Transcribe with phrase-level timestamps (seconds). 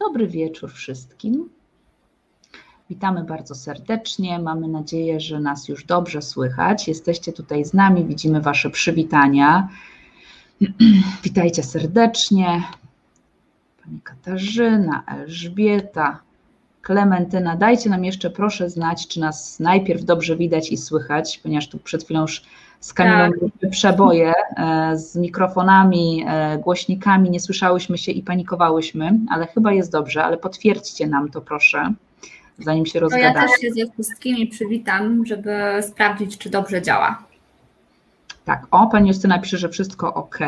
[0.00, 1.50] Dobry wieczór wszystkim.
[2.90, 4.38] Witamy bardzo serdecznie.
[4.38, 6.88] Mamy nadzieję, że nas już dobrze słychać.
[6.88, 9.68] Jesteście tutaj z nami, widzimy Wasze przywitania.
[11.24, 12.62] Witajcie serdecznie.
[13.84, 16.20] Pani Katarzyna, Elżbieta,
[16.82, 17.56] Klementyna.
[17.56, 22.04] Dajcie nam jeszcze proszę znać, czy nas najpierw dobrze widać i słychać, ponieważ tu przed
[22.04, 22.42] chwilą już
[22.80, 23.30] z Kamilą
[23.60, 23.70] tak.
[23.70, 30.24] przeboje e, z mikrofonami, e, głośnikami, nie słyszałyśmy się i panikowałyśmy, ale chyba jest dobrze,
[30.24, 31.92] ale potwierdźcie nam to proszę,
[32.58, 33.34] zanim się rozgadamy.
[33.34, 37.22] Ja też się ze wszystkimi przywitam, żeby sprawdzić, czy dobrze działa.
[38.44, 40.38] Tak, o, pani Justyna pisze, że wszystko ok.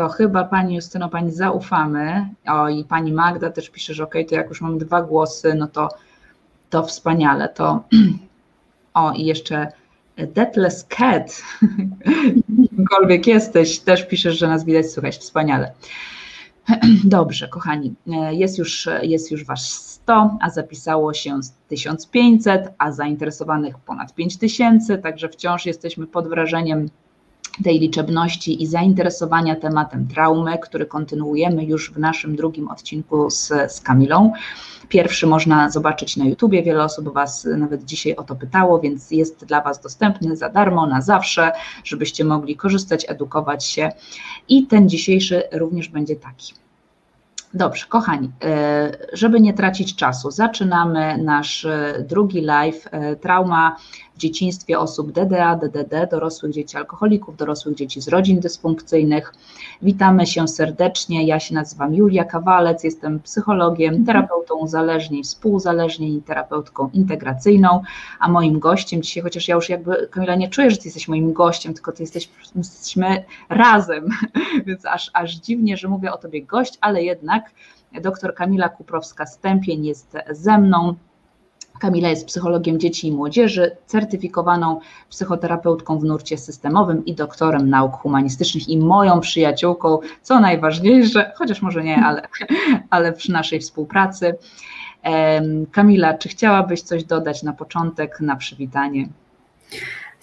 [0.00, 2.28] To chyba pani Justyno, pani zaufamy.
[2.46, 5.66] O, i pani Magda też pisze, że ok, to jak już mam dwa głosy, no
[5.66, 5.88] to,
[6.70, 7.48] to wspaniale.
[7.48, 7.84] To
[8.94, 9.72] o, i jeszcze
[10.16, 11.42] Deathless Cat,
[12.76, 15.72] kimkolwiek jesteś, też piszesz, że nas widać, słychać, wspaniale.
[17.04, 17.94] Dobrze, kochani,
[18.30, 25.28] jest już, jest już Was 100, a zapisało się 1500, a zainteresowanych ponad 5000, także
[25.28, 26.88] wciąż jesteśmy pod wrażeniem
[27.64, 33.80] tej liczebności i zainteresowania tematem traumy, który kontynuujemy już w naszym drugim odcinku z, z
[33.80, 34.32] Kamilą.
[34.88, 39.44] Pierwszy można zobaczyć na YouTubie, wiele osób Was nawet dzisiaj o to pytało, więc jest
[39.44, 41.52] dla Was dostępny za darmo, na zawsze,
[41.84, 43.92] żebyście mogli korzystać, edukować się.
[44.48, 46.54] I ten dzisiejszy również będzie taki.
[47.54, 52.88] Dobrze, kochani, e, żeby nie tracić czasu, zaczynamy nasz e, drugi live.
[52.90, 53.76] E, trauma
[54.20, 59.34] dzieciństwie osób DDA, DDD, dorosłych dzieci alkoholików, dorosłych dzieci z rodzin dysfunkcyjnych.
[59.82, 61.26] Witamy się serdecznie.
[61.26, 64.06] Ja się nazywam Julia Kawalec, jestem psychologiem, mhm.
[64.06, 67.82] terapeutą uzależnień, współuzależnień, terapeutką integracyjną,
[68.20, 71.32] a moim gościem dzisiaj, chociaż ja już jakby, Kamila, nie czuję, że ty jesteś moim
[71.32, 74.08] gościem, tylko ty jesteś, jesteśmy razem,
[74.66, 77.50] więc aż, aż dziwnie, że mówię o tobie gość, ale jednak
[77.92, 80.94] dr Kamila Kuprowska-Stępień jest ze mną.
[81.80, 88.68] Kamila jest psychologiem dzieci i młodzieży, certyfikowaną psychoterapeutką w nurcie systemowym i doktorem nauk humanistycznych
[88.68, 92.28] i moją przyjaciółką, co najważniejsze, chociaż może nie, ale,
[92.90, 94.34] ale przy naszej współpracy.
[95.72, 99.08] Kamila, czy chciałabyś coś dodać na początek, na przywitanie?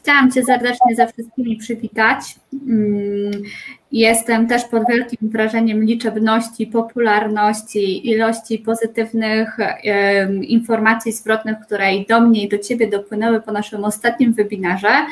[0.08, 2.36] Chciałam Cię serdecznie ze wszystkimi przywitać.
[2.54, 3.32] Mm,
[3.92, 9.58] jestem też pod wielkim wrażeniem liczebności, popularności, ilości pozytywnych
[10.42, 15.06] informacji zwrotnych, które i do mnie i do Ciebie dopłynęły po naszym ostatnim webinarze.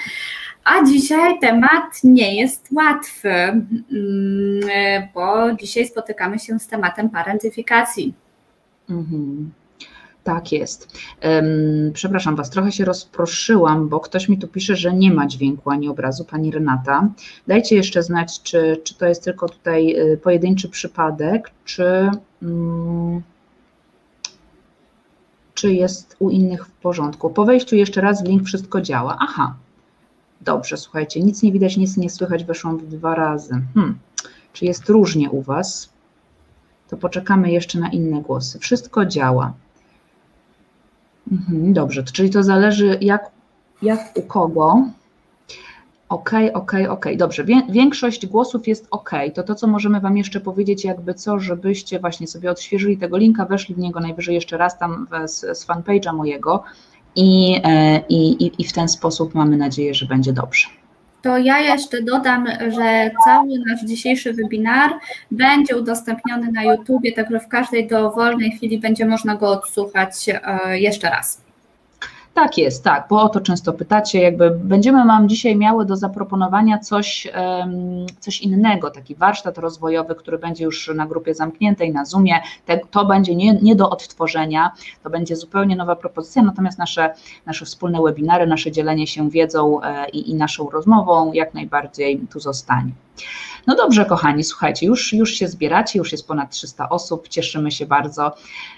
[0.63, 3.63] A dzisiaj temat nie jest łatwy, mm,
[5.13, 8.13] bo dzisiaj spotykamy się z tematem parentyfikacji.
[8.89, 9.51] Mhm.
[10.25, 10.97] Tak jest.
[11.93, 15.89] Przepraszam Was, trochę się rozproszyłam, bo ktoś mi tu pisze, że nie ma dźwięku ani
[15.89, 17.09] obrazu, Pani Renata.
[17.47, 22.09] Dajcie jeszcze znać, czy, czy to jest tylko tutaj y, pojedynczy przypadek, czy,
[22.41, 23.21] mm,
[25.53, 27.29] czy jest u innych w porządku.
[27.29, 29.17] Po wejściu jeszcze raz w link wszystko działa.
[29.19, 29.55] Aha,
[30.41, 33.61] dobrze, słuchajcie, nic nie widać, nic nie słychać, weszłam dwa razy.
[33.73, 33.97] Hmm.
[34.53, 35.89] Czy jest różnie u Was?
[36.87, 38.59] To poczekamy jeszcze na inne głosy.
[38.59, 39.53] Wszystko działa.
[41.31, 43.31] Mhm, dobrze, czyli to zależy jak,
[43.81, 44.83] jak u kogo.
[46.09, 47.05] OK, OK, OK.
[47.17, 49.09] Dobrze, większość głosów jest OK.
[49.35, 53.45] To to, co możemy Wam jeszcze powiedzieć, jakby co, żebyście właśnie sobie odświeżyli tego linka,
[53.45, 56.63] weszli w niego najwyżej jeszcze raz tam z, z fanpage'a mojego
[57.15, 60.67] i, e, i, i w ten sposób mamy nadzieję, że będzie dobrze
[61.25, 64.91] to ja jeszcze dodam, że cały nasz dzisiejszy webinar
[65.31, 71.09] będzie udostępniony na YouTubie, także w każdej dowolnej chwili będzie można go odsłuchać e, jeszcze
[71.09, 71.44] raz.
[72.35, 76.79] Tak jest, tak, bo o to często pytacie, jakby będziemy Wam dzisiaj miały do zaproponowania
[76.79, 77.27] coś,
[78.19, 82.41] coś innego, taki warsztat rozwojowy, który będzie już na grupie zamkniętej, na Zoomie,
[82.91, 84.71] to będzie nie, nie do odtworzenia,
[85.03, 87.13] to będzie zupełnie nowa propozycja, natomiast nasze,
[87.45, 92.39] nasze wspólne webinary, nasze dzielenie się wiedzą e, i, i naszą rozmową jak najbardziej tu
[92.39, 92.91] zostanie.
[93.67, 97.85] No dobrze, kochani, słuchajcie, już, już się zbieracie, już jest ponad 300 osób, cieszymy się
[97.85, 98.35] bardzo.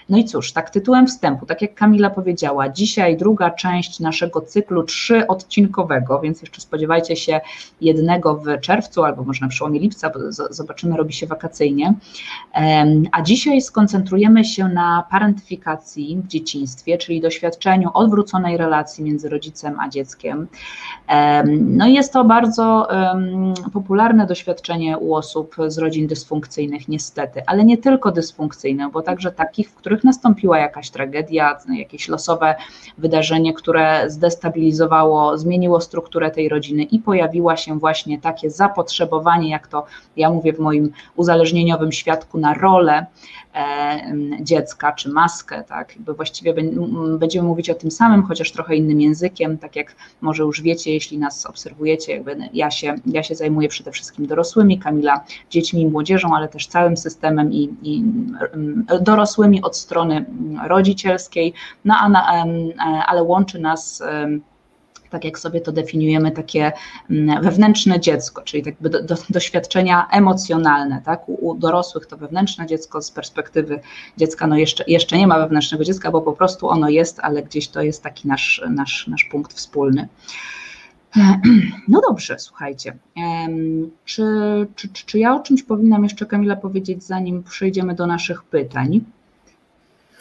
[0.08, 4.82] No i cóż, tak tytułem wstępu, tak jak Kamila powiedziała, dzisiaj druga część naszego cyklu
[4.82, 7.40] trzyodcinkowego, więc jeszcze spodziewajcie się
[7.80, 10.18] jednego w czerwcu albo może na przełomie lipca, bo
[10.50, 11.94] zobaczymy, robi się wakacyjnie.
[13.12, 19.88] A dzisiaj skoncentrujemy się na parentyfikacji w dzieciństwie, czyli doświadczeniu odwróconej relacji między rodzicem a
[19.88, 20.48] dzieckiem.
[21.60, 22.88] No i jest to bardzo
[23.72, 29.70] popularne doświadczenie u osób z rodzin dysfunkcyjnych, niestety, ale nie tylko dysfunkcyjne, bo także takich,
[29.70, 32.54] w których nastąpiła jakaś tragedia, jakieś losowe
[32.98, 39.86] wydarzenie, które zdestabilizowało, zmieniło strukturę tej rodziny i pojawiła się właśnie takie zapotrzebowanie, jak to
[40.16, 43.06] ja mówię w moim uzależnieniowym świadku, na rolę
[44.40, 45.96] dziecka czy maskę, tak?
[45.96, 46.54] Jakby właściwie
[47.18, 51.18] będziemy mówić o tym samym, chociaż trochę innym językiem, tak jak może już wiecie, jeśli
[51.18, 56.36] nas obserwujecie, jakby ja się, ja się zajmuję przede wszystkim dorosłymi, Kamila dziećmi i młodzieżą,
[56.36, 58.04] ale też całym systemem i, i
[59.00, 60.24] dorosłymi od strony
[60.66, 61.52] rodzicielskiej,
[61.84, 62.44] no a na,
[63.06, 64.02] ale łączy nas
[65.10, 66.72] tak jak sobie to definiujemy, takie
[67.10, 71.28] mm, wewnętrzne dziecko, czyli jakby do, do, doświadczenia emocjonalne, tak?
[71.28, 73.80] U, u, dorosłych to wewnętrzne dziecko, z perspektywy
[74.16, 77.68] dziecka no jeszcze, jeszcze nie ma wewnętrznego dziecka, bo po prostu ono jest, ale gdzieś
[77.68, 80.08] to jest taki nasz, nasz, nasz punkt wspólny.
[81.88, 82.96] No dobrze, słuchajcie.
[84.04, 84.24] Czy,
[84.74, 89.00] czy, czy, ja o czymś powinnam jeszcze Kamila powiedzieć, zanim przejdziemy do naszych pytań?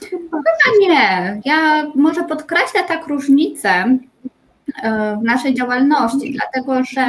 [0.10, 0.42] Chyba
[0.80, 1.42] nie.
[1.45, 3.98] Ja może podkreślę tak różnicę
[5.21, 7.05] w naszej działalności, dlatego że,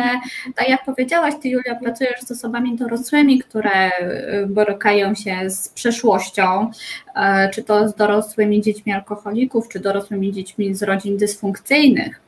[0.55, 6.70] tak jak powiedziałaś, Ty Julia, pracujesz z osobami dorosłymi, które e, borykają się z przeszłością,
[7.16, 12.20] e, czy to z dorosłymi dziećmi alkoholików, czy dorosłymi dziećmi z rodzin dysfunkcyjnych.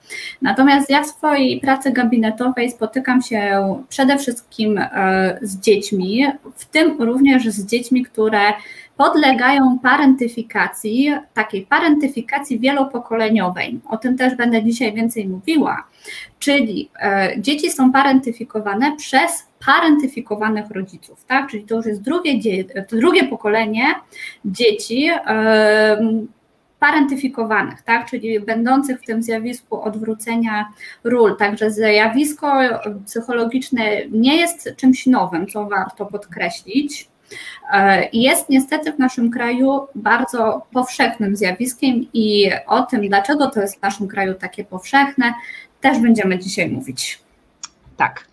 [0.43, 4.81] Natomiast ja w swojej pracy gabinetowej spotykam się przede wszystkim
[5.43, 8.41] z dziećmi, w tym również z dziećmi, które
[9.01, 13.81] podlegają parentyfikacji, takiej parentyfikacji wielopokoleniowej.
[13.89, 15.85] O tym też będę dzisiaj więcej mówiła.
[16.39, 21.51] Czyli e, dzieci są parentyfikowane przez parentyfikowanych rodziców, tak?
[21.51, 23.85] Czyli to już jest drugie, drugie pokolenie
[24.45, 25.11] dzieci.
[25.27, 26.21] E,
[26.79, 30.69] parentyfikowanych, tak, czyli będących w tym zjawisku odwrócenia
[31.05, 31.37] ról.
[31.37, 32.59] Także zjawisko
[33.07, 37.10] psychologiczne nie jest czymś nowym, co warto podkreślić.
[37.73, 43.79] E, jest niestety w naszym kraju bardzo powszechnym zjawiskiem i o tym, dlaczego to jest
[43.79, 45.35] w naszym kraju takie powszechne,
[45.81, 47.19] też będziemy dzisiaj mówić.
[47.97, 48.30] Tak.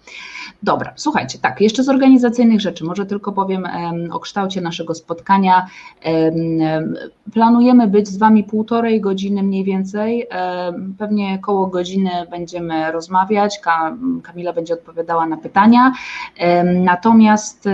[0.64, 3.68] Dobra, słuchajcie, tak, jeszcze z organizacyjnych rzeczy, może tylko powiem
[4.12, 5.68] o kształcie naszego spotkania.
[7.34, 10.28] Planujemy być z Wami półtorej godziny mniej więcej,
[10.98, 13.60] pewnie koło godziny będziemy rozmawiać,
[14.24, 15.94] Kamila będzie odpowiadała na pytania,
[16.64, 17.70] natomiast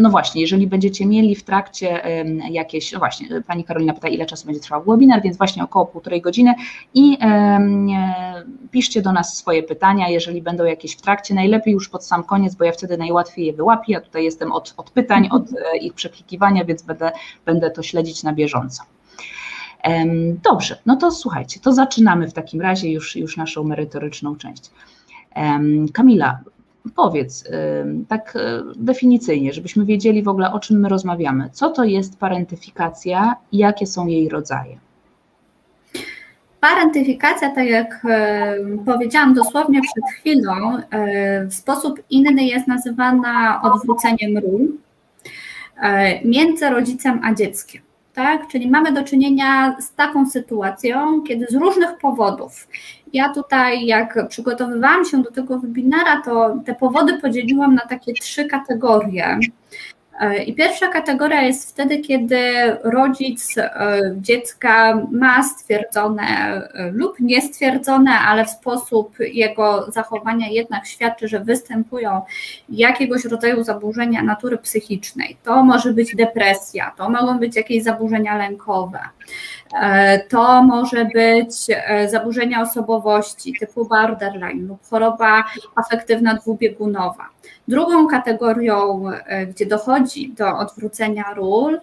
[0.00, 2.02] no właśnie, jeżeli będziecie mieli w trakcie
[2.50, 6.20] jakieś, no właśnie, Pani Karolina pyta, ile czasu będzie trwał webinar, więc właśnie około półtorej
[6.20, 6.54] godziny.
[6.94, 7.18] I
[8.70, 12.54] piszcie do nas swoje pytania, jeżeli będą jakieś w trakcie, najlepiej już pod sam koniec,
[12.54, 13.92] bo ja wtedy najłatwiej je wyłapię.
[13.92, 17.12] Ja tutaj jestem od, od pytań, od e, ich przeklikiwania, więc będę,
[17.46, 18.82] będę to śledzić na bieżąco.
[20.42, 24.70] Dobrze, no to słuchajcie, to zaczynamy w takim razie już, już naszą merytoryczną część.
[25.92, 26.40] Kamila,
[26.96, 27.44] powiedz
[28.08, 31.50] tak e, definicyjnie, żebyśmy wiedzieli w ogóle o czym my rozmawiamy.
[31.52, 34.89] Co to jest parentyfikacja i jakie są jej rodzaje?
[36.60, 38.54] Parentyfikacja, tak jak e,
[38.86, 44.68] powiedziałam dosłownie przed chwilą, e, w sposób inny jest nazywana odwróceniem ról
[45.82, 47.82] e, między rodzicem a dzieckiem.
[48.14, 48.48] Tak?
[48.48, 52.68] Czyli mamy do czynienia z taką sytuacją, kiedy z różnych powodów.
[53.12, 58.44] Ja tutaj, jak przygotowywałam się do tego webinara, to te powody podzieliłam na takie trzy
[58.44, 59.38] kategorie.
[60.20, 62.40] E, I pierwsza kategoria jest wtedy, kiedy
[62.82, 71.28] rodzic e, dziecka ma stwierdzone e, lub niestwierdzone, ale w sposób jego zachowania jednak świadczy,
[71.28, 72.22] że występują
[72.68, 75.36] jakiegoś rodzaju zaburzenia natury psychicznej.
[75.44, 78.98] To może być depresja, to mogą być jakieś zaburzenia lękowe.
[80.28, 81.52] To może być
[82.08, 85.44] zaburzenia osobowości typu borderline lub choroba
[85.76, 87.28] afektywna dwubiegunowa.
[87.68, 91.80] Drugą kategorią, e, gdzie dochodzi do odwrócenia ról,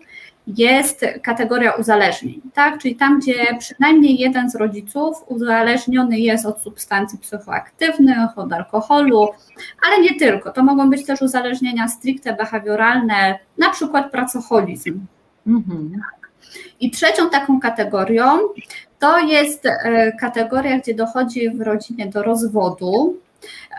[0.48, 2.82] jest kategoria uzależnień, tak?
[2.82, 9.28] czyli tam, gdzie przynajmniej jeden z rodziców uzależniony jest od substancji psychoaktywnych, od alkoholu,
[9.88, 10.52] ale nie tylko.
[10.52, 15.00] To mogą być też uzależnienia stricte behawioralne, na przykład pracoholizm.
[15.48, 16.02] Mhm.
[16.80, 18.40] I trzecią taką kategorią
[19.00, 23.18] to jest e, kategoria, gdzie dochodzi w rodzinie do rozwodu,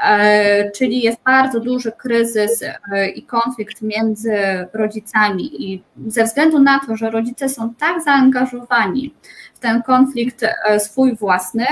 [0.04, 4.32] E, czyli jest bardzo duży kryzys e, i konflikt między
[4.72, 9.14] rodzicami i ze względu na to, że rodzice są tak zaangażowani
[9.54, 10.44] w ten konflikt
[10.78, 11.66] swój własny,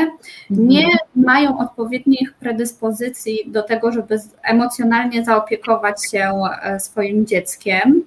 [0.51, 0.99] nie mhm.
[1.15, 6.33] mają odpowiednich predyspozycji do tego, żeby emocjonalnie zaopiekować się
[6.79, 8.03] swoim dzieckiem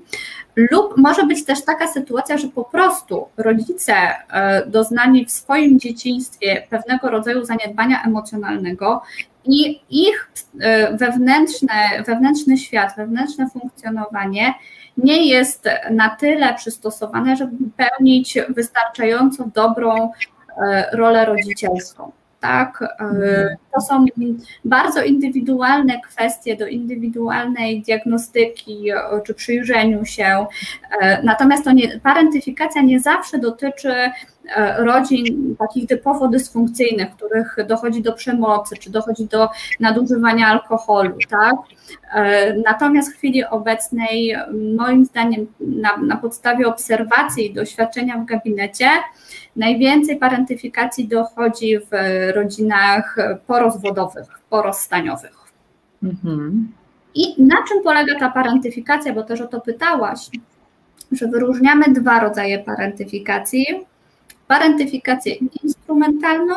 [0.72, 3.94] Lub może być też taka sytuacja, że po prostu rodzice
[4.68, 9.02] doznali w swoim dzieciństwie pewnego rodzaju zaniedbania emocjonalnego
[9.46, 10.32] i ich
[10.92, 14.54] wewnętrzne, wewnętrzny świat, wewnętrzne funkcjonowanie
[14.98, 20.12] nie jest na tyle przystosowane, żeby pełnić wystarczająco dobrą
[20.92, 22.84] rolę rodzicielską tak?
[23.00, 23.58] E.
[23.76, 24.06] To są
[24.66, 28.86] bardzo indywidualne kwestie do indywidualnej diagnostyki
[29.26, 30.46] czy przyjrzeniu się.
[31.02, 34.12] E, natomiast to nie, parentyfikacja nie zawsze dotyczy e,
[34.84, 41.56] rodzin takich typowo dysfunkcyjnych, których dochodzi do przemocy, czy dochodzi do nadużywania alkoholu, tak?
[42.66, 44.36] Natomiast w chwili obecnej,
[44.78, 48.90] moim zdaniem, na, na podstawie obserwacji i doświadczenia w gabinecie,
[49.60, 51.90] Najwięcej parentyfikacji dochodzi w
[52.36, 53.16] rodzinach
[53.48, 55.38] porozwodowych, porozstaniowych.
[56.04, 56.72] Mhm.
[57.16, 60.20] I na czym polega ta parentyfikacja, bo też o to pytałaś,
[61.12, 63.66] że wyróżniamy dwa rodzaje parentyfikacji.
[64.48, 66.54] Parentyfikację instrumentalną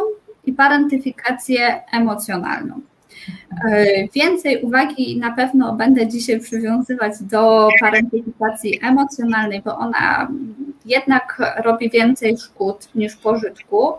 [0.47, 2.81] i parentyfikację emocjonalną.
[3.71, 10.29] E, więcej uwagi na pewno będę dzisiaj przywiązywać do parentyfikacji emocjonalnej, bo ona
[10.87, 13.93] jednak robi więcej szkód niż pożytku.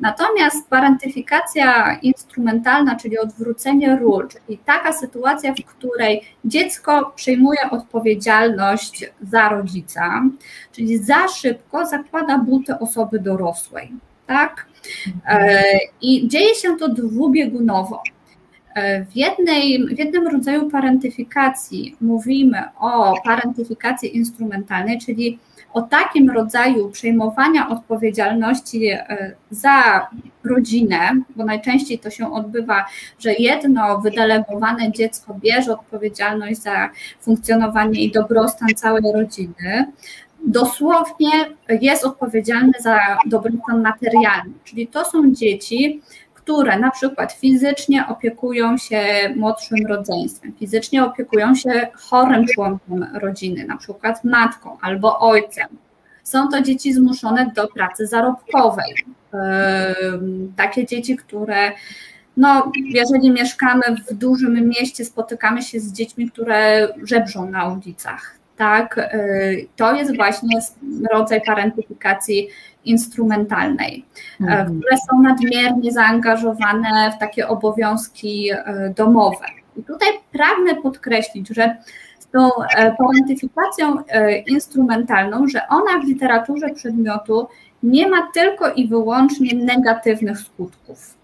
[0.00, 9.48] Natomiast parentyfikacja instrumentalna, czyli odwrócenie ról, czyli taka sytuacja, w której dziecko przyjmuje odpowiedzialność za
[9.48, 10.22] rodzica,
[10.72, 13.92] czyli za szybko zakłada buty osoby dorosłej.
[14.26, 14.66] Tak?
[15.26, 15.62] E,
[16.02, 18.02] I dzieje się to dwubiegunowo.
[18.74, 25.38] E, w, jednej, w jednym rodzaju parentyfikacji mówimy o parentyfikacji instrumentalnej, czyli
[25.72, 30.06] o takim rodzaju przejmowania odpowiedzialności e, za
[30.44, 30.98] rodzinę,
[31.36, 32.86] bo najczęściej to się odbywa,
[33.18, 39.92] że jedno wydelegowane dziecko bierze odpowiedzialność za funkcjonowanie i dobrostan całej rodziny,
[40.46, 41.30] dosłownie
[41.80, 46.00] jest odpowiedzialny za dobrostan materialny, czyli to są dzieci,
[46.50, 49.02] które na przykład fizycznie opiekują się
[49.36, 55.68] młodszym rodzeństwem, fizycznie opiekują się chorym członkiem rodziny, na przykład matką albo ojcem.
[56.24, 58.94] Są to dzieci zmuszone do pracy zarobkowej.
[60.56, 61.72] Takie dzieci, które
[62.36, 68.34] no, jeżeli mieszkamy w dużym mieście, spotykamy się z dziećmi, które żebrzą na ulicach.
[68.56, 69.10] Tak,
[69.76, 70.60] to jest właśnie
[71.12, 72.48] rodzaj parentyfikacji
[72.84, 74.04] instrumentalnej,
[74.40, 74.80] e, mhm.
[74.80, 79.46] które są nadmiernie zaangażowane w takie obowiązki e, domowe.
[79.76, 81.76] I tutaj pragnę podkreślić, że
[82.18, 83.96] z tą e, parentyfikacją
[84.46, 87.46] instrumentalną, że ona w literaturze przedmiotu
[87.82, 91.19] nie ma tylko i wyłącznie negatywnych skutków.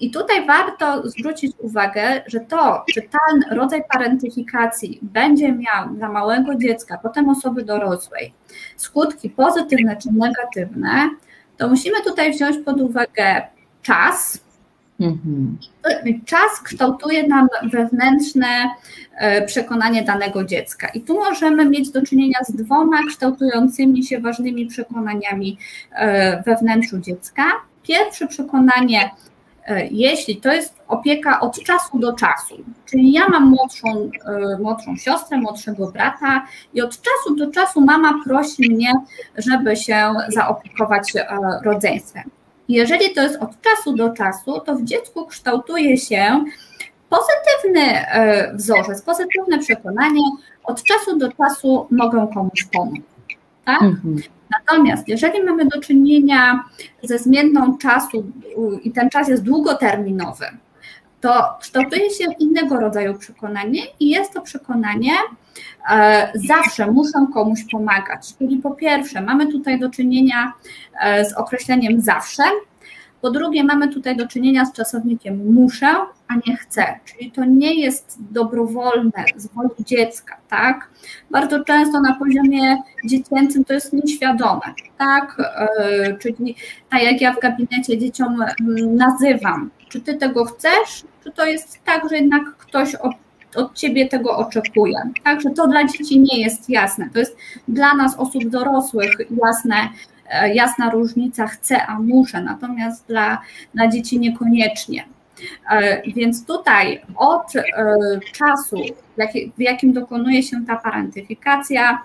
[0.00, 6.54] I tutaj warto zwrócić uwagę, że to, czy ten rodzaj parentyfikacji będzie miał dla małego
[6.54, 8.32] dziecka, potem osoby dorosłej,
[8.76, 11.10] skutki pozytywne czy negatywne,
[11.56, 13.42] to musimy tutaj wziąć pod uwagę
[13.82, 14.44] czas.
[15.00, 15.58] Mhm.
[16.24, 18.46] Czas kształtuje nam wewnętrzne
[19.16, 20.88] e, przekonanie danego dziecka.
[20.88, 25.58] I tu możemy mieć do czynienia z dwoma kształtującymi się ważnymi przekonaniami
[25.92, 27.44] e, we wnętrzu dziecka.
[27.88, 29.10] Pierwsze przekonanie,
[29.66, 34.96] e, jeśli to jest opieka od czasu do czasu, czyli ja mam młodszą, e, młodszą
[34.96, 38.92] siostrę, młodszego brata i od czasu do czasu mama prosi mnie,
[39.36, 41.26] żeby się zaopiekować e,
[41.64, 42.30] rodzeństwem.
[42.68, 46.44] Jeżeli to jest od czasu do czasu, to w dziecku kształtuje się
[47.08, 48.04] pozytywny
[48.54, 50.20] wzorzec, pozytywne przekonanie,
[50.64, 53.13] od czasu do czasu mogę komuś pomóc.
[53.64, 53.82] Tak?
[53.82, 54.16] Mhm.
[54.50, 56.64] Natomiast jeżeli mamy do czynienia
[57.02, 58.32] ze zmienną czasu
[58.82, 60.46] i ten czas jest długoterminowy,
[61.20, 65.12] to kształtuje się innego rodzaju przekonanie i jest to przekonanie,
[65.90, 68.34] e, zawsze muszę komuś pomagać.
[68.38, 70.52] Czyli po pierwsze, mamy tutaj do czynienia
[71.00, 72.42] e, z określeniem zawsze,
[73.24, 75.86] po drugie, mamy tutaj do czynienia z czasownikiem muszę,
[76.28, 80.90] a nie chcę, czyli to nie jest dobrowolne z woli dziecka, tak?
[81.30, 84.60] Bardzo często na poziomie dziecięcym to jest nieświadome,
[84.98, 85.36] tak?
[85.78, 86.56] E, czyli
[86.90, 91.84] tak jak ja w gabinecie dzieciom mm, nazywam, czy ty tego chcesz, czy to jest
[91.84, 93.12] tak, że jednak ktoś od,
[93.56, 94.98] od ciebie tego oczekuje.
[95.24, 97.10] Także to dla dzieci nie jest jasne.
[97.12, 97.36] To jest
[97.68, 99.12] dla nas, osób dorosłych,
[99.46, 99.76] jasne,
[100.52, 103.42] jasna różnica chcę, a muszę, natomiast dla,
[103.74, 105.04] dla dzieci niekoniecznie.
[105.70, 107.62] E, więc tutaj od e,
[108.32, 108.76] czasu,
[109.58, 112.02] w jakim dokonuje się ta parentyfikacja,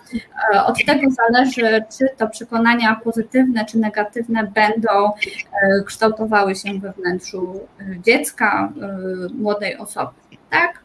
[0.66, 5.12] od tego zależy, czy to przekonania pozytywne czy negatywne będą
[5.86, 7.60] kształtowały się we wnętrzu
[8.06, 8.74] dziecka,
[9.34, 10.12] młodej osoby.
[10.50, 10.80] Tak?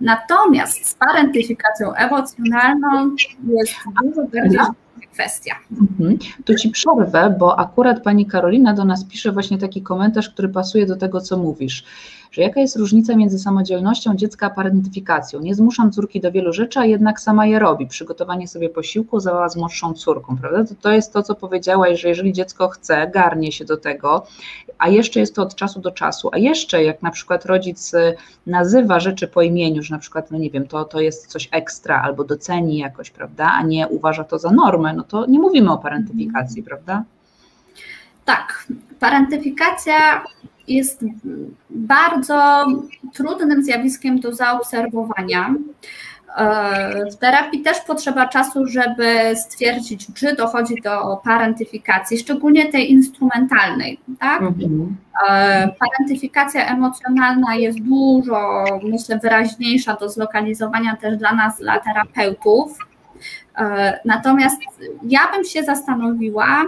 [0.00, 3.16] Natomiast z parentyfikacją emocjonalną
[3.48, 4.81] jest dużo bardziej
[5.12, 5.54] kwestia.
[5.80, 6.18] Mhm.
[6.58, 10.96] Ci przerwę, bo akurat Pani Karolina do nas pisze właśnie taki komentarz, który pasuje do
[10.96, 11.84] tego, co mówisz
[12.32, 15.40] że jaka jest różnica między samodzielnością dziecka a parentyfikacją.
[15.40, 17.86] Nie zmuszam córki do wielu rzeczy, a jednak sama je robi.
[17.86, 20.64] Przygotowanie sobie posiłku zała z młodszą córką, prawda?
[20.64, 24.26] To, to jest to, co powiedziałaś, że jeżeli dziecko chce, garnie się do tego,
[24.78, 28.14] a jeszcze jest to od czasu do czasu, a jeszcze jak na przykład rodzic y,
[28.46, 32.02] nazywa rzeczy po imieniu, że na przykład, no nie wiem, to, to jest coś ekstra
[32.02, 35.78] albo doceni jakoś, prawda, a nie uważa to za normę, no to nie mówimy o
[35.78, 37.04] parentyfikacji, prawda?
[38.24, 38.66] Tak,
[39.00, 40.22] parentyfikacja
[40.68, 41.04] jest
[41.70, 42.66] bardzo
[43.14, 45.54] trudnym zjawiskiem do zaobserwowania.
[46.36, 54.00] E, w terapii też potrzeba czasu, żeby stwierdzić, czy dochodzi do parentyfikacji, szczególnie tej instrumentalnej.
[54.20, 54.42] Tak?
[54.42, 54.96] Mhm.
[55.28, 62.78] E, parentyfikacja emocjonalna jest dużo, myślę, wyraźniejsza do zlokalizowania też dla nas, dla terapeutów.
[63.58, 64.56] E, natomiast
[65.02, 66.64] ja bym się zastanowiła,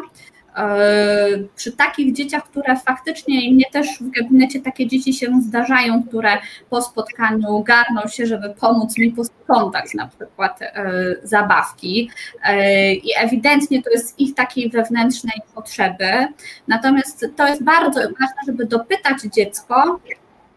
[1.56, 6.38] przy takich dzieciach, które faktycznie mnie też w gabinecie takie dzieci się zdarzają, które
[6.70, 12.10] po spotkaniu garną się, żeby pomóc mi posprzątać na przykład e, zabawki
[12.44, 16.28] e, i ewidentnie to jest ich takiej wewnętrznej potrzeby.
[16.68, 20.00] Natomiast to jest bardzo ważne, żeby dopytać dziecko,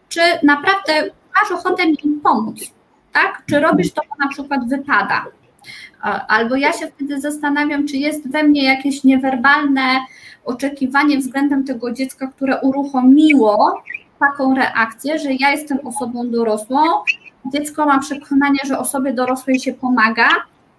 [0.08, 0.92] czy naprawdę
[1.34, 2.60] masz ochotę mi pomóc,
[3.12, 3.42] tak?
[3.46, 5.24] Czy robisz to, na przykład wypada,
[6.28, 9.82] Albo ja się wtedy zastanawiam, czy jest we mnie jakieś niewerbalne
[10.44, 13.82] oczekiwanie względem tego dziecka, które uruchomiło
[14.20, 16.80] taką reakcję, że ja jestem osobą dorosłą,
[17.52, 20.28] dziecko ma przekonanie, że osobie dorosłej się pomaga,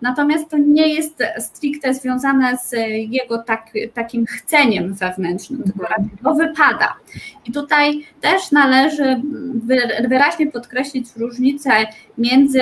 [0.02, 2.76] natomiast to nie jest stricte związane z
[3.10, 6.94] jego tak, takim chceniem wewnętrznym, tylko raczej to wypada.
[7.46, 9.22] I tutaj też należy
[10.10, 11.72] wyraźnie podkreślić różnicę
[12.18, 12.62] między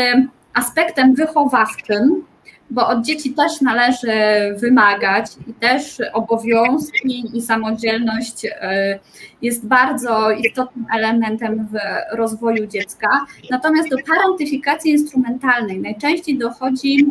[0.54, 2.24] aspektem wychowawczym,
[2.70, 4.12] bo od dzieci też należy
[4.58, 9.00] wymagać i też obowiązki i samodzielność e,
[9.42, 11.78] jest bardzo istotnym elementem w
[12.18, 13.26] rozwoju dziecka.
[13.52, 17.06] Natomiast do parentyfikacji instrumentalnej najczęściej dochodzi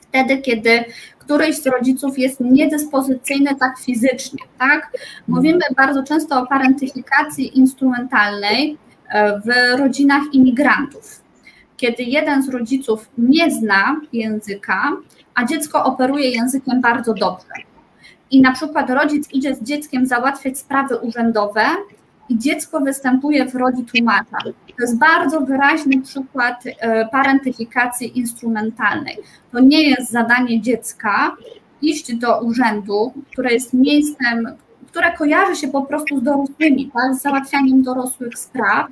[0.00, 0.84] wtedy, kiedy
[1.18, 4.92] któryś z rodziców jest niedyspozycyjny tak fizycznie, tak?
[5.28, 11.27] Mówimy bardzo często o parentyfikacji instrumentalnej e, w rodzinach imigrantów
[11.78, 14.96] kiedy jeden z rodziców nie zna języka,
[15.34, 17.52] a dziecko operuje językiem bardzo dobrze.
[18.30, 21.62] I na przykład rodzic idzie z dzieckiem załatwiać sprawy urzędowe
[22.28, 24.36] i dziecko występuje w roli tłumacza.
[24.44, 29.18] To jest bardzo wyraźny przykład e, parentyfikacji instrumentalnej.
[29.52, 31.36] To nie jest zadanie dziecka
[31.82, 34.48] iść do urzędu, które jest miejscem,
[34.86, 38.86] które kojarzy się po prostu z dorosłymi, tak, z załatwianiem dorosłych spraw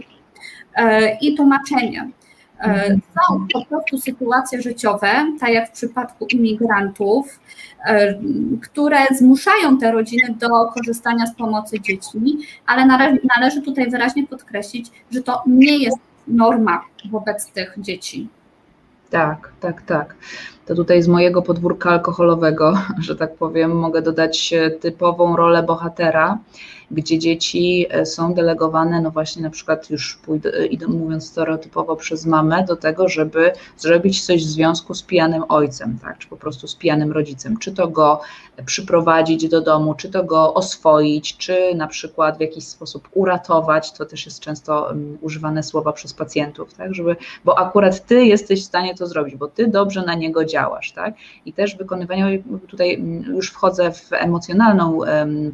[0.75, 2.13] e, i tłumaczeniem.
[2.61, 5.09] E, są po prostu sytuacje życiowe,
[5.41, 7.41] tak jak w przypadku imigrantów,
[7.87, 8.19] e,
[8.63, 12.87] które zmuszają te rodziny do korzystania z pomocy dzieci, ale
[13.37, 18.29] należy tutaj wyraźnie podkreślić, że to nie jest norma wobec tych dzieci.
[19.11, 20.15] Tak, tak, tak.
[20.67, 26.39] To tutaj z mojego podwórka alkoholowego, że tak powiem, mogę dodać typową rolę bohatera
[26.91, 30.19] gdzie dzieci e, są delegowane, no właśnie na przykład już
[30.83, 35.99] e, mówiąc stereotypowo przez mamę, do tego, żeby zrobić coś w związku z pijanym ojcem,
[36.03, 38.21] tak, czy po prostu z pijanym rodzicem, czy to go
[38.67, 44.07] przyprowadzić do domu, czy to go oswoić, czy na przykład w jakiś sposób uratować, to
[44.07, 48.67] też jest często um, używane słowa przez pacjentów, tak, żeby, bo akurat ty jesteś w
[48.67, 51.15] stanie to zrobić, bo ty dobrze na niego działasz, tak,
[51.47, 55.01] i też wykonywanie, tutaj już wchodzę w emocjonalną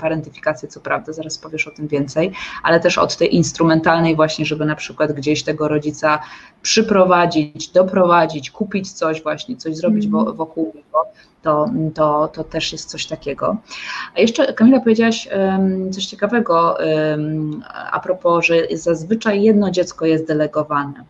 [0.00, 2.32] parentyfikację, co prawda, zaraz powiesz o tym więcej,
[2.62, 6.18] ale też od tej instrumentalnej właśnie, żeby na przykład gdzieś tego rodzica
[6.62, 10.34] przyprowadzić, doprowadzić, kupić coś właśnie, coś zrobić mm.
[10.34, 10.98] wokół niego,
[11.42, 13.56] to, to, to też jest coś takiego.
[14.16, 16.76] A jeszcze Kamila powiedziałaś um, coś ciekawego
[17.10, 21.04] um, a propos, że zazwyczaj jedno dziecko jest delegowane.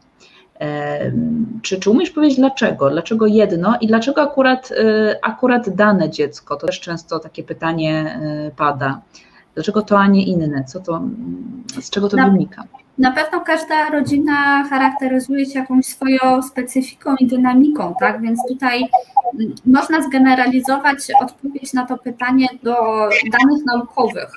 [1.62, 2.90] Czy, czy umiesz powiedzieć dlaczego?
[2.90, 4.74] Dlaczego jedno i dlaczego akurat, y,
[5.22, 6.56] akurat dane dziecko?
[6.56, 9.00] To też często takie pytanie y, pada.
[9.54, 10.64] Dlaczego to, a nie inne?
[10.64, 11.02] Co to,
[11.80, 12.64] z czego to na, wynika?
[12.98, 18.22] Na pewno każda rodzina charakteryzuje się jakąś swoją specyfiką i dynamiką, tak?
[18.22, 18.88] Więc tutaj
[19.34, 22.74] mm, można zgeneralizować odpowiedź na to pytanie do
[23.32, 24.32] danych naukowych.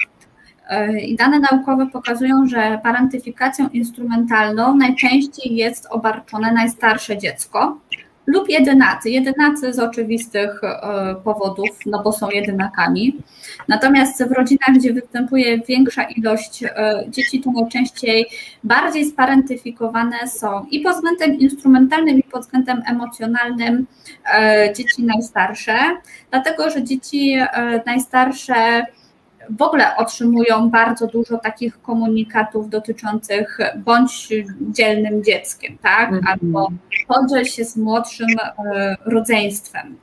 [0.70, 7.78] E, I dane naukowe pokazują, że parentyfikacją instrumentalną najczęściej jest obarczone najstarsze dziecko,
[8.28, 9.10] lub jedynacy.
[9.10, 13.18] Jedynacy z oczywistych e, powodów, no bo są jedynakami.
[13.68, 18.26] Natomiast w rodzinach, gdzie występuje większa ilość e, dzieci, to najczęściej
[18.64, 23.86] bardziej sparentyfikowane są i pod względem instrumentalnym, i pod względem emocjonalnym
[24.34, 25.78] e, dzieci najstarsze,
[26.32, 27.38] dlatego że dzieci
[27.86, 28.86] najstarsze
[29.50, 34.30] w ogóle otrzymują bardzo dużo takich komunikatów dotyczących bądź
[34.62, 36.14] dzielnym dzieckiem, tak?
[36.14, 36.28] Mhm.
[36.28, 36.72] Albo
[37.08, 39.98] podziel się z młodszym e, rodzeństwem.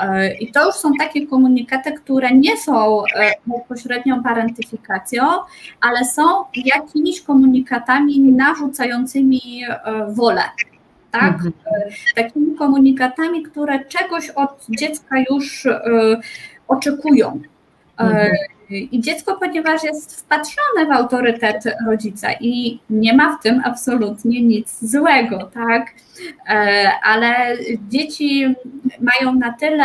[0.00, 5.22] E, I to już są takie komunikaty, które nie są e, bezpośrednią parentyfikacją,
[5.80, 6.22] ale są
[6.64, 9.40] jakimiś komunikatami narzucającymi
[10.08, 10.42] wolę.
[11.10, 11.34] Tak?
[11.34, 11.52] Mhm.
[12.16, 15.66] Takimi komunikatami, które czegoś od dziecka już
[16.68, 17.40] oczekują.
[17.96, 18.30] Mhm.
[18.70, 24.90] I dziecko, ponieważ jest wpatrzone w autorytet rodzica i nie ma w tym absolutnie nic
[24.90, 25.94] złego, tak?
[26.48, 27.56] E, ale
[27.88, 28.54] dzieci
[29.00, 29.84] mają na tyle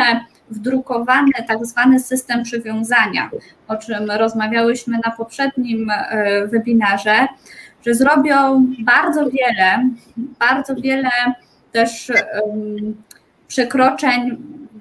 [0.52, 3.30] wdrukowany tak zwany system przywiązania,
[3.68, 7.28] o czym rozmawiałyśmy na poprzednim e, webinarze,
[7.86, 11.10] że zrobią bardzo wiele, bardzo wiele
[11.72, 12.12] też
[13.48, 14.38] przekroczeń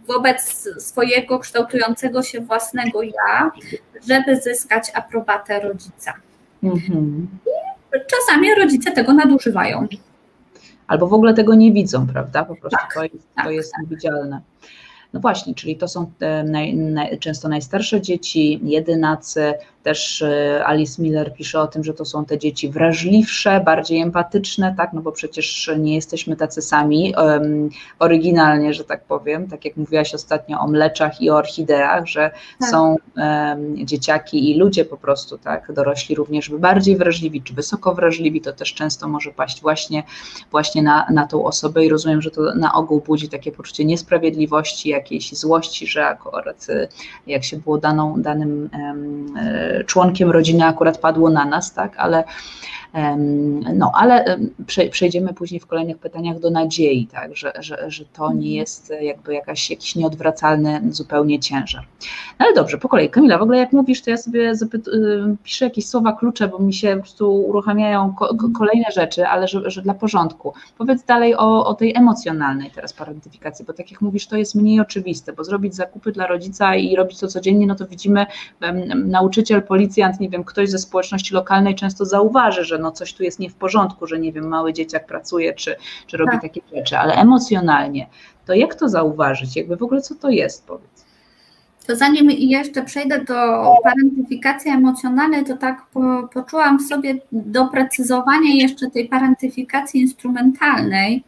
[0.08, 3.50] wobec swojego kształtującego się własnego ja,
[4.08, 6.14] żeby zyskać aprobatę rodzica.
[6.62, 7.28] Mhm.
[7.90, 9.86] Czasami rodzice tego nadużywają.
[10.86, 12.44] Albo w ogóle tego nie widzą, prawda?
[12.44, 13.82] Po prostu tak, to jest, tak, to jest tak.
[13.82, 14.40] niewidzialne.
[15.12, 16.12] No właśnie, czyli to są
[16.44, 19.52] naj, naj, często najstarsze dzieci, jedynacy,
[19.88, 24.74] też e, Alice Miller pisze o tym, że to są te dzieci wrażliwsze, bardziej empatyczne,
[24.76, 29.76] tak, no bo przecież nie jesteśmy tacy sami um, oryginalnie, że tak powiem, tak jak
[29.76, 32.70] mówiłaś ostatnio o mleczach i o orchideach, że tak.
[32.70, 38.40] są um, dzieciaki i ludzie po prostu, tak, dorośli również bardziej wrażliwi, czy wysoko wrażliwi,
[38.40, 40.02] to też często może paść właśnie,
[40.50, 41.84] właśnie na, na tą osobę.
[41.84, 46.88] I rozumiem, że to na ogół budzi takie poczucie niesprawiedliwości, jakiejś złości, że akurat e,
[47.26, 49.34] jak się było daną, danym um,
[49.86, 52.24] członkiem rodziny akurat padło na nas, tak, ale
[53.74, 54.38] no, ale
[54.90, 58.52] przejdziemy później w kolejnych pytaniach do nadziei, tak, że, że, że to nie mhm.
[58.52, 61.86] jest jakby jakaś, jakiś nieodwracalny zupełnie ciężar.
[62.38, 63.10] No ale dobrze, po kolei.
[63.10, 66.74] Kamila, w ogóle jak mówisz, to ja sobie y, piszę jakieś słowa klucze, bo mi
[66.74, 70.52] się po prostu uruchamiają ko- kolejne rzeczy, ale że, że, dla porządku.
[70.78, 74.80] Powiedz dalej o, o tej emocjonalnej teraz parentyfikacji, bo tak jak mówisz, to jest mniej
[74.80, 78.26] oczywiste, bo zrobić zakupy dla rodzica i robić to codziennie, no to widzimy,
[78.94, 83.38] nauczyciel, policjant, nie wiem, ktoś ze społeczności lokalnej często zauważy, że no coś tu jest
[83.38, 86.42] nie w porządku, że nie wiem, mały dzieciak pracuje czy, czy robi tak.
[86.42, 88.06] takie rzeczy, ale emocjonalnie,
[88.46, 89.56] to jak to zauważyć?
[89.56, 91.08] Jakby w ogóle co to jest, powiedz?
[91.88, 93.34] To zanim jeszcze przejdę do
[93.82, 101.24] parentyfikacji emocjonalnej, to tak po, poczułam w sobie doprecyzowanie jeszcze tej parentyfikacji instrumentalnej,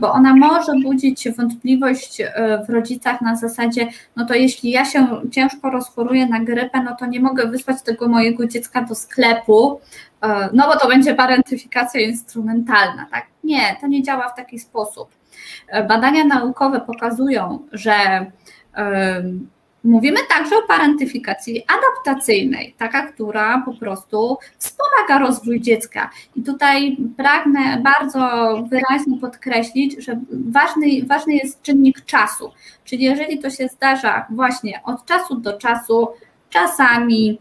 [0.00, 5.06] bo ona może budzić wątpliwość e, w rodzicach na zasadzie, no to jeśli ja się
[5.30, 9.80] ciężko rozchoruję na grypę, no to nie mogę wysłać tego mojego dziecka do sklepu,
[10.22, 13.26] e, no bo to będzie parentyfikacja instrumentalna, tak?
[13.44, 15.08] Nie, to nie działa w taki sposób.
[15.88, 18.26] Badania naukowe pokazują, że
[19.84, 26.10] Mówimy także o parentyfikacji adaptacyjnej, taka, która po prostu wspomaga rozwój dziecka.
[26.36, 28.28] I tutaj pragnę bardzo
[28.70, 32.50] wyraźnie podkreślić, że ważny, ważny jest czynnik czasu.
[32.84, 36.08] Czyli jeżeli to się zdarza właśnie od czasu do czasu,
[36.54, 37.38] czasami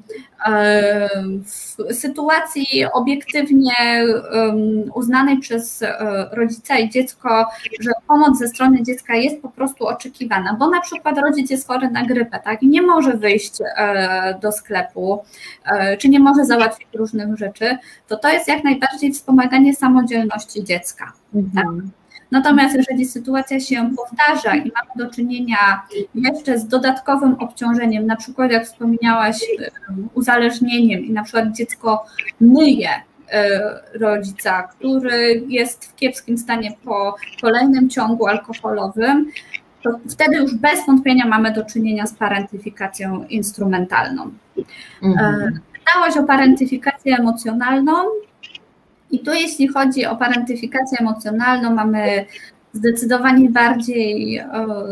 [1.44, 3.74] w sytuacji obiektywnie
[4.94, 7.46] uznanej przez e, rodzica i dziecko,
[7.80, 11.90] że pomoc ze strony dziecka jest po prostu oczekiwana, bo na przykład rodzic jest chory
[11.92, 15.24] na grypę, tak, i nie może wyjść e, do sklepu,
[15.66, 21.14] e, czy nie może załatwić różnych rzeczy, to to jest jak najbardziej wspomaganie samodzielności dziecka.
[21.36, 21.82] Mhm.
[21.92, 22.03] Tak?
[22.34, 25.82] Natomiast jeżeli sytuacja się powtarza i mamy do czynienia
[26.16, 29.46] jeszcze z dodatkowym obciążeniem, na przykład jak wspomniałaś,
[30.14, 32.06] uzależnieniem i na przykład dziecko
[32.42, 32.90] myje
[33.32, 33.60] e,
[33.94, 39.32] rodzica, który jest w kiepskim stanie po kolejnym ciągu alkoholowym,
[39.84, 44.32] to wtedy już bez wątpienia mamy do czynienia z parentyfikacją instrumentalną.
[45.04, 45.60] Mhm.
[45.74, 47.94] Pytałaś o parentyfikację emocjonalną.
[49.14, 52.26] I tu, jeśli chodzi o parentyfikację emocjonalną, mamy
[52.74, 54.48] zdecydowanie bardziej e,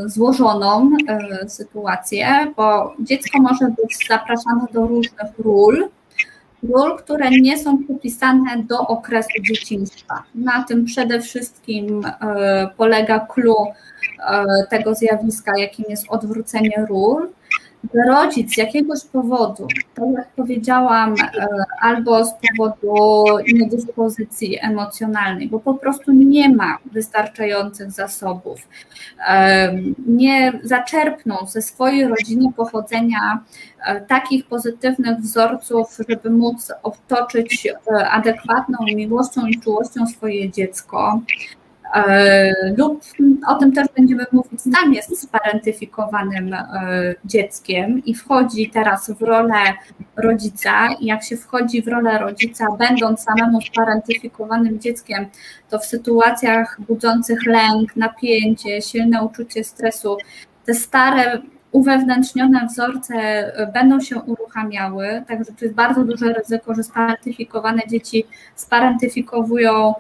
[0.06, 5.90] złożoną e, sytuację, bo dziecko może być zapraszane do różnych ról,
[6.64, 10.24] ról, które nie są przypisane do okresu dzieciństwa.
[10.36, 13.66] Na tym przede wszystkim e, polega clue
[14.70, 17.30] tego zjawiska, jakim jest odwrócenie ról.
[18.08, 21.48] Rodzic z jakiegoś powodu, tak jak powiedziałam, e,
[21.82, 28.68] albo z powodu niedyspozycji emocjonalnej, bo po prostu nie ma wystarczających zasobów,
[29.28, 29.74] e,
[30.08, 33.44] nie zaczerpnął ze swojej rodziny pochodzenia
[33.86, 37.68] e, takich pozytywnych wzorców, żeby móc otoczyć
[38.12, 41.22] adekwatną miłością i czułością swoje dziecko,
[42.78, 43.04] lub
[43.48, 46.68] o tym też będziemy mówić, sam jest sparentyfikowanym e,
[47.26, 49.60] dzieckiem i wchodzi teraz w rolę
[50.16, 50.90] rodzica.
[51.00, 55.26] I jak się wchodzi w rolę rodzica, będąc samemu sparentyfikowanym dzieckiem,
[55.70, 60.18] to w sytuacjach budzących lęk, napięcie, silne uczucie stresu,
[60.66, 66.84] te stare uwewnętrznione wzorce e, będą się uruchamiały, także to jest bardzo duże ryzyko, że
[66.84, 68.26] sparentyfikowane dzieci
[68.56, 69.94] sparentyfikowują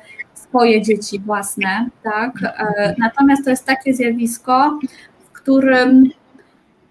[0.51, 2.31] swoje dzieci własne, tak?
[2.43, 4.79] E, natomiast to jest takie zjawisko,
[5.23, 6.09] w którym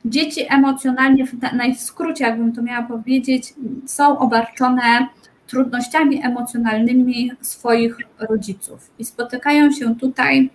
[0.04, 3.54] dzieci emocjonalnie, w najskrócie jakbym to miała powiedzieć,
[3.86, 5.08] są obarczone
[5.46, 10.50] trudnościami emocjonalnymi swoich rodziców i spotykają się tutaj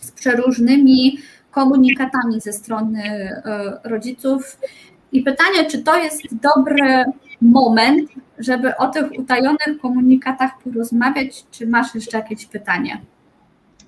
[0.00, 1.18] z przeróżnymi
[1.50, 4.58] komunikatami ze strony e, rodziców.
[5.12, 7.04] I pytanie, czy to jest dobry
[7.40, 11.44] moment, żeby o tych utajonych komunikatach porozmawiać.
[11.50, 13.00] Czy masz jeszcze jakieś pytanie?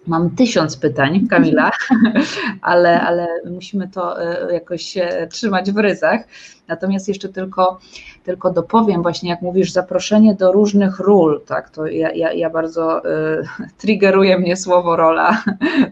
[0.06, 1.70] Mam tysiąc pytań, Kamila,
[2.62, 4.94] ale, ale musimy to e, jakoś
[5.30, 6.20] trzymać w ryzach.
[6.68, 7.78] Natomiast jeszcze tylko,
[8.24, 13.04] tylko dopowiem, właśnie jak mówisz, zaproszenie do różnych ról, tak, to ja, ja, ja bardzo
[13.04, 13.46] y,
[13.80, 15.42] triggeruje mnie słowo rola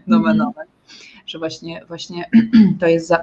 [0.07, 0.70] nomen omen
[1.31, 2.29] że właśnie, właśnie
[2.79, 3.21] to jest, za,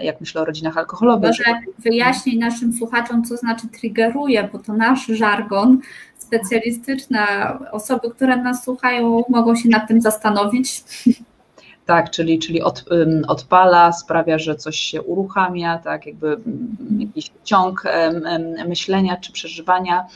[0.00, 1.30] jak myślę o rodzinach alkoholowych.
[1.30, 5.78] Może wyjaśnij naszym słuchaczom, co znaczy triggeruje, bo to nasz żargon
[6.18, 7.18] specjalistyczny,
[7.72, 10.82] osoby, które nas słuchają, mogą się nad tym zastanowić.
[11.88, 12.84] Tak, czyli, czyli od,
[13.28, 16.36] odpala, sprawia, że coś się uruchamia, tak, jakby
[16.98, 17.82] jakiś ciąg
[18.66, 20.06] myślenia czy przeżywania.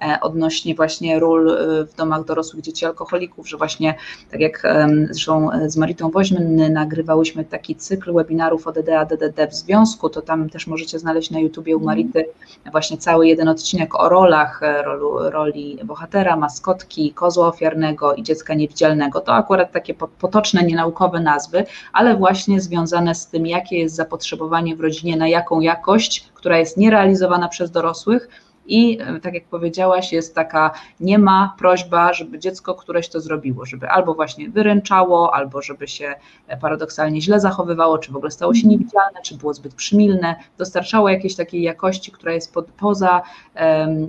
[0.00, 3.94] E, odnośnie właśnie ról e, w domach dorosłych dzieci alkoholików, że właśnie
[4.30, 4.62] tak jak
[5.10, 10.50] zresztą z Maritą Woźmyn nagrywałyśmy taki cykl webinarów o DDA, DDD w związku, to tam
[10.50, 12.24] też możecie znaleźć na YouTubie u Marity
[12.70, 18.54] właśnie cały jeden odcinek o rolach, e, rolu, roli bohatera, maskotki, kozła ofiarnego i dziecka
[18.54, 19.20] niewidzialnego.
[19.20, 24.80] To akurat takie potoczne, nienaukowe nazwy, ale właśnie związane z tym, jakie jest zapotrzebowanie w
[24.80, 28.28] rodzinie, na jaką jakość, która jest nierealizowana przez dorosłych,
[28.68, 33.66] i e, tak jak powiedziałaś, jest taka nie ma prośba, żeby dziecko któreś to zrobiło,
[33.66, 36.14] żeby albo właśnie wyręczało, albo żeby się
[36.46, 38.70] e, paradoksalnie źle zachowywało, czy w ogóle stało się mhm.
[38.70, 43.22] niewidzialne, czy było zbyt przymilne, dostarczało jakiejś takiej jakości, która jest pod, poza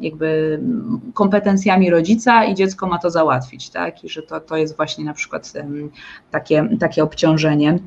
[0.02, 0.60] jakby
[1.14, 4.04] kompetencjami rodzica i dziecko ma to załatwić, tak?
[4.04, 5.54] I że to, to jest właśnie na przykład
[6.32, 7.80] takie, takie obciążenie.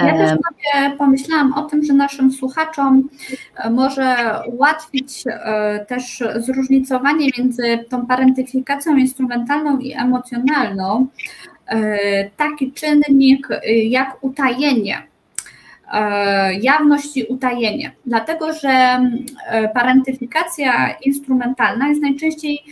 [0.00, 3.08] Ja też sobie pomyślałam o tym, że naszym słuchaczom
[3.56, 11.06] e, może ułatwić e, też zróżnicowanie między tą parentyfikacją instrumentalną i emocjonalną
[11.66, 13.48] e, taki czynnik
[13.84, 15.02] jak utajenie.
[16.60, 19.00] Jawność i utajenie, dlatego że
[19.74, 22.64] parentyfikacja instrumentalna jest najczęściej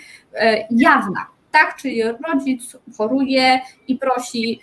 [0.71, 1.77] jawna, tak?
[1.77, 4.61] Czyli rodzic choruje i prosi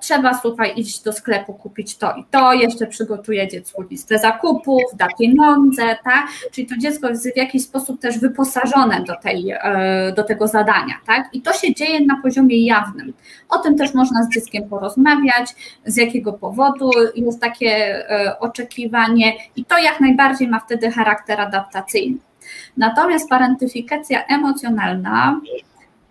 [0.00, 5.08] trzeba, słuchaj, iść do sklepu, kupić to i to, jeszcze przygotuje dziecku listę zakupów, da
[5.18, 6.26] pieniądze, tak?
[6.52, 10.94] Czyli to dziecko jest w jakiś sposób też wyposażone do, tej, e, do tego zadania,
[11.06, 11.28] tak?
[11.32, 13.12] I to się dzieje na poziomie jawnym.
[13.48, 15.54] O tym też można z dzieckiem porozmawiać,
[15.86, 17.70] z jakiego powodu jest takie
[18.10, 22.18] e, oczekiwanie i to jak najbardziej ma wtedy charakter adaptacyjny.
[22.76, 25.40] Natomiast parentyfikacja emocjonalna,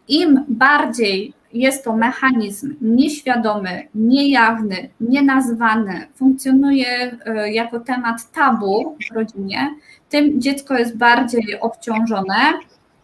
[0.07, 9.75] im bardziej jest to mechanizm nieświadomy, niejawny, nienazwany, funkcjonuje e, jako temat tabu w rodzinie,
[10.09, 12.53] tym dziecko jest bardziej obciążone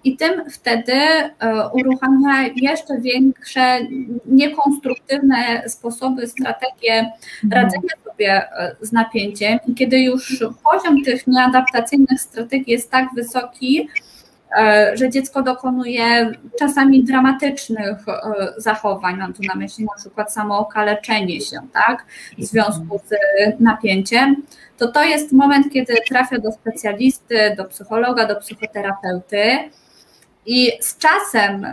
[0.04, 1.32] i tym wtedy e,
[1.74, 3.80] uruchamia jeszcze większe
[4.26, 7.12] niekonstruktywne sposoby, strategie
[7.44, 7.64] mhm.
[7.64, 9.60] radzenia sobie e, z napięciem.
[9.68, 13.90] I kiedy już poziom tych nieadaptacyjnych strategii jest tak wysoki,
[14.94, 18.22] że dziecko dokonuje czasami dramatycznych e,
[18.58, 22.06] zachowań, mam tu na myśli na przykład samo okaleczenie się, tak,
[22.38, 23.12] w związku z
[23.60, 24.36] napięciem,
[24.78, 29.42] to to jest moment, kiedy trafia do specjalisty, do psychologa, do psychoterapeuty.
[30.46, 31.68] I z czasem,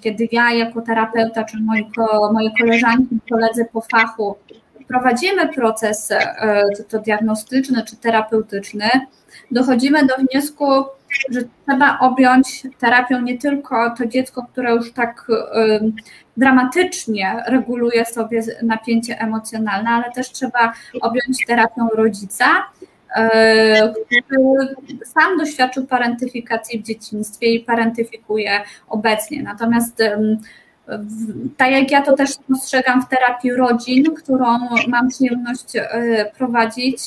[0.00, 1.90] kiedy ja jako terapeuta, czy moi,
[2.32, 4.36] moje koleżanki, koledzy po fachu
[4.88, 8.90] prowadzimy proces, e, czy to diagnostyczny, czy terapeutyczny,
[9.50, 10.64] dochodzimy do wniosku,
[11.30, 15.26] że trzeba objąć terapią nie tylko to dziecko, które już tak
[16.36, 22.46] dramatycznie reguluje sobie napięcie emocjonalne, ale też trzeba objąć terapią rodzica,
[23.16, 23.92] e,
[24.26, 29.42] który sam doświadczył parentyfikacji w dzieciństwie i parentyfikuje obecnie.
[29.42, 30.02] Natomiast
[31.56, 36.98] tak jak ja to też postrzegam w terapii rodzin, którą mam przyjemność e, prowadzić,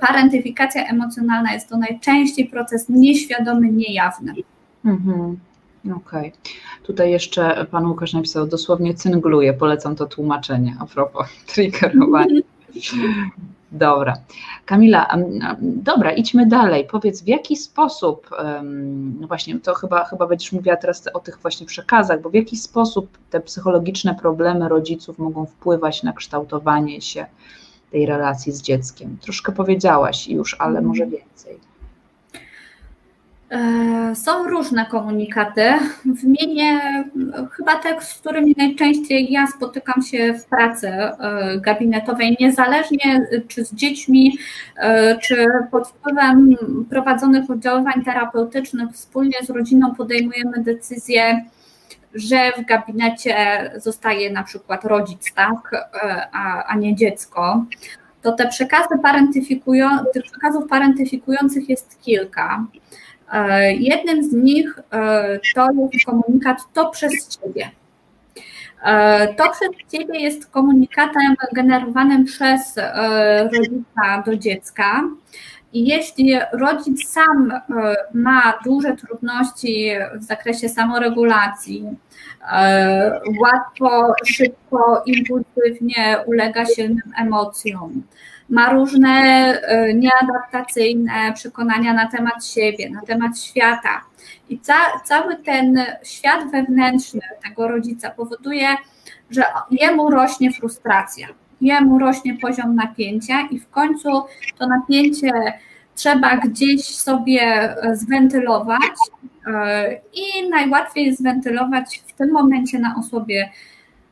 [0.00, 4.34] parentyfikacja emocjonalna jest to najczęściej proces nieświadomy, niejawny.
[4.84, 5.38] Mhm.
[5.84, 5.98] Okej.
[6.02, 6.32] Okay.
[6.82, 12.40] Tutaj jeszcze pan Łukasz napisał, dosłownie cyngluje, polecam to tłumaczenie a propos triggerowania.
[13.72, 14.14] Dobra.
[14.66, 15.08] Kamila,
[15.60, 16.86] dobra, idźmy dalej.
[16.90, 18.30] Powiedz, w jaki sposób,
[19.20, 22.56] no właśnie, to chyba, chyba będziesz mówiła teraz o tych właśnie przekazach, bo w jaki
[22.56, 27.26] sposób te psychologiczne problemy rodziców mogą wpływać na kształtowanie się
[27.90, 29.16] tej relacji z dzieckiem?
[29.20, 30.86] Troszkę powiedziałaś już, ale mhm.
[30.86, 31.60] może więcej.
[33.50, 35.62] E, są różne komunikaty.
[36.04, 36.80] Wymienię
[37.52, 41.14] chyba te, z którymi najczęściej ja spotykam się w pracy e,
[41.60, 44.38] gabinetowej, niezależnie czy z dziećmi,
[44.76, 46.56] e, czy pod wpływem
[46.90, 51.44] prowadzonych oddziaływań terapeutycznych wspólnie z rodziną podejmujemy decyzję,
[52.14, 53.36] że w gabinecie
[53.76, 55.90] zostaje na przykład rodzic, tak,
[56.32, 57.64] a, a nie dziecko
[58.22, 62.64] to te przekazy parentyfikują, tych przekazów parentyfikujących jest kilka.
[63.32, 67.70] E, jednym z nich e, to jest komunikat to przez Ciebie.
[68.84, 72.76] E, to przez Ciebie jest komunikatem generowanym przez
[73.52, 75.02] rodzica do dziecka.
[75.72, 77.52] I jeśli rodzic sam
[78.14, 81.84] ma duże trudności w zakresie samoregulacji,
[83.40, 88.02] łatwo, szybko, impulsywnie ulega silnym emocjom,
[88.48, 94.00] ma różne e, nieadaptacyjne przekonania na temat siebie, na temat świata.
[94.48, 98.68] I ca, cały ten świat wewnętrzny tego rodzica powoduje,
[99.30, 101.26] że jemu rośnie frustracja,
[101.60, 104.08] jemu rośnie poziom napięcia, i w końcu
[104.58, 105.32] to napięcie
[105.94, 108.96] trzeba gdzieś sobie e, zwentylować.
[109.46, 113.50] E, I najłatwiej jest zwentylować w tym momencie na osobie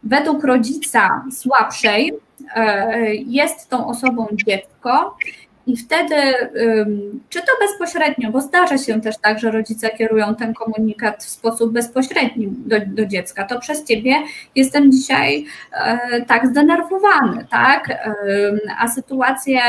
[0.03, 2.13] według rodzica słabszej,
[2.55, 5.17] E, jest tą osobą dziecko
[5.69, 6.15] i wtedy,
[7.29, 11.73] czy to bezpośrednio, bo zdarza się też tak, że rodzice kierują ten komunikat w sposób
[11.73, 14.15] bezpośredni do, do dziecka, to przez ciebie
[14.55, 18.09] jestem dzisiaj e, tak zdenerwowany, tak?
[18.79, 19.61] A sytuację,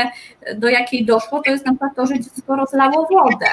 [0.56, 3.46] do jakiej doszło, to jest na przykład to, że dziecko rozlało wodę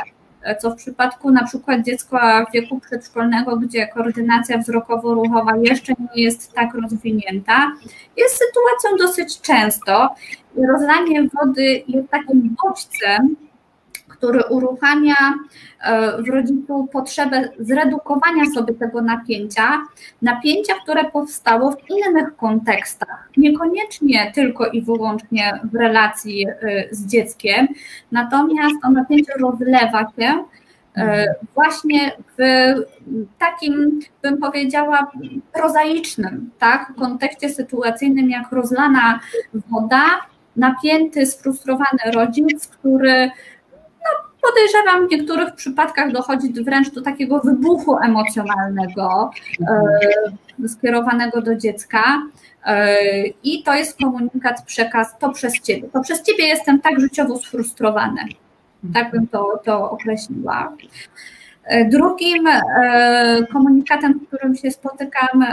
[0.56, 6.54] co w przypadku na przykład dziecka w wieku przedszkolnego, gdzie koordynacja wzrokowo-ruchowa jeszcze nie jest
[6.54, 7.72] tak rozwinięta,
[8.18, 10.16] jest sytuacją dosyć często.
[10.74, 13.36] Rozlanie wody jest takim bodźcem,
[14.17, 15.15] który uruchamia
[15.82, 19.84] e, w rodzicu potrzebę zredukowania sobie tego napięcia,
[20.21, 26.56] napięcia, które powstało w innych kontekstach, niekoniecznie tylko i wyłącznie w relacji e,
[26.91, 27.67] z dzieckiem,
[28.12, 30.43] natomiast to napięcie rozlewa się
[30.97, 32.41] e, właśnie w
[33.39, 35.12] takim, bym powiedziała,
[35.53, 39.19] prozaicznym, tak, kontekście sytuacyjnym, jak rozlana
[39.53, 40.03] woda,
[40.58, 43.32] napięty, sfrustrowany rodzic, który
[44.48, 49.32] podejrzewam, w niektórych przypadkach dochodzi wręcz do takiego wybuchu emocjonalnego
[50.64, 52.22] e, skierowanego do dziecka.
[52.66, 55.90] E, I to jest komunikat, przekaz, to przez ciebie.
[55.94, 58.22] To przez ciebie jestem tak życiowo sfrustrowany.
[58.94, 60.74] Tak bym to, to określiła.
[61.64, 62.48] E, drugim
[63.54, 65.46] komunikatem, z którym się spotykam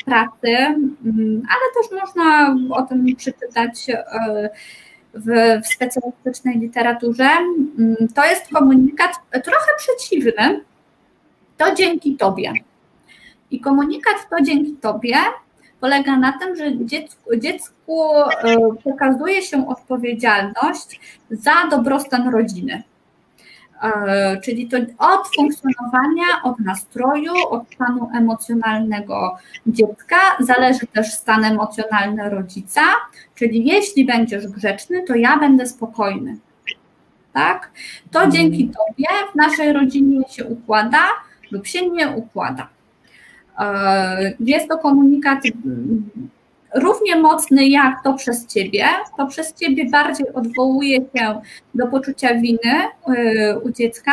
[0.00, 3.86] w pracy, mm, ale też można o tym przeczytać
[5.14, 7.28] w, w specjalistycznej literaturze,
[7.78, 10.60] mm, to jest komunikat trochę przeciwny.
[11.56, 12.52] To dzięki Tobie.
[13.50, 15.16] I komunikat to dzięki Tobie
[15.80, 21.00] polega na tym, że dziecku, dziecku e, pokazuje się odpowiedzialność
[21.30, 22.82] za dobrostan rodziny.
[23.84, 32.30] E, czyli to od funkcjonowania, od nastroju, od stanu emocjonalnego dziecka zależy też stan emocjonalny
[32.30, 32.82] rodzica,
[33.34, 36.36] czyli jeśli będziesz grzeczny, to ja będę spokojny.
[37.32, 37.70] Tak?
[38.10, 38.32] To mhm.
[38.32, 41.04] dzięki Tobie w naszej rodzinie się układa
[41.50, 42.68] lub się nie układa.
[43.58, 45.38] E, jest to komunikat
[46.74, 48.84] równie mocny jak to przez ciebie,
[49.16, 51.40] to przez ciebie bardziej odwołuje się
[51.74, 52.74] do poczucia winy
[53.08, 54.12] y, u dziecka,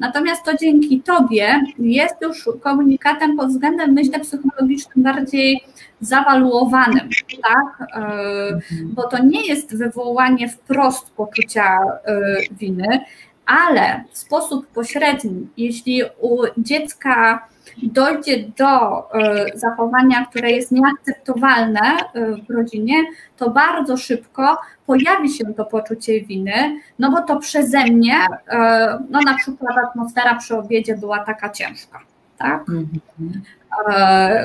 [0.00, 5.64] natomiast to dzięki tobie jest już komunikatem pod względem, myślę, psychologicznym bardziej
[6.00, 7.08] zawaluowanym,
[7.42, 7.88] tak?
[7.88, 13.00] Y, bo to nie jest wywołanie wprost poczucia y, winy,
[13.46, 17.48] ale w sposób pośredni, jeśli u dziecka
[17.82, 22.94] dojdzie do e, zachowania, które jest nieakceptowalne e, w rodzinie,
[23.36, 28.14] to bardzo szybko pojawi się to poczucie winy, no bo to przeze mnie,
[28.48, 32.00] e, no na przykład atmosfera przy obiedzie była taka ciężka.
[32.38, 32.64] Tak?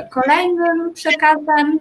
[0.09, 1.80] Kolejnym przekazem,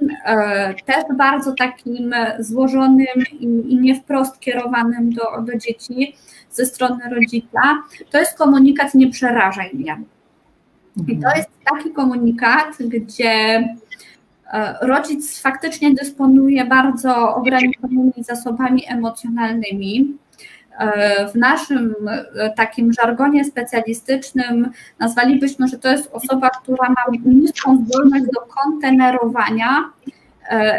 [0.86, 6.14] też bardzo takim złożonym i nie wprost kierowanym do, do dzieci
[6.50, 10.00] ze strony rodzica, to jest komunikat nie przerażaj mnie.
[11.08, 13.64] I to jest taki komunikat, gdzie
[14.52, 20.16] e, rodzic faktycznie dysponuje bardzo ograniczonymi zasobami emocjonalnymi.
[20.78, 27.84] E, w naszym e, takim żargonie specjalistycznym nazwalibyśmy, że to jest osoba, która ma niską
[27.86, 29.90] zdolność do kontenerowania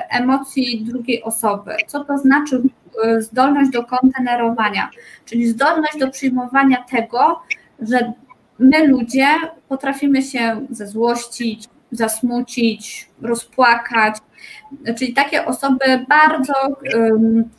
[0.10, 1.72] emocji drugiej osoby.
[1.88, 2.62] Co to znaczy
[3.20, 4.90] zdolność do kontenerowania?
[5.26, 7.40] Czyli zdolność do przyjmowania tego,
[7.82, 8.14] że
[8.60, 9.28] my ludzie
[9.70, 14.16] potrafimy się zezłościć, zasmucić, rozpłakać.
[14.98, 16.54] Czyli takie osoby bardzo
[16.96, 17.50] um,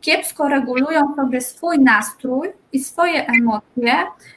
[0.00, 3.92] kiepsko regulują sobie swój nastrój i swoje emocje,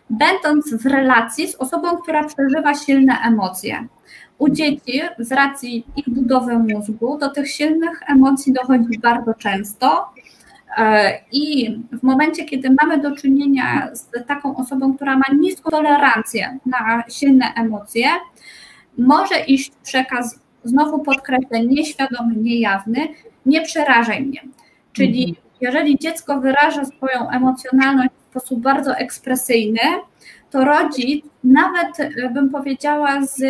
[0.10, 3.88] będąc w relacji z osobą, która przeżywa silne emocje.
[4.42, 10.14] U dzieci, z racji ich budowy mózgu, do tych silnych emocji dochodzi bardzo często
[10.78, 16.58] E, I w momencie, kiedy mamy do czynienia z taką osobą, która ma niską tolerancję
[16.66, 18.06] na silne emocje,
[18.98, 23.08] może iść przekaz, znowu podkreślę, nieświadomy, niejawny,
[23.46, 24.42] nie przerażaj mnie.
[24.94, 25.48] Czyli mhm.
[25.62, 29.80] jeżeli dziecko wyraża swoją emocjonalność w sposób bardzo ekspresyjny,
[30.52, 33.42] to rodzic, nawet e, bym powiedziała z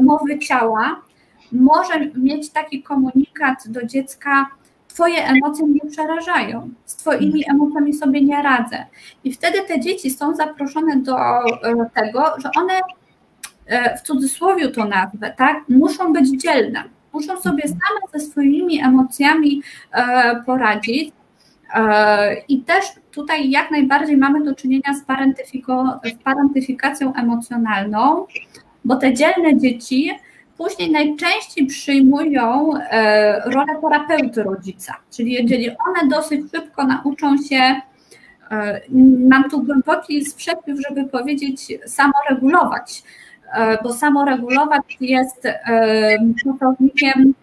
[0.00, 1.02] mowy ciała,
[1.52, 4.46] może mieć taki komunikat do dziecka,
[4.94, 8.86] Twoje emocje mnie przerażają, z Twoimi emocjami sobie nie radzę.
[9.24, 12.72] I wtedy te dzieci są zaproszone do e, tego, że one
[13.66, 19.62] e, w cudzysłowie to nazwę, tak, muszą być dzielne, muszą sobie same ze swoimi emocjami
[19.92, 21.12] e, poradzić.
[22.48, 25.04] I też tutaj jak najbardziej mamy do czynienia z
[26.24, 28.26] parentyfikacją emocjonalną,
[28.84, 30.10] bo te dzielne dzieci
[30.58, 37.80] później najczęściej przyjmują e, rolę terapeuty rodzica, czyli jeżeli one dosyć szybko nauczą się,
[38.50, 38.80] e,
[39.28, 43.02] mam tu głęboki sprzeciw, żeby powiedzieć samoregulować,
[43.54, 45.48] e, bo samoregulować jest
[46.44, 47.34] czasownikiem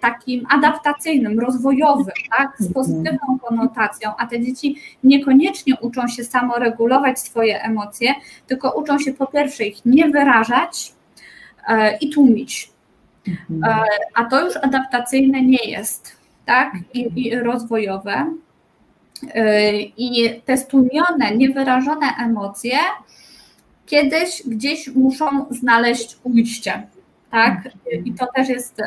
[0.00, 7.62] takim adaptacyjnym, rozwojowym, tak, z pozytywną konotacją, a te dzieci niekoniecznie uczą się samoregulować swoje
[7.62, 8.14] emocje,
[8.46, 10.92] tylko uczą się po pierwsze ich nie wyrażać,
[11.68, 12.70] E, i tłumić.
[13.50, 13.64] Mhm.
[13.64, 13.84] E,
[14.14, 16.72] a to już adaptacyjne nie jest, tak?
[16.94, 18.34] I, i rozwojowe.
[19.34, 22.78] E, I te stłumione, niewyrażone emocje
[23.86, 26.86] kiedyś gdzieś muszą znaleźć ujście,
[27.30, 27.68] tak?
[28.04, 28.82] I to też jest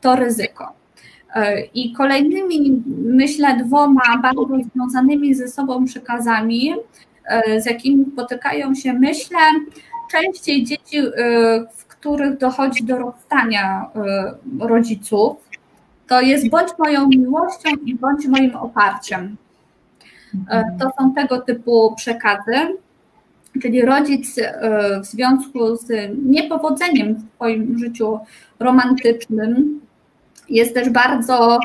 [0.00, 0.72] to ryzyko.
[1.74, 6.74] I kolejnymi, myślę, dwoma bardzo związanymi ze sobą przekazami,
[7.58, 9.38] z jakimi spotykają się, myślę,
[10.12, 11.02] częściej dzieci,
[11.76, 13.90] w których dochodzi do rozstania
[14.60, 15.36] rodziców,
[16.06, 19.36] to jest bądź moją miłością i bądź moim oparciem.
[20.80, 22.76] To są tego typu przekazy,
[23.62, 24.44] czyli rodzic y,
[25.02, 25.88] w związku z
[26.24, 28.18] niepowodzeniem w swoim życiu
[28.58, 29.80] romantycznym
[30.48, 31.58] jest też bardzo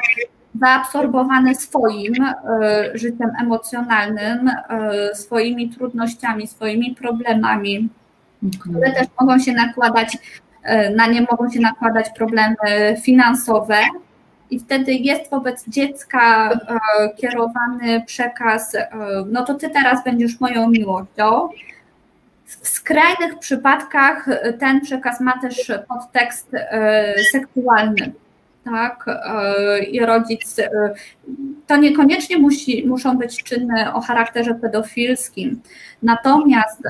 [0.61, 2.31] zaabsorbowany swoim y,
[2.93, 4.51] życiem emocjonalnym,
[5.13, 7.89] swoimi trudnościami, swoimi problemami,
[8.59, 10.17] które też mogą się nakładać,
[10.63, 12.55] e, na nie mogą się nakładać problemy
[13.01, 13.77] finansowe.
[14.51, 16.57] I wtedy jest wobec dziecka e,
[17.17, 18.89] kierowany przekaz, e,
[19.31, 21.49] no to ty teraz będziesz moją miłością.
[22.61, 24.25] W skrajnych przypadkach
[24.59, 26.51] ten przekaz ma też podtekst
[27.31, 28.11] seksualny
[28.65, 29.05] tak,
[29.91, 30.55] i rodzic,
[31.67, 35.61] to niekoniecznie musi, muszą być czyny o charakterze pedofilskim,
[36.03, 36.81] natomiast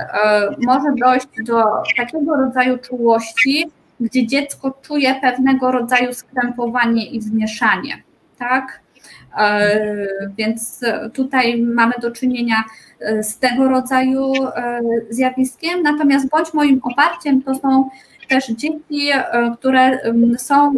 [0.58, 1.64] może dojść do
[1.98, 8.04] takiego rodzaju czułości, gdzie dziecko czuje pewnego rodzaju skrępowanie i zmieszanie,
[8.38, 8.80] tak,
[10.38, 10.80] więc
[11.14, 12.64] tutaj mamy do czynienia
[13.22, 14.34] z tego rodzaju
[15.10, 17.90] zjawiskiem, natomiast bądź moim oparciem to są
[18.32, 20.00] też dzieci, e, które
[20.38, 20.74] są e,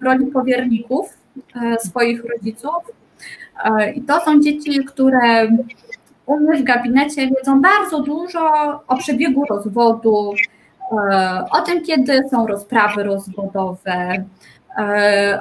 [0.00, 1.16] w roli powierników
[1.54, 2.98] e, swoich rodziców.
[3.94, 5.48] I to są dzieci, które
[6.26, 8.40] u mnie w gabinecie wiedzą bardzo dużo
[8.86, 10.34] o przebiegu rozwodu,
[11.50, 14.24] o tym, kiedy są rozprawy rozwodowe,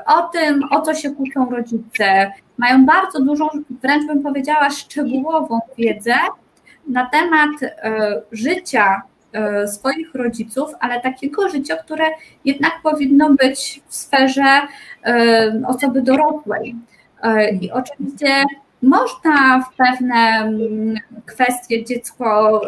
[0.06, 2.32] o tym, o co się kłócą rodzice.
[2.58, 6.16] Mają bardzo dużą, wręcz bym powiedziała, szczegółową wiedzę
[6.88, 7.50] na temat
[8.32, 9.02] życia
[9.68, 12.06] swoich rodziców, ale takiego życia, które
[12.46, 14.62] jednak powinno być w sferze
[15.68, 16.76] osoby dorosłej.
[17.62, 18.44] I oczywiście
[18.82, 22.62] można w pewne mm, kwestie dziecko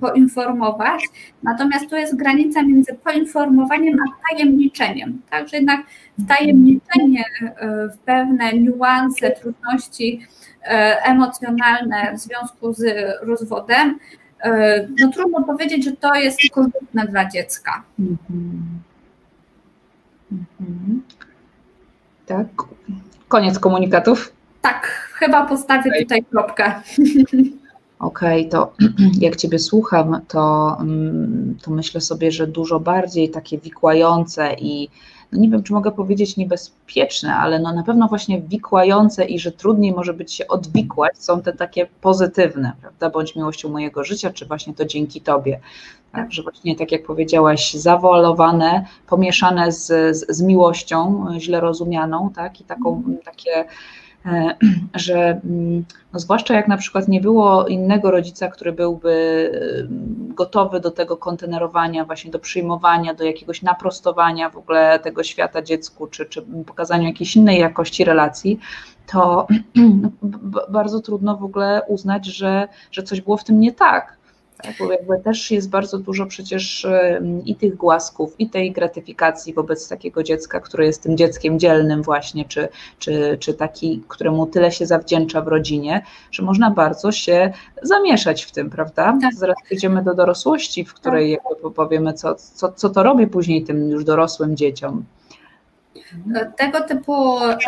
[0.00, 1.04] poinformować,
[1.42, 5.22] natomiast tu jest granica między poinformowaniem a tajemniczeniem.
[5.30, 5.80] Także jednak
[6.24, 7.24] wtajemniczenie
[7.94, 10.20] w pewne niuanse, trudności
[11.04, 12.84] emocjonalne w związku z
[13.22, 13.98] rozwodem,
[15.00, 17.82] no trudno powiedzieć, że to jest korzystne dla dziecka.
[17.98, 18.62] Mhm.
[20.32, 21.02] Mhm.
[22.26, 22.46] Tak.
[23.28, 24.37] Koniec komunikatów.
[24.62, 26.02] Tak, chyba postawię okay.
[26.02, 26.72] tutaj kropkę.
[27.98, 28.72] Okej, okay, to
[29.26, 34.88] jak Ciebie słucham, to, mm, to myślę sobie, że dużo bardziej takie wikłające i
[35.32, 39.52] no nie wiem, czy mogę powiedzieć niebezpieczne, ale no na pewno właśnie wikłające i że
[39.52, 43.10] trudniej może być się odwikłać, są te takie pozytywne, prawda?
[43.10, 45.60] Bądź miłością mojego życia, czy właśnie to dzięki Tobie.
[46.12, 49.86] Tak, że właśnie tak jak powiedziałaś, zawolowane, pomieszane z,
[50.16, 54.07] z, z miłością, źle rozumianą, tak, i taką, takie E,
[54.94, 59.12] że mm, no zwłaszcza jak na przykład nie było innego rodzica, który byłby
[59.54, 65.62] e, gotowy do tego kontenerowania, właśnie do przyjmowania, do jakiegoś naprostowania w ogóle tego świata
[65.62, 68.58] dziecku, czy, czy pokazania jakiejś innej jakości relacji,
[69.06, 69.46] to
[70.02, 70.10] no,
[70.68, 74.17] bardzo trudno w ogóle uznać, że, że coś było w tym nie tak.
[74.62, 76.86] Tak, bo jakby też jest bardzo dużo przecież
[77.44, 82.44] i tych głasków, i tej gratyfikacji wobec takiego dziecka, które jest tym dzieckiem dzielnym właśnie,
[82.44, 87.52] czy, czy, czy taki, któremu tyle się zawdzięcza w rodzinie, że można bardzo się
[87.82, 89.18] zamieszać w tym, prawda?
[89.20, 89.34] Tak.
[89.34, 91.44] Zaraz przejdziemy do dorosłości, w której tak.
[91.50, 95.04] jakby powiemy, co, co, co to robi później tym już dorosłym dzieciom.
[96.56, 97.58] Tego typu e,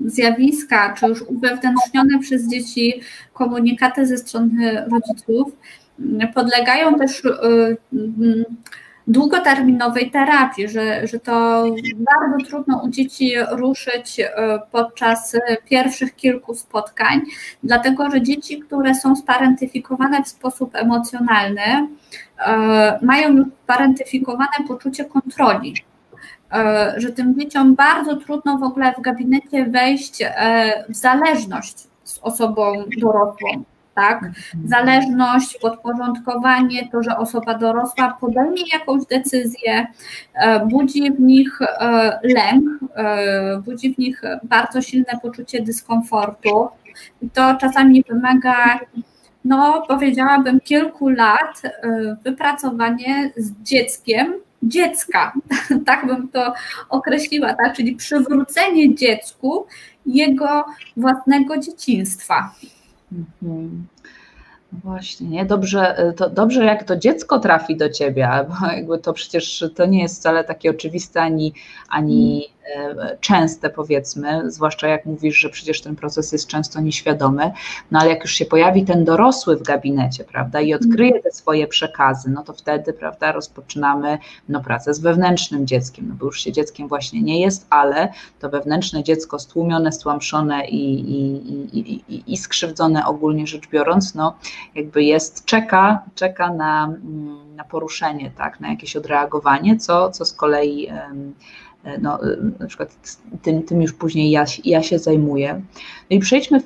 [0.00, 3.00] zjawiska, czy już uwewnętrznione przez dzieci
[3.32, 5.52] komunikaty ze strony rodziców,
[6.34, 7.28] podlegają też y,
[7.92, 8.44] y,
[9.06, 14.24] długoterminowej terapii, że, że to bardzo trudno u dzieci ruszyć y,
[14.72, 15.36] podczas
[15.68, 17.20] pierwszych kilku spotkań,
[17.62, 21.88] dlatego że dzieci, które są sparentyfikowane w sposób emocjonalny,
[23.02, 25.74] mają sparentyfikowane poczucie kontroli.
[26.96, 30.24] Że tym dzieciom bardzo trudno w ogóle w gabinecie wejść
[30.88, 33.64] w zależność z osobą dorosłą
[33.96, 34.16] tak?
[34.22, 34.34] Mhm.
[34.64, 39.86] Zależność, podporządkowanie, to, że osoba dorosła podejmie jakąś decyzję,
[40.34, 42.64] e, budzi w nich e, lęk,
[42.96, 46.68] e, budzi w nich bardzo silne poczucie dyskomfortu.
[47.22, 48.80] I to czasami wymaga,
[49.44, 51.62] no powiedziałabym, kilku lat
[52.24, 55.32] wypracowanie z dzieckiem dziecka,
[55.86, 56.52] tak bym to
[56.88, 57.76] określiła, tak?
[57.76, 59.66] czyli przywrócenie dziecku
[60.06, 60.64] jego
[60.96, 62.50] własnego dzieciństwa.
[63.12, 63.86] Mhm.
[64.72, 65.44] No właśnie, nie?
[65.44, 70.02] Dobrze, to dobrze, jak to dziecko trafi do ciebie, bo jakby to przecież to nie
[70.02, 71.52] jest wcale takie oczywiste ani,
[71.88, 72.55] ani E,
[73.20, 77.52] częste, powiedzmy, zwłaszcza jak mówisz, że przecież ten proces jest często nieświadomy,
[77.90, 81.66] no ale jak już się pojawi ten dorosły w gabinecie, prawda, i odkryje te swoje
[81.66, 86.52] przekazy, no to wtedy, prawda, rozpoczynamy no, pracę z wewnętrznym dzieckiem, no bo już się
[86.52, 92.36] dzieckiem właśnie nie jest, ale to wewnętrzne dziecko stłumione, stłamszone i, i, i, i, i
[92.36, 94.36] skrzywdzone ogólnie rzecz biorąc, no
[94.74, 96.92] jakby jest, czeka, czeka na,
[97.56, 101.10] na poruszenie, tak, na jakieś odreagowanie, co, co z kolei E,
[102.00, 102.96] no, e, na przykład
[103.42, 105.62] tym, tym już później ja, ja się zajmuję.
[106.10, 106.60] No i przejdźmy,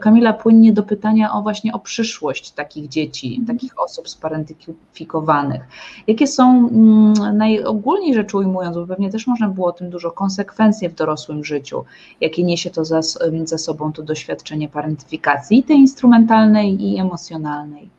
[0.00, 3.58] Kamila, płynnie do pytania o właśnie o przyszłość takich dzieci, mhm.
[3.58, 5.62] takich osób sparentyfikowanych.
[6.06, 10.90] Jakie są mm, najogólniej rzecz ujmując, bo pewnie też można było o tym dużo, konsekwencje
[10.90, 11.84] w dorosłym życiu,
[12.20, 13.00] jakie niesie to za,
[13.44, 17.90] za sobą to doświadczenie parentyfikacji, i tej instrumentalnej i emocjonalnej.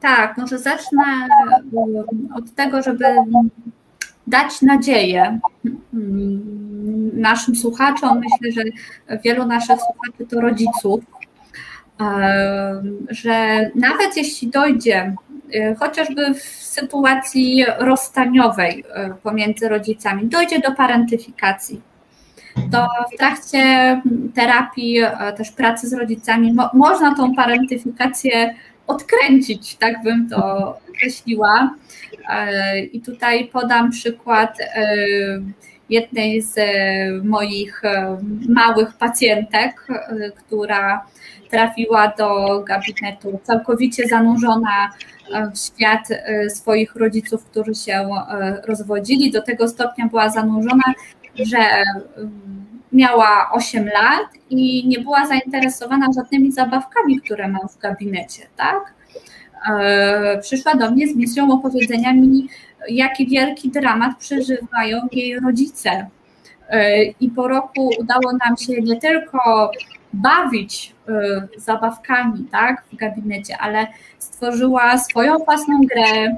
[0.00, 1.02] Tak, może zacznę
[2.34, 3.04] od tego, żeby
[4.26, 5.38] dać nadzieję
[5.94, 8.20] mm, naszym słuchaczom.
[8.20, 8.70] Myślę, że
[9.24, 11.04] wielu naszych słuchaczy to rodziców,
[13.08, 15.14] że nawet jeśli dojdzie,
[15.54, 21.80] e, chociażby w sytuacji rozstaniowej e, pomiędzy rodzicami, dojdzie do parentyfikacji,
[22.72, 23.62] to w trakcie
[24.34, 28.54] terapii, e, też pracy z rodzicami, mo można tą parentyfikację
[28.86, 31.74] odkręcić, tak bym to określiła.
[32.28, 34.96] E, I tutaj podam przykład e,
[35.90, 36.56] jednej z
[37.24, 38.18] moich e,
[38.48, 39.86] małych pacjentek,
[40.36, 41.06] która
[41.50, 44.90] trafiła do gabinetu całkowicie zanurzona
[45.54, 46.08] w świat
[46.48, 48.08] swoich rodziców, którzy się
[48.64, 49.30] rozwodzili.
[49.30, 50.94] Do tego stopnia była zanurzona,
[51.34, 51.58] że
[52.92, 58.94] miała 8 lat i nie była zainteresowana żadnymi zabawkami, które mam w gabinecie, tak?
[59.70, 62.48] E, przyszła do mnie z misją opowiedzenia mi,
[62.88, 66.06] jaki wielki dramat przeżywają jej rodzice.
[66.68, 69.70] E, I po roku udało nam się nie tylko
[70.12, 71.12] bawić e,
[71.56, 73.86] zabawkami tak, w gabinecie, ale
[74.18, 76.36] stworzyła swoją własną grę,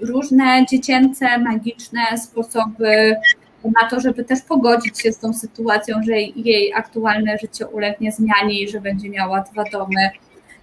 [0.00, 3.16] różne dziecięce, magiczne sposoby
[3.64, 8.62] na to, żeby też pogodzić się z tą sytuacją, że jej aktualne życie ulegnie zmianie
[8.62, 10.10] i że będzie miała dwa domy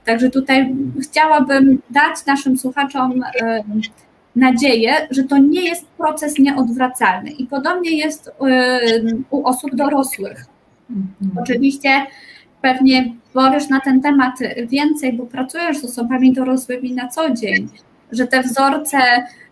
[0.06, 3.64] Także tutaj chciałabym dać naszym słuchaczom e,
[4.36, 7.32] nadzieję, że to nie jest proces nieodwracalny.
[7.32, 8.80] I podobnie jest e,
[9.30, 10.45] u osób dorosłych.
[10.89, 11.43] Mhm.
[11.43, 12.06] Oczywiście
[12.62, 14.36] pewnie powiesz na ten temat
[14.68, 17.70] więcej, bo pracujesz z osobami dorosłymi na co dzień,
[18.12, 18.97] że te wzorce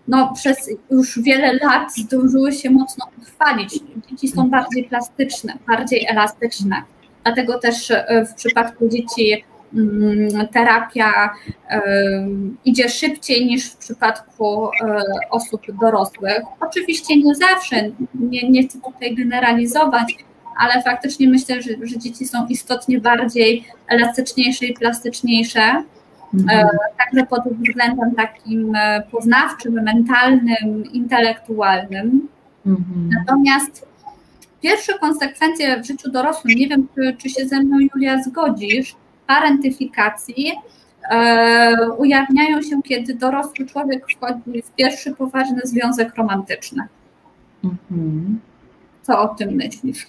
[0.07, 3.79] no, przez już wiele lat zdążyły się mocno utrwalić.
[4.09, 6.75] Dzieci są bardziej plastyczne, bardziej elastyczne.
[7.23, 9.43] Dlatego też e, w przypadku dzieci
[10.51, 11.29] terapia
[12.65, 16.41] idzie szybciej niż w przypadku e, osób dorosłych.
[16.59, 17.75] Oczywiście nie zawsze,
[18.15, 20.15] nie, nie chcę tutaj generalizować,
[20.57, 25.61] ale faktycznie myślę, że, że dzieci są istotnie bardziej elastyczniejsze i plastyczniejsze.
[25.61, 25.83] E,
[26.33, 26.67] mhm.
[26.97, 32.27] Także pod względem takim e, poznawczym, mentalnym, intelektualnym.
[32.65, 33.09] Mhm.
[33.19, 33.87] Natomiast
[34.61, 38.95] pierwsze konsekwencje w życiu dorosłym, nie wiem, czy, czy się ze mną, Julia, zgodzisz,
[39.31, 40.51] parentyfikacji
[41.11, 46.87] e, ujawniają się, kiedy dorosły człowiek wchodzi w pierwszy poważny związek romantyczny.
[47.63, 48.39] Mhm.
[49.01, 50.07] Co o tym myślisz?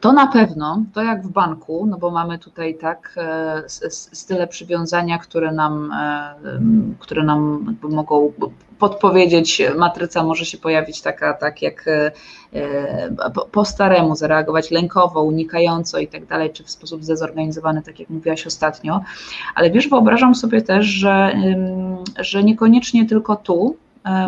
[0.00, 5.18] To na pewno, to jak w banku, no bo mamy tutaj tak e, style przywiązania,
[5.18, 6.34] które nam, e,
[6.98, 8.32] które nam mogą
[8.78, 12.12] podpowiedzieć, matryca może się pojawić taka, tak jak e,
[13.52, 18.46] po staremu zareagować lękowo, unikająco i tak dalej, czy w sposób zdezorganizowany, tak jak mówiłaś
[18.46, 19.00] ostatnio.
[19.54, 21.32] Ale wiesz, wyobrażam sobie też, że,
[22.18, 23.76] że niekoniecznie tylko tu,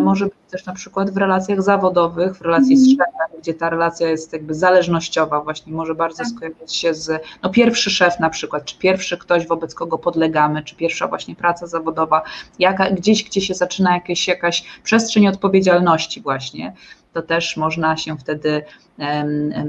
[0.00, 2.96] może być też na przykład w relacjach zawodowych, w relacji z mhm.
[2.98, 6.26] szefem, gdzie ta relacja jest jakby zależnościowa, właśnie może bardzo tak.
[6.32, 10.76] skojarzyć się z, no pierwszy szef na przykład, czy pierwszy ktoś, wobec kogo podlegamy, czy
[10.76, 12.22] pierwsza właśnie praca zawodowa,
[12.58, 16.74] jaka, gdzieś, gdzie się zaczyna jakieś, jakaś przestrzeń odpowiedzialności właśnie,
[17.12, 18.62] to też można się wtedy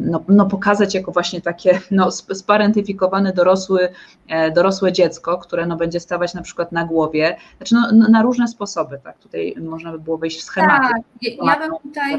[0.02, 3.90] no, no pokazać jako właśnie takie no, sparentyfikowane dorosły,
[4.28, 8.48] e, dorosłe dziecko, które no, będzie stawać na przykład na głowie, znaczy no, na różne
[8.48, 10.71] sposoby, tak, tutaj można by było wejść w schematy.
[10.78, 12.18] Tak, ja bym tutaj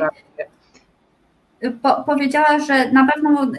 [1.83, 3.53] po, powiedziała, że na pewno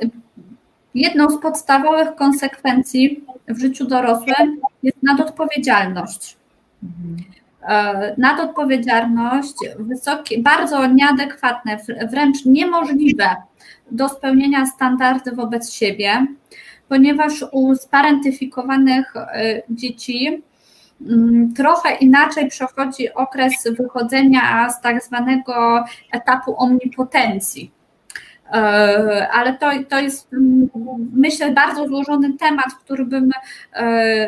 [0.95, 6.37] jedną z podstawowych konsekwencji w życiu dorosłym jest nadodpowiedzialność.
[6.83, 7.17] Mhm.
[7.67, 11.77] E, nadodpowiedzialność, wysokie, bardzo nieadekwatne,
[12.11, 13.35] wręcz niemożliwe
[13.91, 16.27] do spełnienia standardy wobec siebie,
[16.89, 20.41] ponieważ u sparentyfikowanych e, dzieci
[21.55, 27.71] trochę inaczej przechodzi okres wychodzenia z tak zwanego etapu omnipotencji
[28.53, 30.29] E, ale to, to jest
[31.13, 33.31] myślę bardzo złożony temat, w który bym
[33.73, 34.27] e,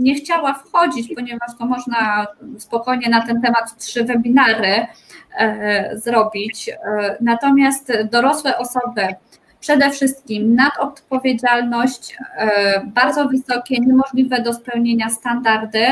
[0.00, 2.26] nie chciała wchodzić, ponieważ to można
[2.58, 4.86] spokojnie na ten temat trzy webinary
[5.38, 6.70] e, zrobić.
[7.20, 9.08] Natomiast dorosłe osoby
[9.62, 12.16] przede wszystkim nadodpowiedzialność,
[12.84, 15.86] bardzo wysokie, niemożliwe do spełnienia standardy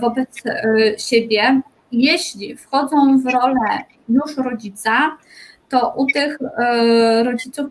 [0.00, 0.42] wobec
[0.98, 1.60] siebie.
[1.92, 5.16] Jeśli wchodzą w rolę już rodzica,
[5.68, 7.66] to u tych e, rodziców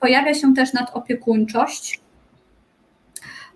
[0.00, 2.00] pojawia się też nadopiekuńczość,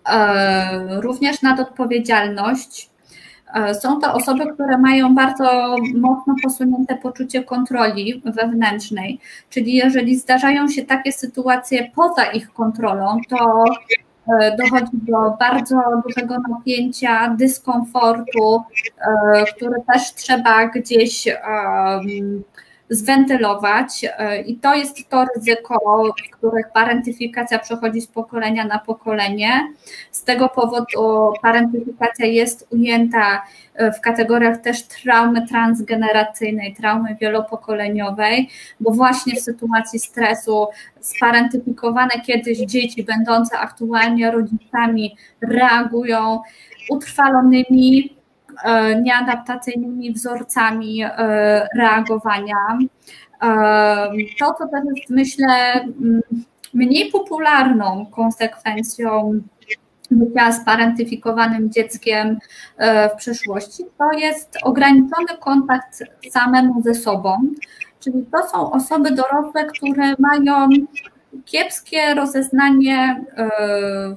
[0.08, 2.90] e, również nadodpowiedzialność.
[3.54, 9.20] E, są to osoby, które mają bardzo mocno posunięte poczucie kontroli wewnętrznej,
[9.50, 13.64] czyli jeżeli zdarzają się takie sytuacje poza ich kontrolą, to
[14.58, 18.62] dochodzi do bardzo dużego napięcia, dyskomfortu,
[19.56, 21.28] który też trzeba gdzieś
[22.90, 29.72] zwentylować e, i to jest to ryzyko, w których parentyfikacja przechodzi z pokolenia na pokolenie.
[30.12, 33.42] Z tego powodu parentyfikacja jest ujęta
[33.74, 38.48] e, w kategoriach też traumy transgeneracyjnej, traumy wielopokoleniowej,
[38.80, 40.66] bo właśnie w sytuacji stresu
[41.00, 46.40] sparentyfikowane kiedyś dzieci będące aktualnie rodzicami reagują
[46.90, 48.17] utrwalonymi
[49.02, 52.78] nieadaptacyjnymi wzorcami e, reagowania.
[53.42, 56.20] E, to, co też jest, myślę, mm,
[56.74, 59.40] mniej popularną konsekwencją
[60.10, 62.38] bycia sparentyfikowanym dzieckiem
[63.12, 67.36] w przyszłości, to jest ograniczony kontakt samemu ze sobą,
[68.00, 70.68] Czyli to są osoby dorosłe, które mają
[71.44, 73.24] kiepskie rozeznanie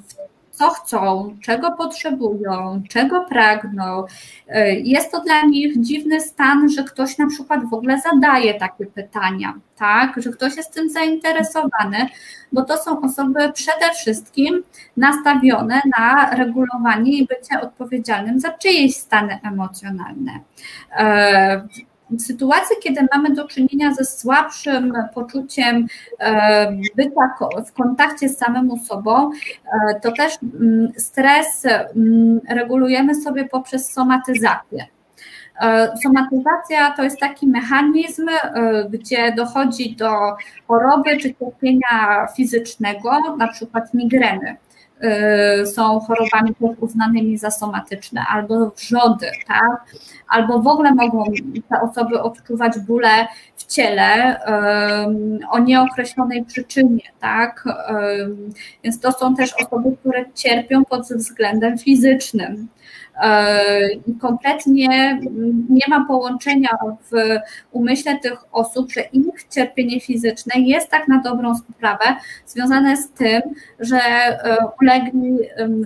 [0.08, 0.21] w
[0.62, 4.06] co chcą, czego potrzebują, czego pragną.
[4.48, 8.86] E, jest to dla nich dziwny stan, że ktoś na przykład w ogóle zadaje takie
[8.86, 12.08] pytania, tak, że ktoś jest tym zainteresowany,
[12.52, 14.64] bo to są osoby przede wszystkim
[14.98, 20.40] nastawione na regulowanie i bycie odpowiedzialnym za czyjeś stany emocjonalne.
[22.12, 25.88] E, w sytuacji, kiedy mamy do czynienia ze słabszym poczuciem
[26.20, 27.36] e, bycia
[27.66, 29.32] w kontakcie z samym sobą,
[29.90, 34.86] e, to też mm, stres mm, regulujemy sobie poprzez somatyzację.
[35.62, 38.30] E, somatyzacja to jest taki mechanizm,
[38.90, 40.12] gdzie dochodzi do
[40.68, 44.56] choroby czy cierpienia fizycznego, na przykład migreny.
[45.04, 49.86] Y, są chorobami uznanymi za somatyczne, albo wrzody, tak?
[50.28, 51.24] albo w ogóle mogą
[51.70, 54.40] te osoby odczuwać bóle w ciele
[55.50, 57.64] o nieokreślonej przyczynie, tak?
[58.84, 62.68] Więc to są też osoby, które cierpią pod względem fizycznym.
[64.22, 65.20] Kompletnie
[65.70, 67.40] nie ma połączenia w
[67.72, 72.06] umyśle tych osób, że ich cierpienie fizyczne jest tak na dobrą sprawę
[72.46, 73.42] związane z tym,
[73.80, 75.38] że e, ulegli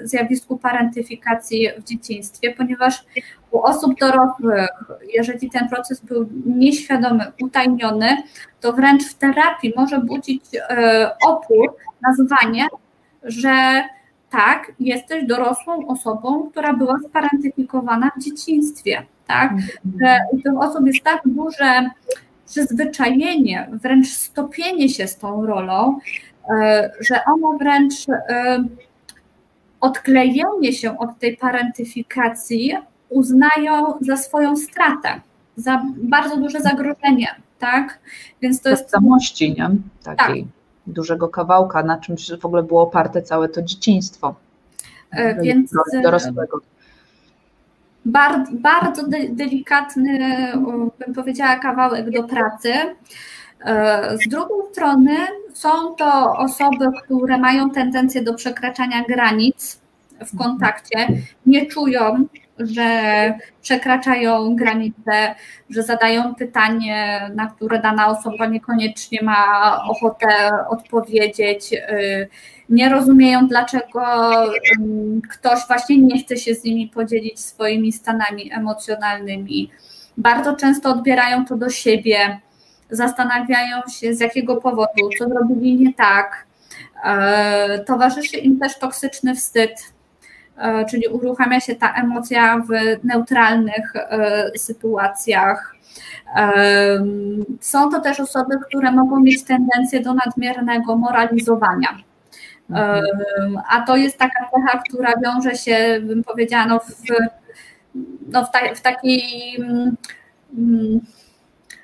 [0.04, 3.06] zjawisku parentyfikacji w dzieciństwie, ponieważ
[3.52, 4.68] u osób dorosłych,
[5.14, 8.18] jeżeli ten proces był nieświadomy, utajniony,
[8.62, 12.68] to wręcz w terapii może budzić e, opór nazwanie,
[13.24, 13.84] że
[14.36, 19.54] tak, jesteś dorosłą osobą, która była sparentyfikowana w dzieciństwie, tak?
[20.02, 21.90] Że u tych osób jest tak duże
[22.46, 26.00] przyzwyczajenie, wręcz stopienie się z tą rolą,
[26.50, 28.64] e, że ono wręcz e,
[29.82, 32.74] odklejenie się od tej parentyfikacji
[33.10, 35.22] uznają za swoją stratę,
[35.56, 37.28] za bardzo duże zagrożenie,
[37.60, 38.00] tak?
[38.42, 38.90] Więc to jest.
[38.90, 39.70] Samości, nie?
[40.04, 40.48] Takiej.
[40.88, 44.36] Dużego kawałka, na czymś w ogóle było oparte całe to dzieciństwo.
[45.12, 46.60] E, więc e, dorosłego.
[48.06, 50.20] Bardzo, bardzo delikatny,
[51.00, 52.74] bym powiedziała, kawałek do pracy.
[53.66, 55.16] E, z drugiej strony
[55.54, 59.80] są to osoby, które mają tendencję do przekraczania granic
[60.26, 61.08] w kontakcie,
[61.46, 62.28] nie czują
[62.60, 62.90] że
[63.62, 65.36] przekraczają granice,
[65.70, 70.28] że zadają pytanie, na które dana osoba niekoniecznie ma ochotę
[70.70, 72.28] odpowiedzieć, y,
[72.70, 74.02] nie rozumieją, dlaczego
[75.30, 79.72] ktoś właśnie nie chce się z nimi podzielić swoimi stanami emocjonalnymi.
[80.18, 82.40] Bardzo często odbierają to do siebie,
[82.90, 86.46] zastanawiają się, z jakiego powodu, co zrobili nie tak.
[87.04, 89.95] E, towarzyszy im też toksyczny wstyd,
[90.90, 92.70] czyli uruchamia się ta emocja w
[93.04, 95.76] neutralnych e, sytuacjach.
[96.36, 97.06] E,
[97.60, 101.90] są to też osoby, które mogą mieć tendencję do nadmiernego moralizowania.
[103.70, 107.04] A to jest taka cecha, która wiąże się, bym powiedziała, no w,
[108.32, 109.96] no w, ta, w takiej mm,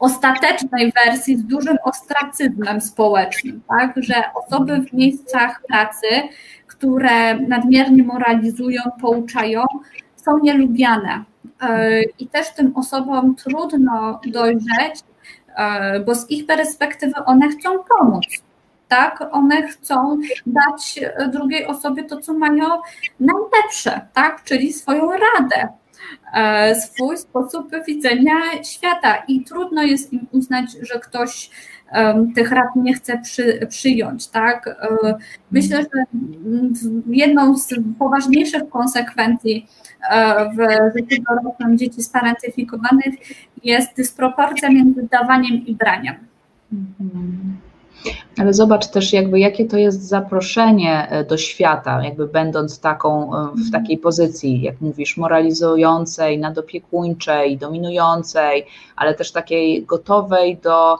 [0.01, 3.93] ostatecznej wersji z dużym ostracyzmem społecznym, tak?
[3.97, 6.07] że osoby w miejscach pracy
[6.82, 9.63] które nadmiernie moralizują, pouczają,
[10.15, 11.23] są nielubiane.
[11.61, 15.03] E, I też tym osobom trudno dojrzeć,
[15.55, 18.25] e, bo z ich perspektywy one chcą pomóc.
[18.88, 20.99] Tak, one chcą dać
[21.32, 22.65] drugiej osobie to, co mają
[23.19, 25.67] najlepsze, tak, czyli swoją radę,
[26.34, 31.49] e, swój sposób widzenia świata i trudno jest im uznać, że ktoś
[32.35, 34.27] tych rad nie chce przy, przyjąć.
[34.27, 34.67] Tak?
[34.67, 35.15] E,
[35.51, 36.19] myślę, że
[37.07, 37.69] jedną z
[37.99, 39.67] poważniejszych konsekwencji
[40.11, 40.57] e, w
[40.97, 43.15] życiu dorosłym dzieci sparentyfikowanych
[43.63, 46.15] jest dysproporcja między dawaniem i braniem.
[46.73, 47.57] Mhm.
[48.37, 53.33] Ale zobacz też jakby jakie to jest zaproszenie e, do świata, jakby będąc taką w
[53.33, 53.71] mhm.
[53.71, 58.65] takiej pozycji, jak mówisz, moralizującej, nadopiekuńczej, dominującej,
[58.95, 60.97] ale też takiej gotowej do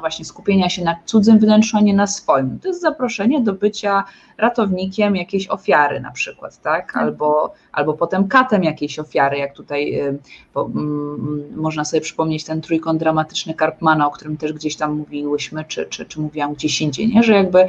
[0.00, 2.58] właśnie skupienia się na cudzym wnętrzu, a nie na swoim.
[2.58, 4.04] To jest zaproszenie do bycia
[4.38, 6.92] ratownikiem jakiejś ofiary na przykład, tak?
[6.92, 6.96] tak.
[6.96, 10.18] Albo, albo potem katem jakiejś ofiary, jak tutaj y,
[10.54, 15.64] bo, mm, można sobie przypomnieć ten trójkąt dramatyczny Karpmana, o którym też gdzieś tam mówiłyśmy,
[15.64, 17.22] czy, czy, czy mówiłam gdzieś indziej, nie?
[17.22, 17.66] że jakby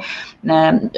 [0.48, 0.88] e,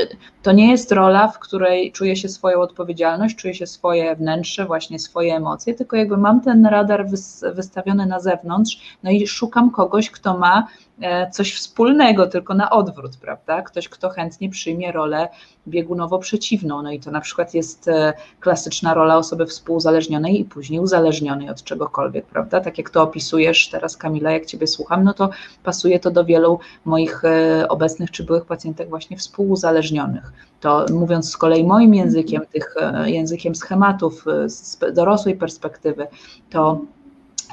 [0.42, 4.98] to nie jest rola, w której czuję się swoją odpowiedzialność, czuję się swoje wnętrze, właśnie
[4.98, 7.06] swoje emocje, tylko jakby mam ten radar
[7.54, 10.66] wystawiony na zewnątrz, no i szukam kogoś, kto ma ma
[11.00, 13.62] e, coś wspólnego, tylko na odwrót, prawda?
[13.62, 15.28] Ktoś, kto chętnie przyjmie rolę
[15.68, 16.82] biegunowo przeciwną.
[16.82, 21.62] No i to na przykład jest e, klasyczna rola osoby współuzależnionej i później uzależnionej od
[21.62, 22.60] czegokolwiek, prawda?
[22.60, 25.30] Tak jak to opisujesz teraz, Kamila, jak Ciebie słucham, no to
[25.64, 30.32] pasuje to do wielu moich e, obecnych czy byłych pacjentek właśnie współuzależnionych.
[30.60, 36.06] To mówiąc z kolei moim językiem, tych językiem schematów z dorosłej perspektywy,
[36.50, 36.80] to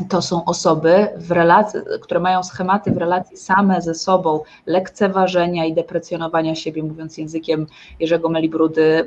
[0.09, 6.55] to są osoby, relacji, które mają schematy w relacji same ze sobą, lekceważenia i deprecjonowania
[6.55, 7.67] siebie, mówiąc językiem
[7.99, 9.05] Jerzego Melibrudy,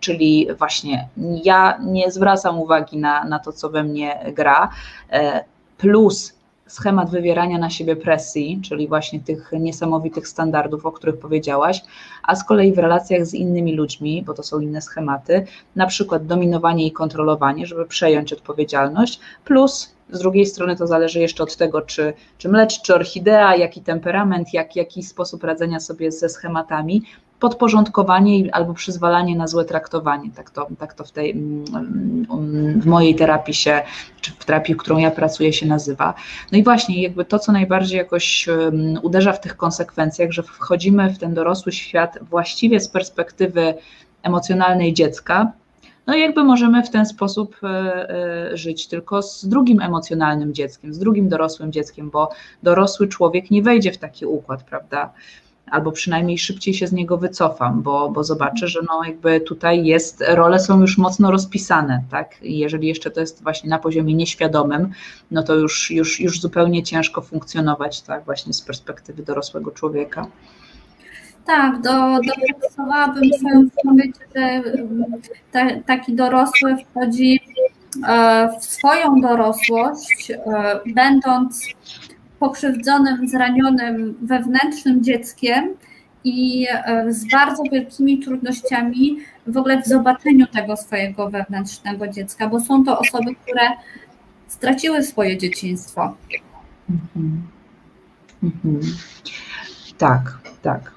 [0.00, 1.08] czyli właśnie
[1.44, 4.70] ja nie zwracam uwagi na, na to, co we mnie gra,
[5.10, 5.44] e,
[5.78, 6.35] plus
[6.66, 11.82] schemat wywierania na siebie presji, czyli właśnie tych niesamowitych standardów, o których powiedziałaś,
[12.22, 15.46] a z kolei w relacjach z innymi ludźmi, bo to są inne schematy,
[15.76, 21.42] na przykład dominowanie i kontrolowanie, żeby przejąć odpowiedzialność, plus z drugiej strony to zależy jeszcze
[21.42, 26.28] od tego, czy, czy mlecz, czy orchidea, jaki temperament, jak, jaki sposób radzenia sobie ze
[26.28, 27.02] schematami,
[27.40, 30.30] podporządkowanie albo przyzwalanie na złe traktowanie.
[30.30, 31.64] Tak to, tak to w, tej, mm,
[32.30, 33.82] mm, w mojej terapii się,
[34.20, 36.14] czy w terapii, którą ja pracuję, się nazywa.
[36.52, 38.48] No i właśnie, jakby to, co najbardziej jakoś
[39.02, 43.74] uderza w tych konsekwencjach, że wchodzimy w ten dorosły świat właściwie z perspektywy
[44.22, 45.52] emocjonalnej dziecka,
[46.06, 47.68] no i jakby możemy w ten sposób e,
[48.10, 52.30] e, żyć tylko z drugim emocjonalnym dzieckiem, z drugim dorosłym dzieckiem, bo
[52.62, 55.12] dorosły człowiek nie wejdzie w taki układ, prawda?
[55.70, 60.24] Albo przynajmniej szybciej się z niego wycofam, bo, bo zobaczę, że no jakby tutaj jest,
[60.28, 62.42] role są już mocno rozpisane, tak?
[62.42, 64.90] I jeżeli jeszcze to jest właśnie na poziomie nieświadomym,
[65.30, 70.26] no to już, już, już zupełnie ciężko funkcjonować, tak, właśnie z perspektywy dorosłego człowieka.
[71.46, 71.90] Tak, do,
[72.26, 74.62] dopracowałabym swoją wypowiedź, że
[75.52, 77.40] te, taki dorosły wchodzi
[78.08, 81.66] e, w swoją dorosłość, e, będąc
[82.38, 85.74] pokrzywdzonym, zranionym wewnętrznym dzieckiem
[86.24, 89.16] i e, z bardzo wielkimi trudnościami
[89.46, 93.62] w ogóle w zobaczeniu tego swojego wewnętrznego dziecka, bo są to osoby, które
[94.48, 96.14] straciły swoje dzieciństwo.
[96.90, 97.42] Mhm.
[98.42, 98.80] Mhm.
[99.98, 100.96] Tak, tak.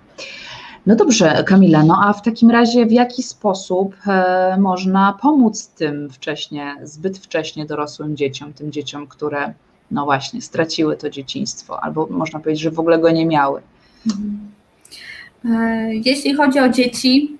[0.86, 6.10] No dobrze, Kamila, no a w takim razie w jaki sposób e, można pomóc tym
[6.10, 9.54] wcześnie, zbyt wcześnie dorosłym dzieciom, tym dzieciom, które
[9.92, 13.62] no właśnie, straciły to dzieciństwo, albo można powiedzieć, że w ogóle go nie miały.
[15.46, 17.38] E, jeśli chodzi o dzieci,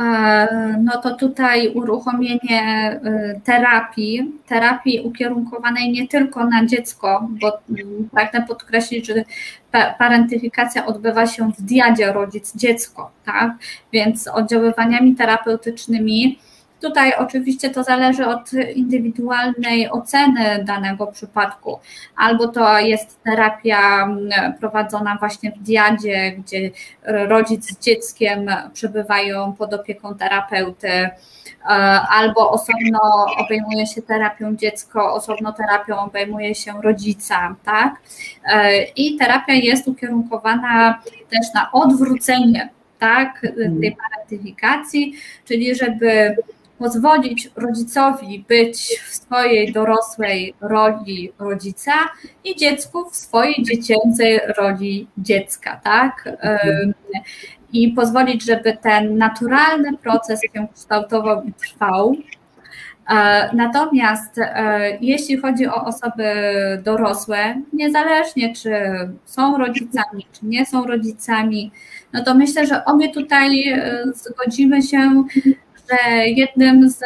[0.00, 7.58] e, no to tutaj uruchomienie e, terapii, terapii ukierunkowanej nie tylko na dziecko, bo
[8.12, 9.24] pragnę podkreślić, że
[9.98, 13.52] parentyfikacja odbywa się w diadzie rodzic-dziecko, tak?
[13.92, 16.38] Więc oddziaływaniami terapeutycznymi
[16.84, 21.78] Tutaj oczywiście to zależy od indywidualnej oceny danego przypadku.
[22.16, 24.30] Albo to jest terapia mm,
[24.60, 26.70] prowadzona właśnie w diadzie, gdzie
[27.02, 31.10] rodzic z dzieckiem przebywają pod opieką terapeuty, e,
[32.10, 33.00] albo osobno
[33.38, 38.00] obejmuje się terapią dziecko, osobno terapią obejmuje się rodzica, tak?
[38.44, 42.68] E, I terapia jest ukierunkowana też na odwrócenie
[42.98, 43.40] tak,
[43.80, 45.14] tej parentyfikacji,
[45.44, 46.36] czyli żeby
[46.78, 51.92] pozwolić rodzicowi być w swojej dorosłej roli rodzica
[52.44, 56.38] i dziecku w swojej dziecięcej roli dziecka, tak?
[57.72, 62.16] I pozwolić, żeby ten naturalny proces się kształtował i trwał.
[63.10, 66.24] E, natomiast e, jeśli chodzi o osoby
[66.84, 68.70] dorosłe, niezależnie czy
[69.24, 71.72] są rodzicami, czy nie są rodzicami,
[72.12, 75.24] no to myślę, że obie tutaj e, zgodzimy się,
[76.26, 77.00] jednym z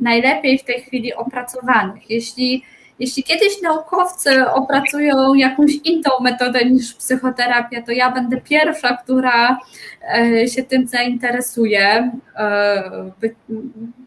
[0.00, 2.10] najlepiej w tej chwili opracowanych.
[2.10, 2.64] Jeśli,
[2.98, 9.58] jeśli kiedyś naukowcy opracują jakąś inną metodę niż psychoterapia, to ja będę pierwsza, która
[10.48, 12.10] się tym zainteresuje.
[12.36, 13.10] E,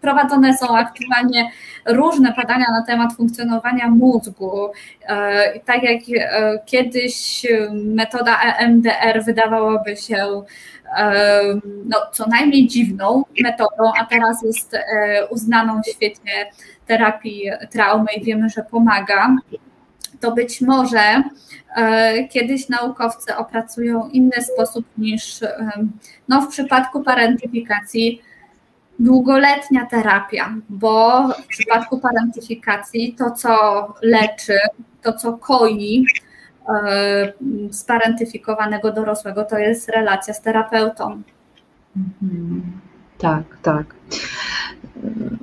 [0.01, 1.51] prowadzone są aktualnie
[1.85, 4.71] różne badania na temat funkcjonowania mózgu.
[5.07, 5.99] E, tak jak
[6.65, 10.43] kiedyś metoda EMDR wydawałoby się
[11.85, 14.81] no, co najmniej dziwną metodą, a teraz jest e,
[15.29, 16.51] uznaną w świecie
[16.87, 19.35] terapii traumy i wiemy, że pomaga,
[20.19, 21.23] to być może
[21.75, 25.39] e, kiedyś naukowcy opracują inny sposób niż
[26.27, 28.21] no, w przypadku parentyfikacji
[28.99, 33.53] długoletnia terapia, bo w przypadku parentyfikacji to, co
[34.01, 34.59] leczy,
[35.03, 36.05] to, co koi,
[36.69, 37.33] E,
[37.71, 41.21] sparentyfikowanego dorosłego, to jest relacja z terapeutą.
[41.97, 42.61] Mhm.
[43.17, 43.85] Tak, tak.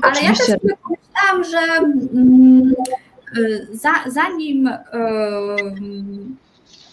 [0.02, 0.52] Ale Oczywiście...
[0.52, 1.58] ja też pomyślałam, że
[2.18, 2.74] mm,
[3.72, 4.70] za, zanim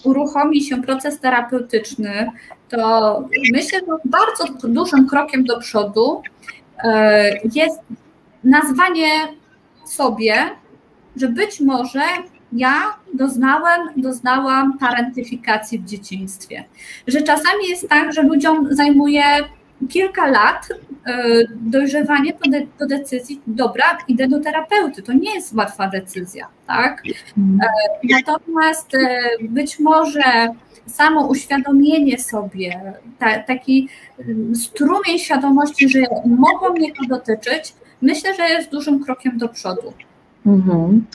[0.04, 2.32] uruchomi się proces terapeutyczny,
[2.70, 3.24] to
[3.54, 6.22] myślę, że bardzo dużym krokiem do przodu
[6.84, 7.80] e, jest
[8.44, 9.08] nazwanie
[9.86, 10.36] sobie,
[11.16, 12.02] że być może
[12.54, 16.64] ja doznałem, doznałam parentyfikacji w dzieciństwie.
[17.08, 19.24] Że czasami jest tak, że ludziom zajmuje
[19.90, 20.70] kilka lat
[21.06, 25.02] e, dojrzewanie do, de, do, decyzji, dobra, idę do terapeuty.
[25.02, 27.04] To nie jest łatwa decyzja, tak?
[27.38, 27.60] Mhm.
[27.62, 29.20] E, natomiast e,
[29.50, 30.50] być może
[30.86, 38.44] samo uświadomienie sobie, ta, taki mm, strumień świadomości, że mogło mnie to dotyczyć, myślę, że
[38.44, 39.94] jest dużym krokiem do przodu.
[40.46, 41.06] Mhm.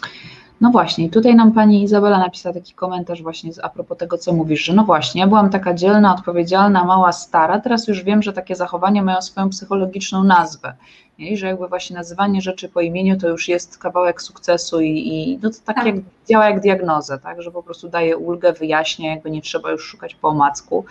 [0.61, 4.65] No właśnie, tutaj nam pani Izabela napisała taki komentarz właśnie a propos tego, co mówisz,
[4.65, 8.57] że no właśnie, ja byłam taka dzielna, odpowiedzialna, mała, stara, teraz już wiem, że takie
[8.57, 10.75] zachowania mają swoją psychologiczną nazwę.
[11.19, 15.39] I że jakby właśnie nazywanie rzeczy po imieniu to już jest kawałek sukcesu i, i
[15.43, 15.87] no to tak, tak.
[15.87, 15.97] Jak,
[16.29, 17.43] działa jak diagnoza, tak?
[17.43, 20.85] że po prostu daje ulgę, wyjaśnia, jakby nie trzeba już szukać po omacku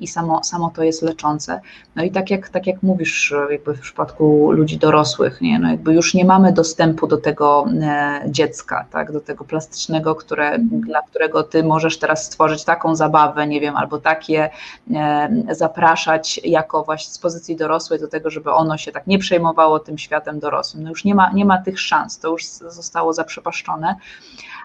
[0.00, 1.60] i samo, samo to jest leczące.
[1.96, 5.58] No i tak jak, tak jak mówisz, jakby w przypadku ludzi dorosłych, nie?
[5.58, 9.12] No jakby już nie mamy dostępu do tego e, dziecka, tak?
[9.12, 10.80] do tego plastycznego, które, mm.
[10.80, 14.50] dla którego ty możesz teraz stworzyć taką zabawę, nie wiem, albo takie
[14.94, 19.59] e, zapraszać jako właśnie z pozycji dorosłej do tego, żeby ono się tak nie przejmowało
[19.78, 20.82] tym światem dorosłym.
[20.82, 23.96] No już nie ma, nie ma tych szans, to już zostało zaprzepaszczone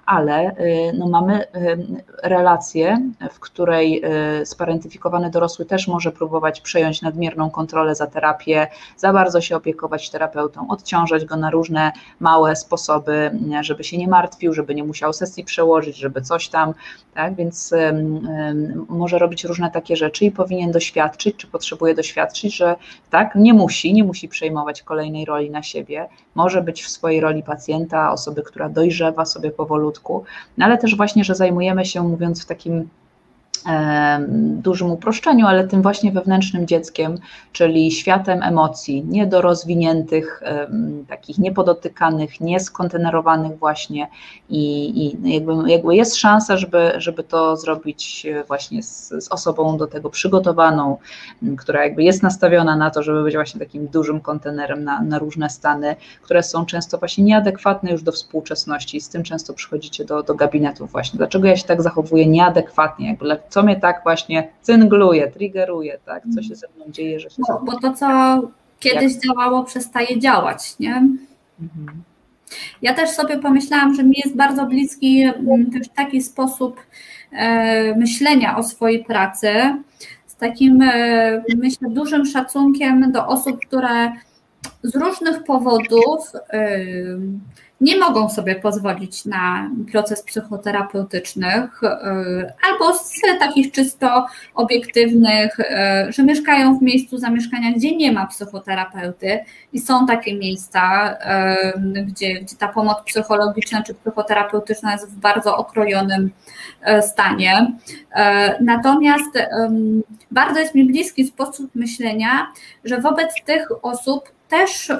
[0.06, 1.48] ale y, no mamy y,
[2.24, 4.04] relację, w której
[4.42, 8.68] y, sparentyfikowany dorosły też może próbować przejąć nadmierną kontrolę za terapię,
[8.98, 13.32] za bardzo się opiekować terapeutą, odciążać go na różne małe sposoby,
[13.62, 16.74] żeby się nie martwił, żeby nie musiał sesji przełożyć, żeby coś tam,
[17.14, 17.74] tak, więc
[18.90, 22.76] może robić różne takie rzeczy i powinien doświadczyć, czy potrzebuje doświadczyć, że
[23.10, 27.44] tak, nie musi, nie musi przejmować kolejnej roli na siebie, może być w swojej roli
[27.44, 30.24] pacjenta, osoby, która dojrzewa sobie powolutku,
[30.58, 32.90] no ale też właśnie, że zajmujemy się, mówiąc w takim
[34.38, 37.18] dużym uproszczeniu, ale tym właśnie wewnętrznym dzieckiem,
[37.52, 40.44] czyli światem emocji, niedorozwiniętych,
[41.08, 44.08] takich niepodotykanych, nieskontenerowanych właśnie
[44.50, 49.88] i, i jakby, jakby jest szansa, żeby, żeby to zrobić właśnie z, z osobą do
[49.88, 50.98] tego przygotowaną,
[51.58, 55.50] która jakby jest nastawiona na to, żeby być właśnie takim dużym kontenerem na, na różne
[55.50, 60.36] stany, które są często właśnie nieadekwatne już do współczesności z tym często przychodzicie do, do
[60.36, 61.18] gabinetów właśnie.
[61.18, 63.26] Dlaczego ja się tak zachowuję nieadekwatnie, jakby
[63.56, 66.24] co mnie tak właśnie cyngluje, triggeruje, tak?
[66.36, 67.42] Co się ze mną dzieje, że się.
[67.50, 68.08] No, bo to, co
[68.80, 69.24] kiedyś Jak?
[69.24, 70.96] działało, przestaje działać, nie?
[71.62, 72.04] Mhm.
[72.82, 76.82] Ja też sobie pomyślałam, że mi jest bardzo bliski mm, też taki sposób
[77.32, 79.52] e, myślenia o swojej pracy,
[80.28, 84.12] z takim, e, myślę, dużym szacunkiem do osób, które
[84.84, 86.80] z różnych powodów e,
[87.82, 91.68] nie mogą sobie pozwolić na proces psychoterapeutyczny, y,
[92.70, 95.66] albo z takich czysto obiektywnych, y,
[96.10, 99.40] że mieszkają w miejscu zamieszkania, gdzie nie ma psychoterapeuty
[99.74, 101.14] i są takie miejsca,
[101.76, 106.32] y, gdzie, gdzie ta pomoc psychologiczna czy psychoterapeutyczna jest w bardzo okrojonym
[107.02, 107.72] stanie.
[108.62, 109.32] Natomiast
[110.32, 112.48] bardzo jest mi bliski sposób myślenia,
[112.84, 114.92] że wobec tych osób też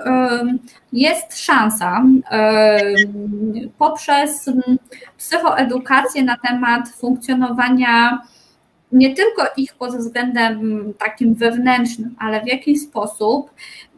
[0.94, 2.04] jest szansa
[3.78, 4.50] poprzez
[5.18, 8.22] psychoedukację na temat funkcjonowania
[8.92, 13.52] nie tylko ich pod względem takim wewnętrznym, ale w jakiś sposób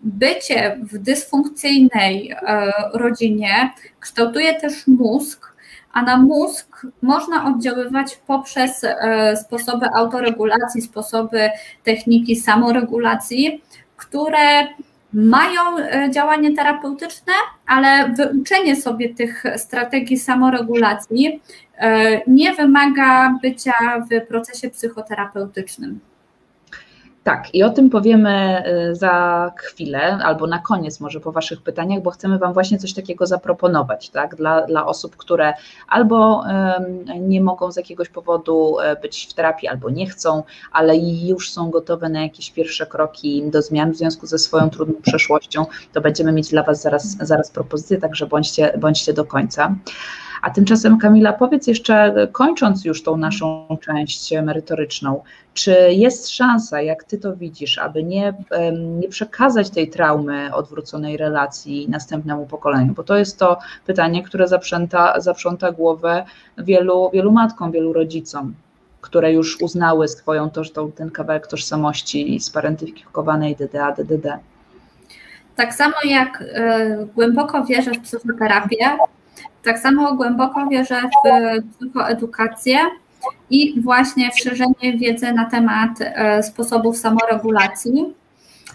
[0.04, 5.56] bycie w dysfunkcyjnej e, rodzinie kształtuje też mózg,
[5.93, 11.50] a na mózg można oddziaływać poprzez e, sposoby autoregulacji, sposoby
[11.84, 13.62] techniki samoregulacji,
[13.98, 14.68] które
[15.18, 17.34] mają e, działanie terapeutyczne,
[17.68, 21.41] ale wyuczenie sobie tych strategii samoregulacji
[21.78, 23.74] e, nie wymaga bycia
[24.11, 25.99] w procesie psychoterapeutycznym.
[27.28, 32.01] Tak, i o tym powiemy y, za chwilę, albo na koniec może po Waszych pytaniach,
[32.01, 35.53] bo chcemy Wam właśnie coś takiego zaproponować, tak, dla, dla osób, które
[35.88, 36.43] albo
[37.19, 41.69] nie mogą z jakiegoś powodu e, być w terapii, albo nie chcą, ale już są
[41.69, 46.32] gotowe na jakieś pierwsze kroki do zmian w związku ze swoją trudną przeszłością, to będziemy
[46.32, 49.75] mieć dla Was zaraz, zaraz propozycje, także bądźcie, bądźcie do końca.
[50.42, 55.24] A tymczasem, Kamila, powiedz jeszcze, kończąc już tą naszą część merytoryczną,
[55.54, 58.34] czy jest szansa, jak ty to widzisz, aby nie,
[59.00, 62.94] nie przekazać tej traumy odwróconej relacji następnemu pokoleniu?
[62.94, 66.26] Bo to jest to pytanie, które zaprząta, zaprząta głowę
[66.58, 68.54] wielu, wielu matkom, wielu rodzicom
[69.02, 74.40] które już uznały swoją toż, ten kawałek tożsamości sparentyfikowanej DDA, DDD.
[75.56, 78.98] Tak samo jak y, głęboko wierzę w psychoterapię,
[79.68, 82.80] tak samo głęboko wierzę w psychoedukację
[83.49, 88.13] i właśnie szerzenie wiedzy na temat e, sposobów samoregulacji,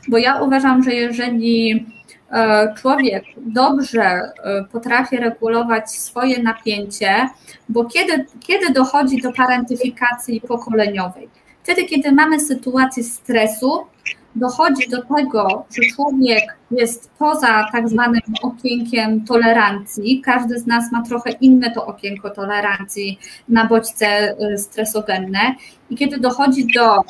[0.09, 1.86] bo ja uważam, że jeżeli
[2.30, 4.30] e, człowiek dobrze e,
[4.72, 7.28] potrafi regulować swoje napięcie,
[7.68, 11.28] bo kiedy, kiedy dochodzi do parentyfikacji pokoleniowej?
[11.62, 13.86] Wtedy, kiedy mamy sytuację stresu,
[14.35, 20.20] dochodzi do tego, że człowiek jest poza tak zwanym okienkiem tolerancji.
[20.20, 23.18] Każdy z nas ma trochę inne to okienko tolerancji
[23.49, 25.55] na bodźce y, stresogenne.
[25.91, 27.01] I kiedy dochodzi do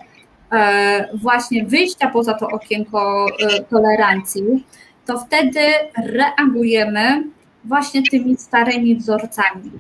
[0.53, 4.67] e, właśnie wyjścia poza to okienko y, tolerancji,
[5.07, 5.61] to wtedy
[6.13, 7.25] reagujemy
[7.65, 9.71] właśnie tymi starymi wzorcami.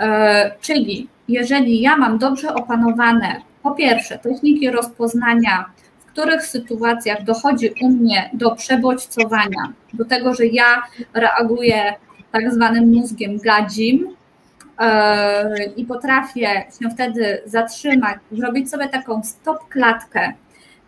[0.00, 5.64] E, czyli jeżeli ja mam dobrze opanowane, po pierwsze, techniki rozpoznania
[6.14, 10.82] których sytuacjach dochodzi u mnie do przebodźcowania, do tego, że ja
[11.14, 11.94] reaguję
[12.32, 13.98] tak zwanym mózgiem gadzim
[14.80, 20.32] yy, i potrafię się wtedy zatrzymać, zrobić sobie taką stop klatkę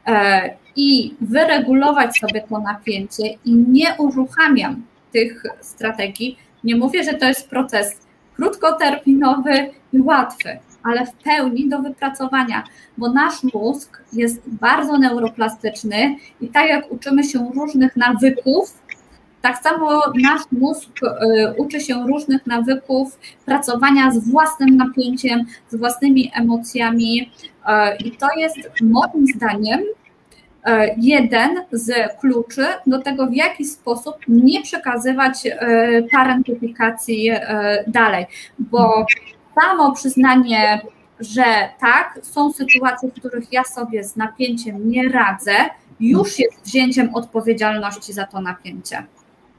[0.07, 0.15] yy,
[0.77, 6.39] i wyregulować sobie to napięcie i nie uruchamiam tych strategii.
[6.65, 8.01] Nie mówię, że to jest proces
[8.37, 12.65] krótkoterminowy i łatwy ale w pełni do wypracowania,
[12.99, 18.75] bo nasz mózg jest bardzo neuroplastyczny i tak jak uczymy się różnych nawyków,
[19.43, 26.33] tak samo nasz mózg y, uczy się różnych nawyków pracowania z własnym napięciem, z własnymi
[26.35, 29.85] emocjami y, i to jest moim zdaniem y,
[30.99, 35.35] jeden z kluczy do tego, w jaki sposób nie przekazywać
[36.13, 37.31] parentyfikacji
[37.87, 38.27] dalej,
[38.59, 39.07] bo
[39.61, 40.81] samo przyznanie,
[41.21, 41.45] że
[41.81, 45.53] tak, są sytuacje, w których ja sobie z napięciem nie radzę,
[46.01, 49.07] już jest wzięciem odpowiedzialności za to napięcie.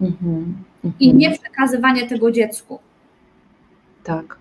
[0.01, 0.43] Mm-hmm,
[0.99, 2.79] I nie przekazywanie tego dziecku.
[4.03, 4.37] Tak.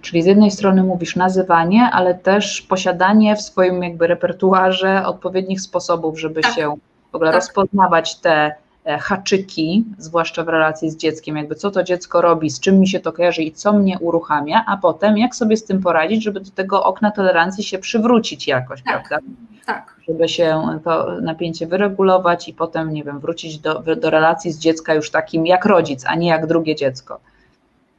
[0.00, 6.20] Czyli z jednej strony mówisz nazywanie, ale też posiadanie w swoim jakby repertuarze odpowiednich sposobów,
[6.20, 6.54] żeby tak.
[6.54, 6.74] się
[7.12, 7.40] w ogóle tak.
[7.40, 8.54] rozpoznawać te
[8.84, 13.00] haczyki, zwłaszcza w relacji z dzieckiem, jakby co to dziecko robi, z czym mi się
[13.00, 16.50] to kojarzy i co mnie uruchamia, a potem jak sobie z tym poradzić, żeby do
[16.50, 19.26] tego okna tolerancji się przywrócić jakoś, tak, prawda?
[19.66, 19.96] Tak.
[20.08, 24.94] Żeby się to napięcie wyregulować i potem, nie wiem, wrócić do, do relacji z dziecka
[24.94, 27.20] już takim jak rodzic, a nie jak drugie dziecko.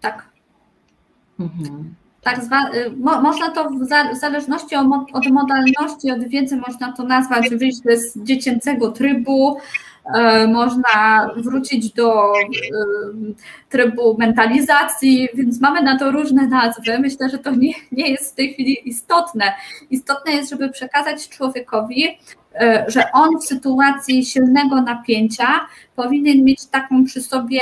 [0.02, 0.26] Tak.
[1.40, 1.96] Mhm.
[2.22, 6.58] Tak zwa, y, mo, można to w, za, w zależności od, od modalności, od wiedzy,
[6.58, 9.93] można to nazwać wyjść z dziecięcego trybu, E,
[10.48, 12.44] można wrócić do e,
[13.70, 17.00] trybu mentalizacji, więc mamy na to różne nazwy.
[17.00, 19.54] Myślę, że to nie, nie jest w tej chwili istotne.
[19.90, 22.18] Istotne jest, żeby przekazać człowiekowi,
[22.56, 25.48] e, że on w sytuacji silnego napięcia
[25.96, 27.60] powinien mieć taką przy sobie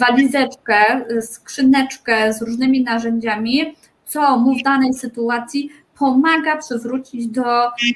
[0.00, 7.44] walizeczkę, skrzyneczkę z różnymi narzędziami, co mu w danej sytuacji pomaga przywrócić do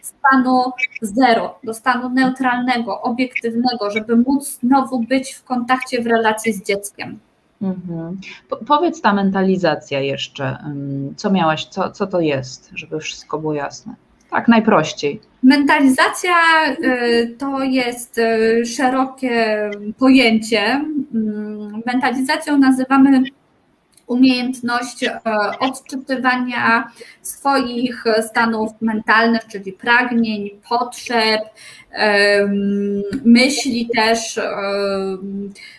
[0.02, 0.62] stanu
[1.02, 7.18] zero, do stanu neutralnego, obiektywnego, żeby móc znowu być w kontakcie, w relacji z dzieckiem.
[7.62, 8.20] Mhm.
[8.48, 10.56] Po, powiedz ta mentalizacja jeszcze,
[11.16, 13.94] co miałaś, co, co to jest, żeby wszystko było jasne.
[14.30, 15.20] Tak, najprościej.
[15.42, 16.34] Mentalizacja
[16.84, 20.84] y, to jest y, szerokie pojęcie.
[21.86, 23.22] Mentalizacją nazywamy
[24.06, 25.20] umiejętność e,
[25.60, 26.90] odczytywania
[27.22, 31.40] swoich stanów mentalnych, czyli pragnień, potrzeb,
[33.24, 34.40] myśli też,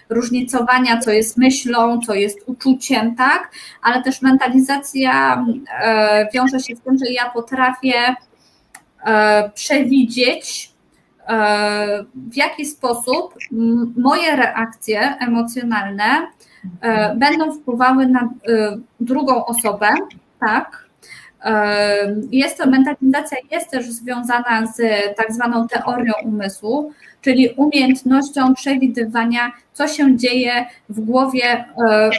[0.10, 3.52] różnicowania, co jest myślą, co jest uczuciem, tak?
[3.82, 5.46] Ale też mentalizacja
[5.82, 8.16] e, wiąże się z tym, że ja potrafię
[9.06, 10.74] e, przewidzieć,
[12.16, 13.34] w jaki sposób
[13.96, 16.53] moje reakcje emocjonalne E,
[17.16, 18.30] będą wpływały na e,
[19.00, 19.88] drugą osobę,
[20.40, 20.86] tak?
[21.46, 24.82] E, jest to mentalizacja jest też związana z
[25.18, 26.92] tak zwaną teorią umysłu,
[27.22, 31.66] czyli umiejętnością przewidywania, co się dzieje w głowie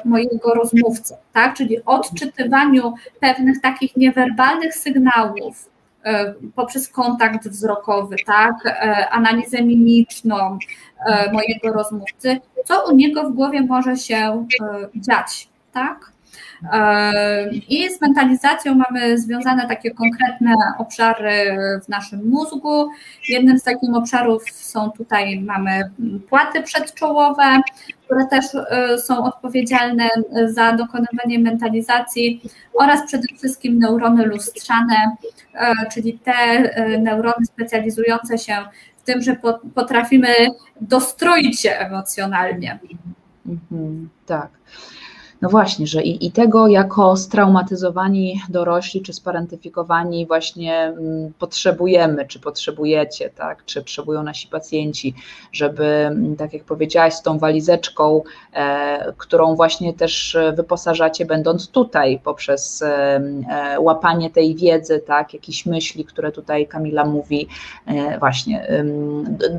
[0.04, 1.54] mojego rozmówcy, tak?
[1.54, 5.73] Czyli odczytywaniu pewnych takich niewerbalnych sygnałów,
[6.54, 8.54] poprzez kontakt wzrokowy, tak,
[9.10, 10.58] analizę mimiczną
[11.32, 16.12] mojego rozmówcy, co u niego w głowie może się e, dziać, tak?
[16.72, 22.90] E, I z mentalizacją mamy związane takie konkretne obszary w naszym mózgu.
[23.28, 25.90] Jednym z takich obszarów są tutaj, mamy
[26.28, 27.60] płaty przedczołowe,
[28.04, 30.08] które też e, są odpowiedzialne
[30.46, 32.42] za dokonywanie mentalizacji
[32.74, 35.16] oraz przede wszystkim neurony lustrzane,
[35.92, 38.56] czyli te neurony specjalizujące się
[39.04, 39.36] tym, że
[39.74, 40.28] potrafimy
[40.80, 42.78] dostroić się emocjonalnie.
[43.46, 44.48] Mhm, tak.
[45.44, 52.40] No właśnie, że i, i tego jako straumatyzowani dorośli czy sparentyfikowani właśnie mm, potrzebujemy, czy
[52.40, 55.14] potrzebujecie, tak, czy potrzebują nasi pacjenci,
[55.52, 58.22] żeby, mm, tak jak powiedziałaś, z tą walizeczką,
[58.52, 65.66] e, którą właśnie też wyposażacie będąc tutaj poprzez e, e, łapanie tej wiedzy, tak, jakichś
[65.66, 67.48] myśli, które tutaj Kamila mówi,
[67.86, 68.84] e, właśnie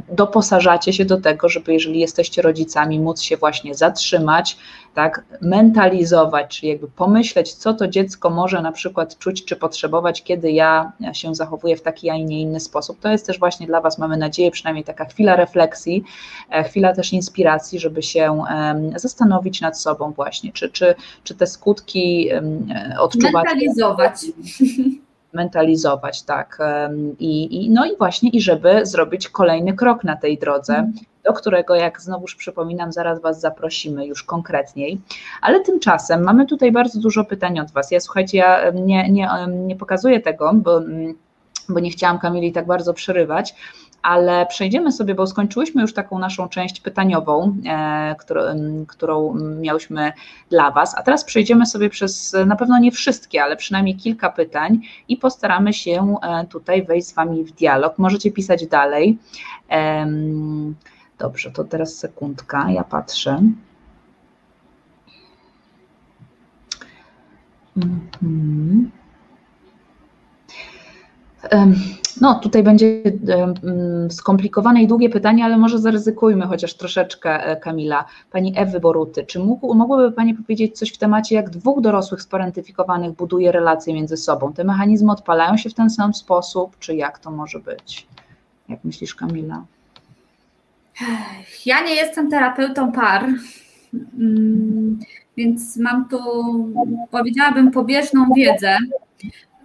[0.09, 4.57] doposażacie się do tego, żeby jeżeli jesteście rodzicami, móc się właśnie zatrzymać,
[4.95, 5.25] tak,
[5.75, 10.91] mentalizować, czyli jakby pomyśleć, co to dziecko może na przykład czuć czy potrzebować, kiedy ja
[11.13, 12.99] się zachowuję w taki, a nie inny sposób.
[12.99, 16.03] To jest też właśnie dla Was, mamy nadzieję, przynajmniej taka chwila refleksji,
[16.51, 18.43] e, chwila też inspiracji, żeby się
[18.95, 22.29] zastanowić nad sobą właśnie, czy, czy, czy te skutki
[22.99, 23.33] odczuwać.
[23.33, 24.15] Mentalizować
[25.35, 26.59] mentalizować, tak.
[27.19, 30.91] I, I, no i właśnie, i żeby zrobić kolejny krok na tej drodze,
[31.23, 35.01] do którego, jak znowuż przypominam, zaraz Was zaprosimy już konkretniej.
[35.41, 37.91] Ale tymczasem mamy tutaj bardzo dużo pytań od Was.
[37.91, 40.81] Ja słuchajcie, ja nie, nie, nie pokazuję tego, bo,
[41.69, 43.55] bo nie chciałam Kamili tak bardzo przerywać,
[44.05, 48.15] ale przejdziemy sobie, bo skończyłyśmy już taką naszą część pytaniową, e,
[48.87, 50.13] którą, miałyśmy
[50.49, 54.81] dla Was, a teraz przejdziemy sobie przez na pewno nie wszystkie, ale przynajmniej kilka pytań
[55.07, 57.97] i postaramy się e, tutaj wejść z Wami w dialog.
[57.97, 59.17] Możecie pisać dalej.
[61.19, 63.41] Dobrze, to teraz sekundka, ja patrzę.
[67.77, 68.91] Mhm.
[72.21, 73.01] No, tutaj będzie
[74.09, 78.05] skomplikowane i długie pytanie, ale może zaryzykujmy chociaż troszeczkę, e, Kamila.
[78.31, 83.11] Pani Ewy Boruty, czy mógł, mogłaby Pani powiedzieć coś w temacie, jak dwóch dorosłych sparentyfikowanych
[83.11, 84.53] buduje relacje między sobą?
[84.53, 88.07] Te mechanizmy odpalają się w ten sam sposób, czy jak to może być?
[88.69, 89.65] Jak myślisz, Kamila?
[91.65, 93.25] Ja nie jestem terapeutą par,
[94.19, 94.99] mm,
[95.37, 96.17] więc mam tu,
[97.11, 98.77] powiedziałabym, pobieżną wiedzę.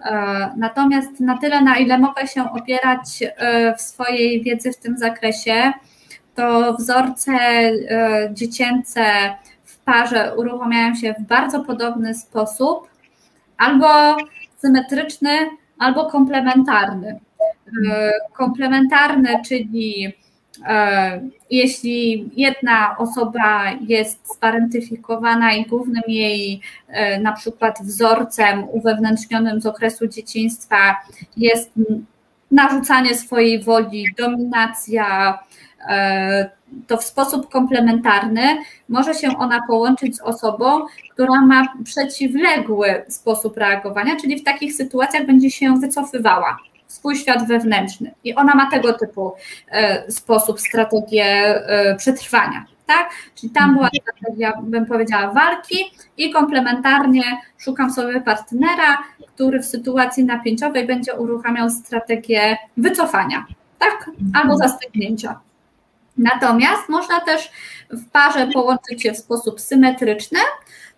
[0.05, 4.99] E, natomiast na tyle, na ile mogę się opierać e, w swojej wiedzy w tym
[4.99, 5.73] zakresie,
[6.35, 9.05] to wzorce e, dziecięce
[9.65, 12.89] w parze uruchamiają się w bardzo podobny sposób,
[13.59, 14.17] albo
[14.59, 15.31] symetryczny,
[15.79, 17.21] albo komplementarny.
[18.33, 20.13] Komplementarny, czyli
[21.51, 30.07] jeśli jedna osoba jest sparentyfikowana i głównym jej e, na przykład wzorcem uwewnętrznionym z okresu
[30.07, 30.97] dzieciństwa
[31.37, 31.71] jest
[32.51, 35.39] narzucanie swojej woli, dominacja,
[35.89, 36.51] e,
[36.87, 38.43] to w sposób komplementarny
[38.89, 45.27] może się ona połączyć z osobą, która ma przeciwległy sposób reagowania, czyli w takich sytuacjach
[45.27, 46.59] będzie się wycofywała
[46.91, 48.15] swój świat wewnętrzny.
[48.25, 49.33] I ona ma tego typu
[49.69, 52.67] e, sposób, strategię e, przetrwania.
[52.87, 53.11] Tak?
[53.35, 55.77] Czyli tam była strategia, bym powiedziała, walki
[56.17, 57.23] i komplementarnie
[57.59, 58.99] szukam sobie partnera,
[59.35, 63.47] który w sytuacji napięciowej będzie uruchamiał strategię wycofania,
[63.79, 64.11] tak?
[64.35, 65.41] Albo zastygnięcia.
[66.19, 67.51] Natomiast można też
[67.91, 70.39] w parze połączyć się w sposób symetryczny,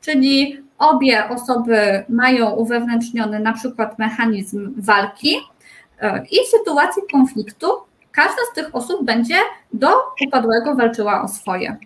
[0.01, 5.36] czyli obie osoby mają uwewnętrzniony na przykład mechanizm walki,
[6.31, 7.66] I w sytuacji konfliktu
[8.12, 9.37] każda z tych osób będzie
[9.73, 9.89] do
[10.27, 11.77] upadłego walczyła o swoje.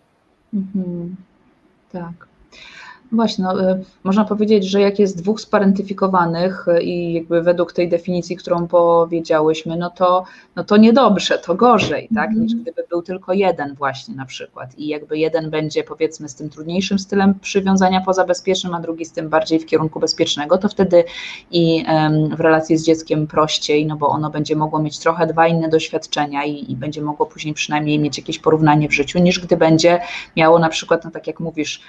[0.55, 1.17] Mhm.
[1.93, 2.29] Tak.
[3.13, 7.89] Właśnie, no, y, można powiedzieć, że jak jest dwóch sparentyfikowanych y, i jakby według tej
[7.89, 10.25] definicji, którą powiedziałyśmy, no to,
[10.57, 12.63] no to niedobrze, to gorzej, tak, niż mhm.
[12.63, 16.99] gdyby był tylko jeden właśnie na przykład i jakby jeden będzie powiedzmy z tym trudniejszym
[16.99, 21.05] stylem przywiązania pozabezpiecznym, a drugi z tym bardziej w kierunku bezpiecznego, to wtedy
[21.51, 21.85] i
[22.37, 26.45] w relacji z dzieckiem prościej, no bo ono będzie mogło mieć trochę dwa inne doświadczenia
[26.45, 30.01] i, i będzie mogło później przynajmniej mieć jakieś porównanie w życiu, niż gdy będzie
[30.37, 31.81] miało na przykład, no tak jak mówisz,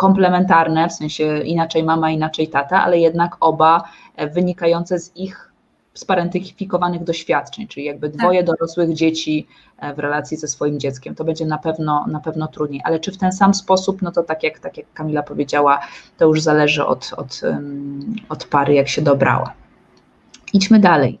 [0.00, 3.82] komplementarne, w sensie inaczej mama, inaczej tata, ale jednak oba
[4.16, 5.52] e, wynikające z ich
[5.94, 8.18] sparentyfikowanych doświadczeń, czyli jakby tak.
[8.18, 9.46] dwoje dorosłych dzieci
[9.78, 11.14] e, w relacji ze swoim dzieckiem.
[11.14, 14.22] To będzie na pewno, na pewno trudniej, ale czy w ten sam sposób, no to
[14.22, 15.80] tak jak, tak jak Kamila powiedziała,
[16.18, 17.40] to już zależy od, od,
[18.28, 19.52] od pary, jak się dobrała.
[20.52, 21.18] Idźmy dalej.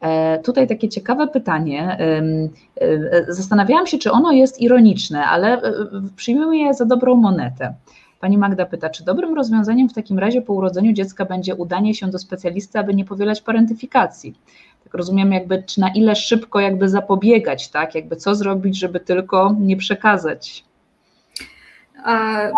[0.00, 1.98] E, tutaj takie ciekawe pytanie.
[3.28, 5.62] Zastanawiałam się, czy ono jest ironiczne, ale
[6.16, 7.74] przyjmijmy je za dobrą monetę.
[8.24, 12.10] Pani Magda pyta, czy dobrym rozwiązaniem w takim razie po urodzeniu dziecka będzie udanie się
[12.10, 14.34] do specjalisty, aby nie powielać parentyfikacji?
[14.84, 17.94] Tak rozumiem, jakby, czy na ile szybko jakby zapobiegać, tak?
[17.94, 20.64] Jakby co zrobić, żeby tylko nie przekazać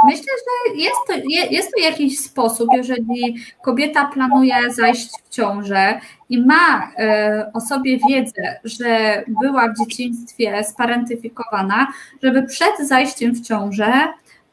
[0.06, 1.14] Myślę, że jest to,
[1.50, 7.98] jest to jakiś sposób, jeżeli kobieta planuje zajść w ciążę i ma e, o sobie
[8.08, 11.86] wiedzę, że była w dzieciństwie sparentyfikowana,
[12.22, 13.92] żeby przed zajściem w ciążę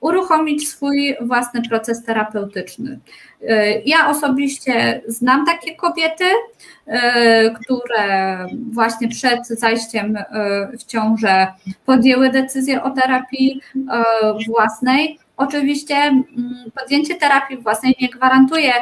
[0.04, 3.00] uruchomić swój własny proces terapeutyczny.
[3.86, 6.26] Ja osobiście znam takie kobiety,
[7.62, 8.38] które
[8.72, 10.18] właśnie przed zajściem
[10.80, 11.48] w ciążę
[11.86, 13.62] podjęły decyzję o terapii
[14.48, 15.20] własnej.
[15.38, 16.24] Oczywiście mm,
[16.80, 18.74] podjęcie terapii własnej nie gwarantuje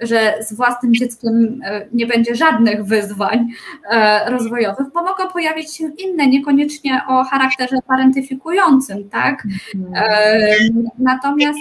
[0.00, 3.48] że z własnym dzieckiem e, nie będzie żadnych wyzwań
[3.90, 9.46] e, rozwojowych, bo mogą pojawić się inne, niekoniecznie o charakterze parentyfikującym, tak?
[9.94, 10.56] E,
[10.98, 11.58] natomiast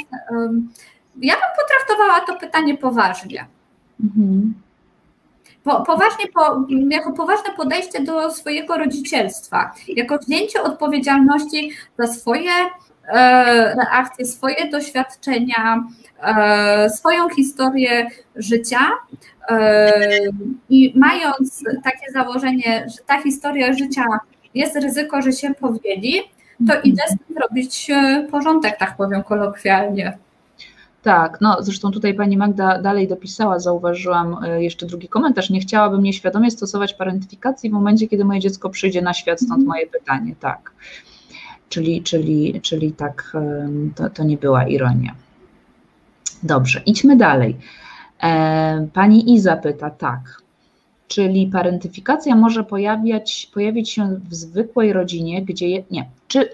[1.21, 3.45] ja bym potraktowała to pytanie poważnie.
[4.03, 4.53] Mhm.
[5.63, 12.51] Po, poważnie, po, jako poważne podejście do swojego rodzicielstwa, jako wzięcie odpowiedzialności za swoje
[13.75, 15.83] reakcje, swoje doświadczenia,
[16.23, 18.79] E, swoją historię życia
[19.49, 19.91] e,
[20.69, 24.05] i mając takie założenie, że ta historia życia
[24.53, 26.13] jest ryzyko, że się powieli,
[26.57, 26.83] to mhm.
[26.83, 30.17] idę z tym robić e, porządek, tak powiem kolokwialnie.
[31.03, 35.49] Tak, no zresztą tutaj pani Magda dalej dopisała, zauważyłam jeszcze drugi komentarz.
[35.49, 39.67] Nie chciałabym nieświadomie stosować parentyfikacji w momencie, kiedy moje dziecko przyjdzie na świat, stąd mhm.
[39.67, 40.71] moje pytanie, tak.
[41.69, 43.37] Czyli, czyli, czyli tak,
[43.95, 45.15] to, to nie była ironia.
[46.43, 47.57] Dobrze, idźmy dalej.
[48.23, 50.41] E, pani Iza pyta, tak,
[51.07, 56.49] czyli parentyfikacja może pojawiać, pojawić się w zwykłej rodzinie, gdzie, nie, czy,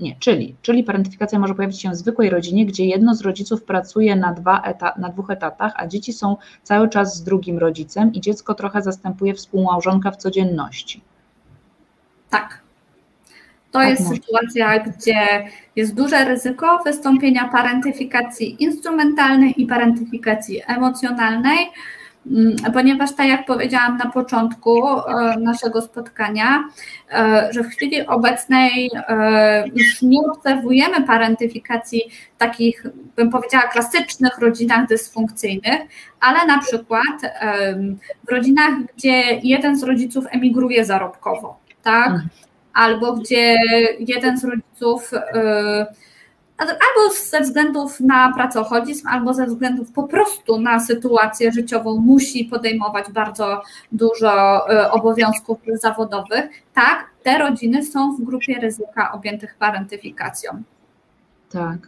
[0.00, 4.16] nie, czyli, czyli parentyfikacja może pojawić się w zwykłej rodzinie, gdzie jedno z rodziców pracuje
[4.16, 8.20] na, dwa eta, na dwóch etatach, a dzieci są cały czas z drugim rodzicem i
[8.20, 11.00] dziecko trochę zastępuje współmałżonka w codzienności.
[12.30, 12.65] Tak.
[13.70, 14.14] To tak jest może.
[14.14, 15.44] sytuacja, gdzie
[15.76, 21.58] jest duże ryzyko wystąpienia parentyfikacji instrumentalnej i parentyfikacji emocjonalnej,
[22.26, 26.64] mm, ponieważ tak jak powiedziałam na początku e, naszego spotkania,
[27.10, 32.02] e, że w chwili obecnej e, już nie obserwujemy parentyfikacji
[32.38, 32.86] takich,
[33.16, 35.80] bym powiedziała, klasycznych rodzinach dysfunkcyjnych,
[36.20, 37.36] ale na przykład
[38.24, 42.12] w rodzinach, gdzie jeden z rodziców emigruje zarobkowo, tak?
[42.76, 43.56] Albo gdzie
[43.98, 45.16] jeden z rodziców y,
[46.58, 53.10] albo ze względów na pracoholizm, albo ze względów po prostu na sytuację życiową musi podejmować
[53.10, 53.62] bardzo
[53.92, 56.44] dużo y, obowiązków zawodowych,
[56.74, 60.62] tak, te rodziny są w grupie ryzyka objętych parentyfikacją.
[61.50, 61.78] Tak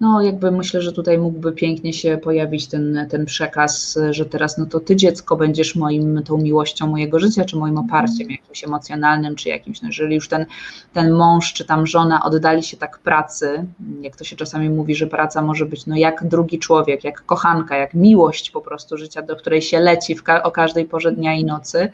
[0.00, 4.66] no jakby myślę, że tutaj mógłby pięknie się pojawić ten, ten przekaz, że teraz no
[4.66, 8.30] to ty dziecko będziesz moim, tą miłością mojego życia, czy moim oparciem mhm.
[8.30, 10.46] jakimś emocjonalnym, czy jakimś, no jeżeli już ten,
[10.92, 13.66] ten mąż, czy tam żona oddali się tak pracy,
[14.00, 17.76] jak to się czasami mówi, że praca może być no jak drugi człowiek, jak kochanka,
[17.76, 21.34] jak miłość po prostu życia, do której się leci w ka o każdej porze dnia
[21.34, 21.88] i nocy,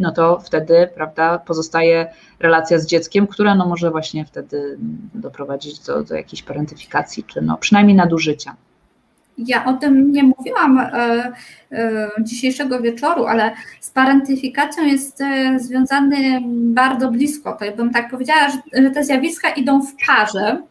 [0.00, 2.06] no to wtedy, prawda, pozostaje
[2.40, 4.78] relacja z dzieckiem, która no może właśnie wtedy
[5.14, 8.56] doprowadzić do, do jakiejś parentyfikacji, czy no przynajmniej nadużycia.
[9.38, 11.32] Ja o tym nie mówiłam e,
[11.72, 16.40] e, dzisiejszego wieczoru, ale z parentyfikacją jest e, związany
[16.74, 17.58] bardzo blisko.
[17.70, 20.62] To bym tak powiedziała, że, że te zjawiska idą w parze.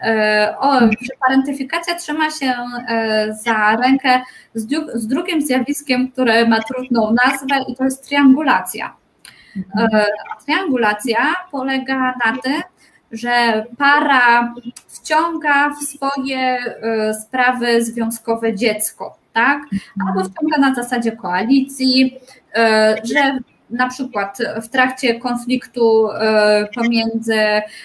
[0.00, 0.80] E, o,
[1.26, 2.54] parentyfikacja trzyma się
[2.88, 4.20] e, za rękę
[4.54, 8.96] z, z drugim zjawiskiem, które ma trudną nazwę i to jest triangulacja.
[9.78, 10.06] E,
[10.44, 11.18] triangulacja
[11.50, 12.62] polega na tym,
[13.12, 14.54] że para
[14.88, 16.58] wciąga w swoje
[17.22, 19.62] sprawy związkowe dziecko, tak?
[20.08, 22.18] Albo wciąga na zasadzie koalicji,
[23.04, 23.38] że
[23.70, 27.38] na przykład w trakcie konfliktu e, pomiędzy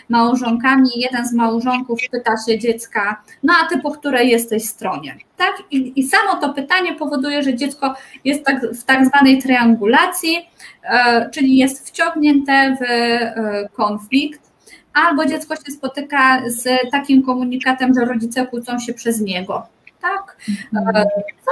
[0.09, 5.17] małżonkami jeden z małżonków pyta się dziecka, no a ty po której jesteś stronie?
[5.37, 5.53] Tak?
[5.71, 7.95] I, i samo to pytanie powoduje, że dziecko
[8.25, 10.49] jest tak, w tak zwanej triangulacji,
[10.83, 14.51] e, czyli jest wciągnięte w e, konflikt,
[14.93, 19.67] albo dziecko się spotyka z takim komunikatem, że rodzice kłócą się przez niego
[20.01, 20.37] tak?
[20.73, 21.05] Mhm.
[21.45, 21.51] To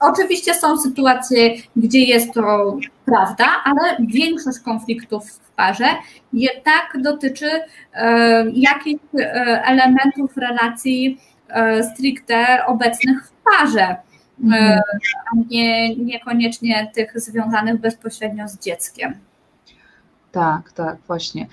[0.00, 5.86] oczywiście są sytuacje, gdzie jest to prawda, ale większość konfliktów w parze
[6.32, 7.50] jednak dotyczy
[7.94, 13.96] e, jakichś e, elementów relacji e, stricte obecnych w parze,
[14.52, 19.14] a nie, niekoniecznie tych związanych bezpośrednio z dzieckiem.
[20.32, 21.46] Tak, tak, właśnie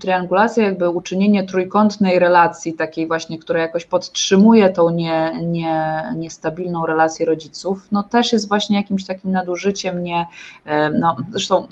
[0.00, 7.26] triangulacja, jakby uczynienie trójkątnej relacji, takiej właśnie, która jakoś podtrzymuje tą nie, nie, niestabilną relację
[7.26, 10.26] rodziców, no też jest właśnie jakimś takim nadużyciem, nie,
[10.92, 11.66] no zresztą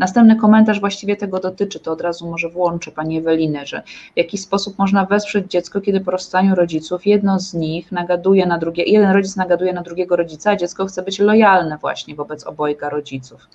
[0.00, 3.82] Następny komentarz właściwie tego dotyczy, to od razu może włączę Pani Ewelinę, że
[4.14, 8.58] w jaki sposób można wesprzeć dziecko, kiedy po rozstaniu rodziców jedno z nich nagaduje na
[8.58, 12.88] drugie, jeden rodzic nagaduje na drugiego rodzica, a dziecko chce być lojalne właśnie wobec obojga
[12.88, 13.48] rodziców.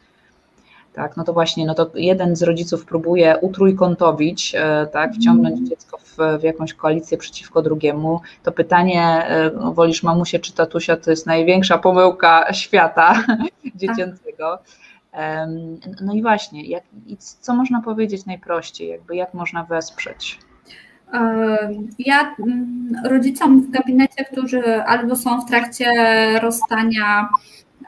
[0.96, 5.70] Tak, no to właśnie, no to jeden z rodziców próbuje utrójkątowić, e, tak, wciągnąć mm.
[5.70, 10.98] dziecko w, w, jakąś koalicję przeciwko drugiemu, to pytanie, e, no, wolisz mamusię czy tatusia,
[10.98, 13.24] to jest największa pomyłka świata
[13.76, 14.60] dziecięcego.
[16.02, 16.84] No i właśnie, jak,
[17.18, 20.40] co można powiedzieć najprościej, jakby jak można wesprzeć?
[22.00, 25.86] Ja mm, rodzicom w gabinecie, którzy albo są w trakcie
[26.42, 27.30] rozstania,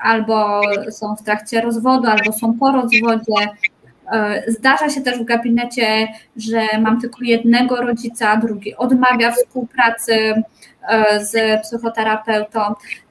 [0.01, 3.49] albo są w trakcie rozwodu, albo są po rozwodzie.
[4.11, 6.07] E, zdarza się też w gabinecie,
[6.37, 10.43] że mam tylko jednego rodzica, drugi odmawia współpracy
[10.89, 12.59] e, z psychoterapeutą.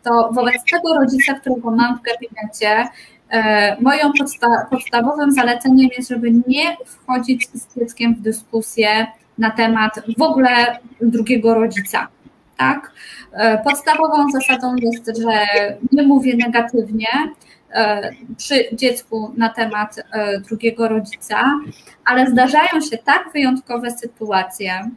[0.03, 2.89] To wobec tego rodzica, którego mam w gabinecie,
[3.31, 9.07] e, moją podsta- podstawowym zaleceniem jest, żeby nie wchodzić z dzieckiem w dyskusję
[9.39, 12.09] na temat w ogóle drugiego rodzica.
[12.57, 12.93] Tak?
[13.33, 15.47] E, podstawową zasadą jest, że
[15.93, 17.09] nie mówię negatywnie
[17.71, 21.61] e, przy dziecku na temat e, drugiego rodzica,
[22.05, 24.91] ale zdarzają się tak wyjątkowe sytuacje.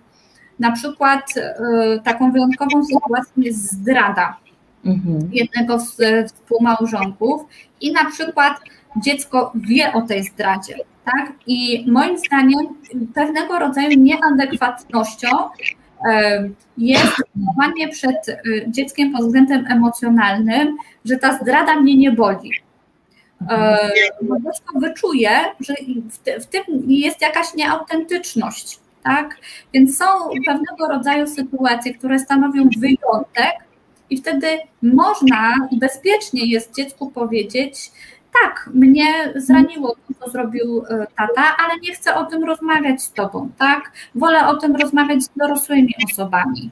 [0.60, 1.34] Na przykład
[2.04, 4.38] taką wyjątkową sytuacją jest zdrada
[4.86, 5.30] mhm.
[5.32, 7.42] jednego z współmałżonków
[7.82, 8.54] i na przykład
[9.04, 10.76] dziecko wie o tej zdradzie.
[11.06, 11.34] Tak?
[11.48, 12.68] I moim zdaniem
[13.16, 15.30] pewnego rodzaju nieadekwatnością
[16.78, 22.52] jest zachowanie przed y, dzieckiem pod względem emocjonalnym, że ta zdrada mnie nie boli.
[24.22, 25.74] Bo dziecko wyczuje, że
[26.40, 28.80] w tym jest jakaś nieautentyczność.
[29.04, 29.38] Tak?
[29.74, 30.06] Więc są
[30.46, 33.70] pewnego rodzaju sytuacje, które stanowią wyjątek,
[34.10, 34.48] i wtedy
[34.82, 37.92] można bezpiecznie jest dziecku powiedzieć,
[38.44, 43.50] tak, mnie zraniło to, zrobił e, tata, ale nie chcę o tym rozmawiać z tobą,
[43.58, 43.92] tak?
[44.16, 46.72] Wolę o tym rozmawiać z dorosłymi osobami.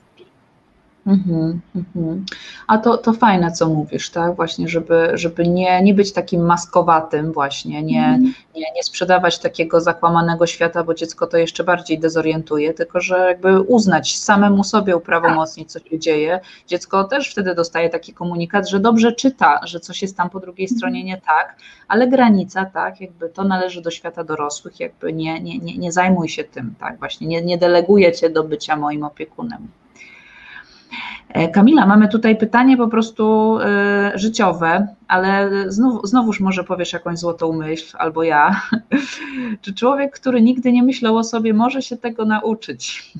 [1.07, 2.25] Mhm, mhm.
[2.67, 4.35] A to, to fajne, co mówisz, tak?
[4.35, 8.34] Właśnie, żeby, żeby nie, nie być takim maskowatym, właśnie, nie, mhm.
[8.55, 13.61] nie, nie sprzedawać takiego zakłamanego świata, bo dziecko to jeszcze bardziej dezorientuje, tylko że jakby
[13.61, 16.39] uznać samemu sobie, uprawomocnić, co się dzieje.
[16.67, 20.67] Dziecko też wtedy dostaje taki komunikat, że dobrze czyta, że coś jest tam po drugiej
[20.67, 21.55] stronie nie tak,
[21.88, 26.29] ale granica, tak, jakby to należy do świata dorosłych, jakby nie, nie, nie, nie zajmuj
[26.29, 29.67] się tym, tak, właśnie, nie, nie deleguje cię do bycia moim opiekunem.
[31.29, 37.19] E, Kamila, mamy tutaj pytanie po prostu y, życiowe, ale znów, znowuż może powiesz jakąś
[37.19, 38.61] złotą myśl, albo ja.
[39.61, 43.13] Czy człowiek, który nigdy nie myślał o sobie, może się tego nauczyć?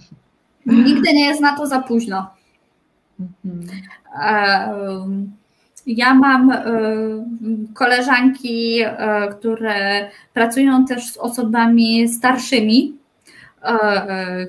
[0.66, 2.30] Nigdy nie jest na to za późno.
[3.46, 5.32] Mhm.
[5.88, 6.54] Ja mam
[7.74, 8.80] koleżanki,
[9.32, 12.96] które pracują też z osobami starszymi,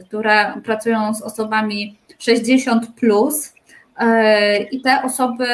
[0.07, 3.53] które pracują z osobami 60 plus
[3.99, 5.47] e, i te osoby,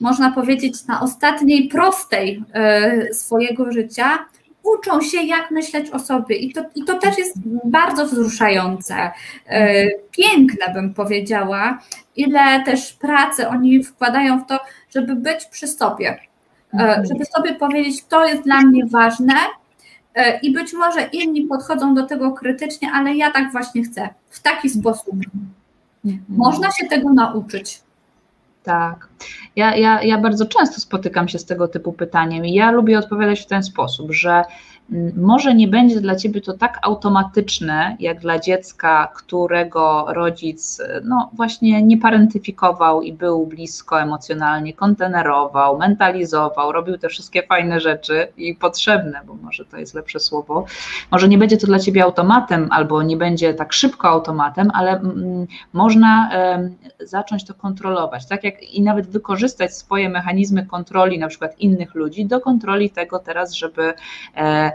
[0.00, 4.18] można powiedzieć, na ostatniej prostej e, swojego życia
[4.62, 6.36] uczą się, jak myśleć o sobie.
[6.36, 8.94] I to, I to też jest bardzo wzruszające.
[9.46, 11.78] E, piękne, bym powiedziała,
[12.16, 14.60] ile też pracy oni wkładają w to,
[14.90, 16.18] żeby być przy sobie.
[17.10, 19.34] Żeby sobie powiedzieć, to jest dla mnie ważne,
[20.42, 24.70] i być może inni podchodzą do tego krytycznie, ale ja tak właśnie chcę, w taki
[24.70, 25.14] sposób.
[26.04, 26.24] Mhm.
[26.28, 27.80] Można się tego nauczyć.
[28.62, 29.08] Tak.
[29.56, 33.40] Ja, ja, ja bardzo często spotykam się z tego typu pytaniem i ja lubię odpowiadać
[33.40, 34.42] w ten sposób, że
[35.16, 41.82] może nie będzie dla ciebie to tak automatyczne, jak dla dziecka, którego rodzic no właśnie
[41.82, 49.20] nie parentyfikował i był blisko emocjonalnie, kontenerował, mentalizował, robił te wszystkie fajne rzeczy i potrzebne,
[49.26, 50.66] bo może to jest lepsze słowo.
[51.10, 55.46] Może nie będzie to dla ciebie automatem, albo nie będzie tak szybko automatem, ale mm,
[55.72, 56.30] można
[57.00, 62.26] zacząć to kontrolować, tak jak i nawet wykorzystać swoje mechanizmy kontroli, na przykład innych ludzi,
[62.26, 63.94] do kontroli tego teraz, żeby
[64.36, 64.73] e,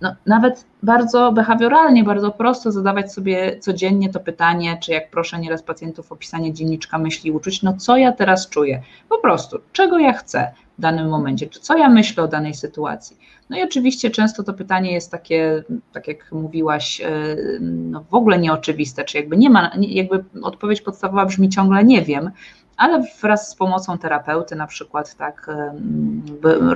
[0.00, 5.62] no, nawet bardzo behawioralnie, bardzo prosto zadawać sobie codziennie to pytanie, czy jak proszę nieraz
[5.62, 8.82] pacjentów o pisanie dzienniczka myśli uczuć, no co ja teraz czuję?
[9.08, 13.16] Po prostu, czego ja chcę w danym momencie, czy co ja myślę o danej sytuacji.
[13.50, 18.38] No i oczywiście często to pytanie jest takie, tak jak mówiłaś, e, no w ogóle
[18.38, 22.30] nieoczywiste, czy jakby nie ma, jakby odpowiedź podstawowa brzmi ciągle nie wiem,
[22.78, 25.50] ale wraz z pomocą terapeuty na przykład tak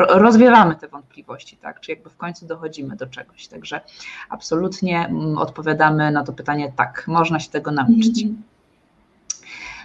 [0.08, 3.48] rozwiewamy te wątpliwości, tak, czy jakby w końcu dochodzimy do czegoś.
[3.48, 3.80] Także
[4.30, 8.22] absolutnie mm, odpowiadamy na to pytanie tak, można się tego nauczyć.
[8.22, 8.42] Mhm.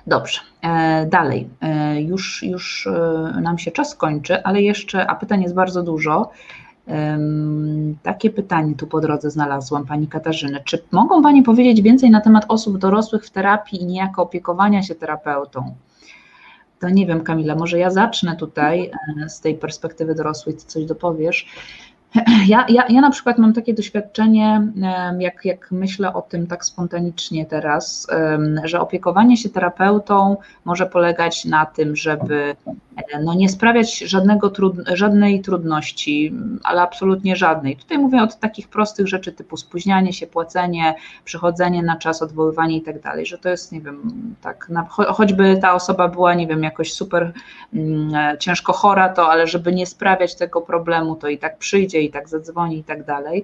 [0.08, 1.50] Dobrze, e, dalej.
[1.62, 6.32] E, już, już e, nam się czas kończy, ale jeszcze, a pytań jest bardzo dużo.
[8.04, 10.60] Takie pytanie tu po drodze znalazłam Pani Katarzyny.
[10.66, 14.96] Czy mogą Pani powiedzieć więcej na temat osób dorosłych w terapii i niejako opiekowania się
[14.96, 15.76] terapeutą?
[16.80, 18.92] To nie wiem, Kamila, może ja zacznę tutaj
[19.24, 21.48] e, z tej perspektywy dorosłej, ty coś dopowiesz.
[22.48, 24.68] ja, ja, ja na przykład mam takie doświadczenie,
[25.20, 28.08] jak, jak myślę o tym tak spontanicznie teraz,
[28.64, 32.56] że opiekowanie się terapeutą może polegać na tym, żeby
[33.14, 34.52] e, no nie sprawiać żadnego
[34.94, 36.34] żadnej trudności,
[36.64, 37.76] ale absolutnie żadnej.
[37.76, 40.96] Tutaj mówię o takich prostych rzeczy typu spóźnianie się, płacenie,
[41.26, 44.12] przychodzenie na czas, odwoływanie i tak dalej, że to jest, nie wiem,
[44.42, 47.34] tak, na, choćby ta osoba była, nie wiem, jakoś super
[47.74, 52.02] mm, e, ciężko chora, to ale żeby nie sprawiać tego problemu, to i tak przyjdzie
[52.08, 53.44] i tak zadzwoni i tak dalej.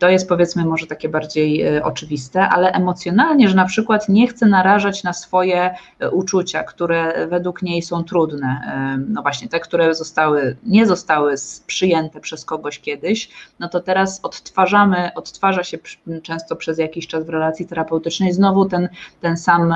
[0.00, 4.46] To jest powiedzmy może takie bardziej e, oczywiste, ale emocjonalnie, że na przykład nie chce
[4.46, 9.94] narażać na swoje e, uczucia, które według niej są trudne, e, no właśnie te, które
[9.94, 11.34] zostały, nie zostały
[11.66, 15.78] przyjęte przez kogoś kiedyś, no to teraz odtwarzamy, odtwarza się
[16.22, 18.88] często przez jakiś czas w relacji terapeutycznej znowu ten,
[19.20, 19.74] ten, sam,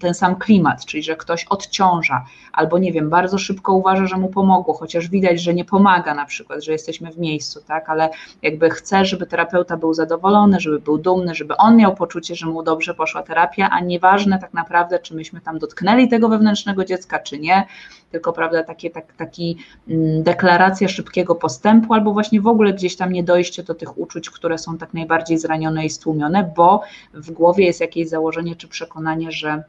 [0.00, 4.28] ten sam klimat, czyli że ktoś odciąża, albo nie wiem, bardzo szybko uważa, że mu
[4.28, 8.10] pomogło, chociaż widać, że nie pomaga na przykład, że jesteśmy w miejscu, tak, ale
[8.42, 12.62] jakby chce, żeby terapeuta był zadowolony, żeby był dumny, żeby on miał poczucie, że mu
[12.62, 17.38] dobrze poszła terapia, a nieważne tak naprawdę, czy myśmy tam dotknęli tego wewnętrznego dziecka, czy
[17.38, 17.66] nie,
[18.10, 19.56] tylko prawda, takie, tak, taki
[19.88, 24.30] mm, deklaracja szybkiego postępu, albo właśnie w ogóle gdzieś tam nie dojście do tych uczuć,
[24.30, 26.82] które są tak najbardziej zranione i stłumione, bo
[27.14, 29.62] w głowie jest jakieś założenie czy przekonanie, że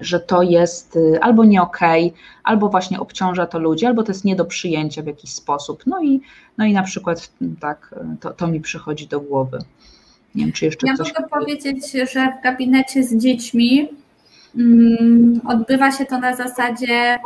[0.00, 4.12] że to jest y, albo nie okej, okay, albo właśnie obciąża to ludzi, albo to
[4.12, 5.82] jest nie do przyjęcia w jakiś sposób.
[5.86, 6.20] No i,
[6.58, 7.30] no i na przykład
[7.60, 9.58] tak, to, to mi przychodzi do głowy.
[10.34, 13.88] Nie wiem, czy jeszcze ja mogę powiedzieć, że w gabinecie z dziećmi
[14.56, 17.18] um, odbywa się to na zasadzie,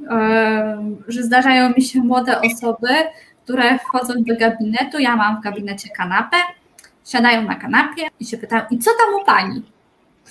[0.00, 2.88] um, że zdarzają mi się młode osoby,
[3.44, 4.98] które wchodzą do gabinetu.
[4.98, 6.36] Ja mam w gabinecie kanapę,
[7.06, 9.62] siadają na kanapie i się pytają: I co tam u pani?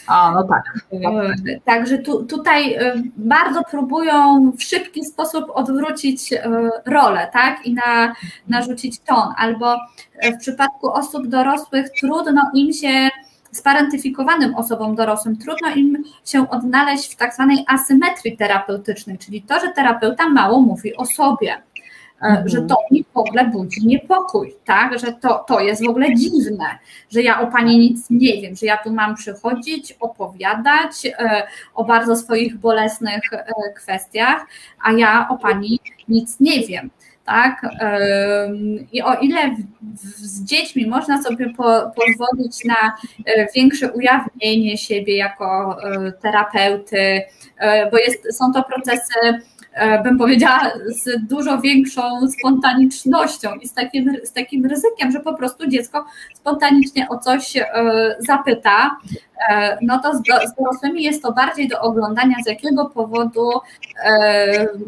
[0.07, 0.63] A, no tak.
[0.93, 7.65] E, także tu, tutaj e, bardzo próbują w szybki sposób odwrócić e, rolę, tak?
[7.65, 8.15] I na,
[8.47, 9.33] narzucić ton.
[9.37, 9.75] Albo
[10.23, 13.09] w przypadku osób dorosłych trudno im się
[13.51, 19.67] sparentyfikowanym osobom dorosłym trudno im się odnaleźć w tak zwanej asymetrii terapeutycznej, czyli to, że
[19.67, 21.61] terapeuta mało mówi o sobie.
[22.23, 24.99] E, że to mi w ogóle budzi niepokój, tak?
[24.99, 26.65] Że to, to jest w ogóle dziwne,
[27.11, 31.43] że ja o pani nic nie wiem, że ja tu mam przychodzić, opowiadać e,
[31.75, 34.45] o bardzo swoich bolesnych e, kwestiach,
[34.83, 36.89] a ja o pani nic nie wiem.
[37.25, 37.61] Tak?
[38.91, 39.55] I o ile
[39.95, 42.95] z dziećmi można sobie po, pozwolić na
[43.55, 45.77] większe ujawnienie siebie jako
[46.21, 47.21] terapeuty,
[47.91, 49.41] bo jest, są to procesy
[50.03, 52.01] bym powiedziała, z dużo większą
[52.39, 56.05] spontanicznością i z takim, z takim ryzykiem, że po prostu dziecko
[56.35, 57.65] spontanicznie o coś e,
[58.19, 58.97] zapyta,
[59.49, 60.21] e, no to z
[60.57, 63.49] dorosłymi jest to bardziej do oglądania, z jakiego powodu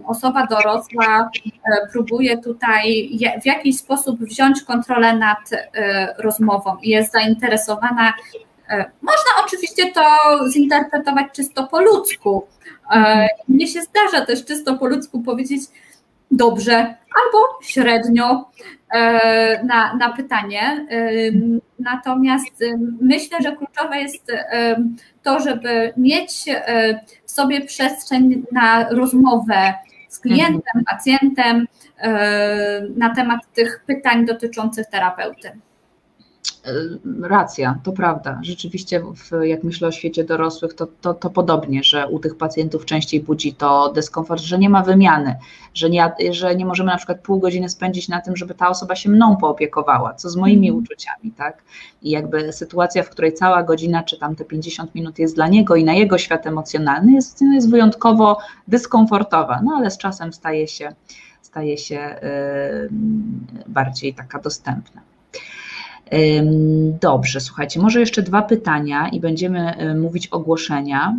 [0.05, 1.29] osoba dorosła
[1.91, 3.09] próbuje tutaj
[3.41, 5.49] w jakiś sposób wziąć kontrolę nad
[6.17, 8.13] rozmową i jest zainteresowana.
[9.01, 10.01] Można oczywiście to
[10.49, 12.47] zinterpretować czysto po ludzku,
[12.91, 15.61] E, mnie się zdarza też czysto po ludzku powiedzieć
[16.31, 16.75] dobrze
[17.25, 18.49] albo średnio
[18.93, 20.87] e, na, na pytanie.
[20.91, 21.11] E,
[21.79, 22.63] natomiast
[23.01, 24.31] myślę, że kluczowe jest
[25.23, 26.45] to, żeby mieć
[27.25, 29.73] w sobie przestrzeń na rozmowę
[30.09, 31.67] z klientem, pacjentem
[32.95, 35.51] na temat tych pytań dotyczących terapeuty.
[36.65, 38.39] E, racja, to prawda.
[38.43, 42.85] Rzeczywiście, w, jak myślę o świecie dorosłych, to, to, to podobnie, że u tych pacjentów
[42.85, 45.35] częściej budzi to dyskomfort, że nie ma wymiany,
[45.73, 48.95] że nie, że nie możemy na przykład pół godziny spędzić na tym, żeby ta osoba
[48.95, 50.83] się mną poopiekowała, co z moimi mm.
[50.83, 51.63] uczuciami, tak?
[52.01, 55.75] I jakby sytuacja, w której cała godzina, czy tam te 50 minut jest dla niego
[55.75, 58.37] i na jego świat emocjonalny, jest, jest wyjątkowo
[58.67, 60.95] dyskomfortowa, no ale z czasem staje się,
[61.41, 62.89] staje się yy,
[63.67, 65.10] bardziej taka dostępna.
[67.01, 71.15] Dobrze, słuchajcie, może jeszcze dwa pytania i będziemy mówić ogłoszenia.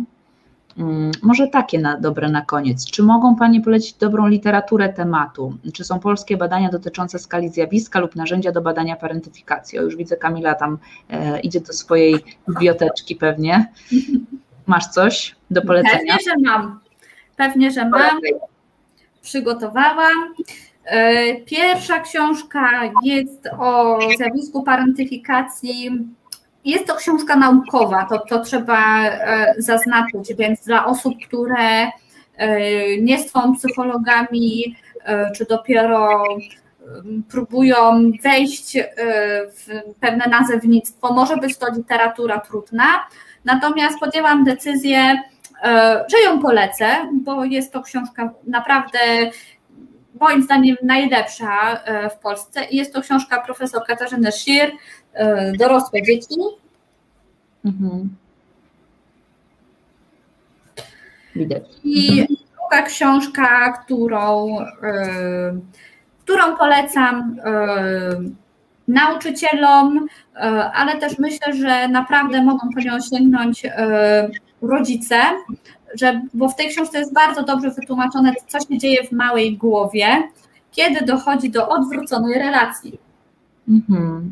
[1.23, 2.85] Może takie na, dobre na koniec.
[2.85, 5.57] Czy mogą Panie polecić dobrą literaturę tematu?
[5.73, 9.79] Czy są polskie badania dotyczące skali zjawiska lub narzędzia do badania parentyfikacji?
[9.79, 10.77] O, już widzę Kamila tam
[11.09, 12.15] e, idzie do swojej
[12.49, 13.71] biblioteczki pewnie.
[14.67, 16.17] Masz coś do polecenia?
[16.17, 16.79] Pewnie, że mam.
[17.37, 18.19] Pewnie, że mam.
[19.21, 20.33] Przygotowałam.
[20.85, 22.69] E, pierwsza książka
[23.03, 26.07] jest o zjawisku parentyfikacji.
[26.65, 31.91] Jest to książka naukowa, to, to trzeba e, zaznaczyć, więc dla osób, które
[32.37, 34.75] e, nie są psychologami,
[35.35, 36.23] czy dopiero
[37.29, 38.77] próbują wejść
[39.55, 42.85] w pewne nazewnictwo, może być to literatura trudna.
[43.45, 45.23] Natomiast podjęłam decyzję,
[46.11, 48.99] że ją polecę, bo jest to książka naprawdę
[50.23, 51.83] moim zdaniem najlepsza
[52.15, 54.71] w Polsce i jest to książka profesor Katarzyny Schir,
[55.59, 56.35] Dorosłe dzieci.
[57.65, 58.15] Mhm.
[61.35, 61.63] Widać.
[61.83, 64.57] I druga książka, którą,
[66.23, 67.35] którą polecam
[68.87, 70.07] nauczycielom,
[70.73, 73.63] ale też myślę, że naprawdę mogą po nią sięgnąć
[74.61, 75.17] rodzice,
[75.93, 80.07] że, bo w tej książce jest bardzo dobrze wytłumaczone, co się dzieje w małej głowie,
[80.71, 82.99] kiedy dochodzi do odwróconej relacji.
[83.69, 84.31] Mhm.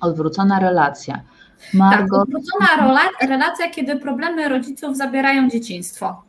[0.00, 1.14] Odwrócona relacja.
[1.14, 2.18] Tak, Margo...
[2.18, 6.22] Tak, odwrócona rola, relacja, kiedy problemy rodziców zabierają dzieciństwo.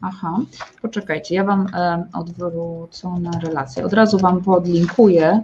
[0.00, 0.38] Aha,
[0.82, 3.84] poczekajcie, ja Wam e, odwrócona relacja.
[3.84, 5.42] Od razu Wam podlinkuję,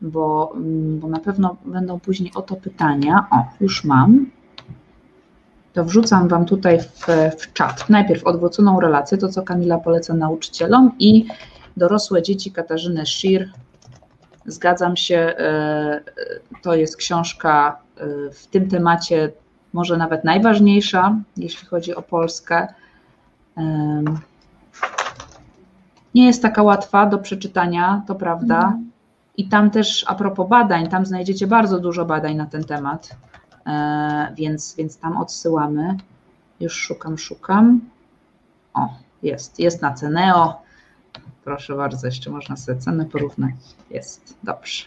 [0.00, 3.26] bo, mm, bo na pewno będą później o to pytania.
[3.30, 4.26] O, już mam
[5.78, 7.06] to wrzucam Wam tutaj w,
[7.38, 7.88] w czat.
[7.88, 11.26] Najpierw odwróconą relację, to co Kamila poleca nauczycielom i
[11.76, 13.50] dorosłe dzieci Katarzyny Shir.
[14.46, 16.00] Zgadzam się, e,
[16.62, 19.32] to jest książka e, w tym temacie
[19.72, 22.68] może nawet najważniejsza, jeśli chodzi o Polskę.
[26.14, 28.58] Nie jest taka łatwa do przeczytania, to prawda.
[28.58, 28.90] Mhm.
[29.36, 33.16] I tam też a propos badań, tam znajdziecie bardzo dużo badań na ten temat.
[33.68, 35.96] E, więc, więc tam odsyłamy.
[36.60, 37.80] Już szukam, szukam.
[38.74, 38.88] O,
[39.22, 40.62] jest, jest na Ceneo.
[41.44, 43.54] Proszę bardzo, jeszcze można sobie cenę porównać.
[43.90, 44.84] Jest, dobrze.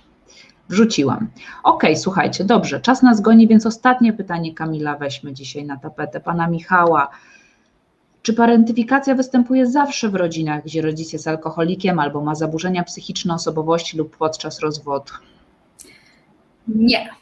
[0.70, 1.28] Wrzuciłam.
[1.64, 6.20] Ok, słuchajcie, dobrze, czas nas goni, więc ostatnie pytanie Kamila weźmy dzisiaj na tapetę.
[6.20, 7.10] Pana Michała.
[8.22, 13.98] Czy parentyfikacja występuje zawsze w rodzinach, gdzie rodzic jest alkoholikiem albo ma zaburzenia psychiczne osobowości
[13.98, 15.12] lub podczas rozwodu?
[16.68, 17.21] Nie.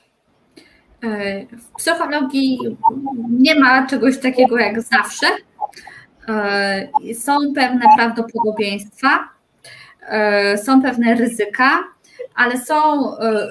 [1.04, 2.60] E, w psychologii
[3.30, 5.28] nie ma czegoś takiego jak zawsze.
[6.30, 9.30] E, są pewne prawdopodobieństwa,
[10.10, 11.70] e, są pewne ryzyka,
[12.36, 12.76] ale są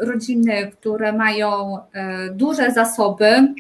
[0.01, 1.79] rodziny, które mają
[2.31, 3.55] duże zasoby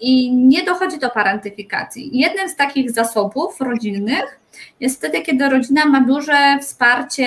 [0.00, 2.18] i nie dochodzi do parentyfikacji.
[2.18, 4.40] Jednym z takich zasobów rodzinnych
[4.80, 7.26] jest wtedy, kiedy rodzina ma duże wsparcie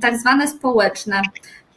[0.00, 1.22] tak zwane społeczne,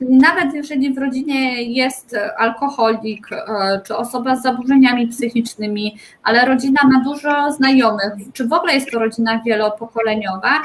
[0.02, 7.04] nawet jeżeli w rodzinie jest alkoholik e, czy osoba z zaburzeniami psychicznymi, ale rodzina ma
[7.04, 10.62] dużo znajomych, czy w ogóle jest to rodzina wielopokoleniowa,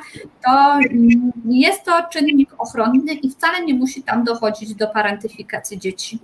[0.46, 0.78] to
[1.44, 6.18] jest to czynnik ochronny i wcale nie musi tam dochodzić do parentyfikacji dzieci.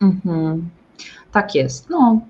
[0.00, 0.68] Mhm.
[1.32, 1.90] Tak jest.
[1.90, 2.20] No,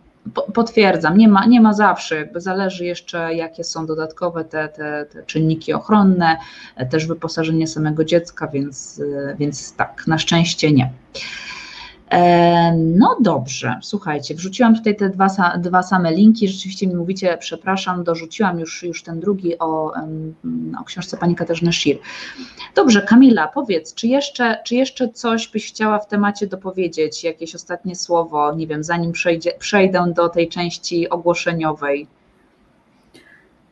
[0.54, 5.22] Potwierdzam, nie ma, nie ma zawsze, jakby zależy jeszcze, jakie są dodatkowe te, te, te
[5.22, 6.36] czynniki ochronne,
[6.90, 9.02] też wyposażenie samego dziecka, więc,
[9.38, 10.90] więc tak, na szczęście nie.
[12.12, 15.26] E, no dobrze, słuchajcie, wrzuciłam tutaj te dwa,
[15.58, 16.48] dwa same linki.
[16.48, 19.92] Rzeczywiście mi mówicie, przepraszam, dorzuciłam już, już ten drugi o,
[20.80, 21.98] o książce pani Katarzyny Szir.
[22.74, 27.96] Dobrze, Kamila, powiedz, czy jeszcze, czy jeszcze coś byś chciała w temacie dopowiedzieć, jakieś ostatnie
[27.96, 32.06] słowo, nie wiem, zanim przejdzie, przejdę do tej części ogłoszeniowej?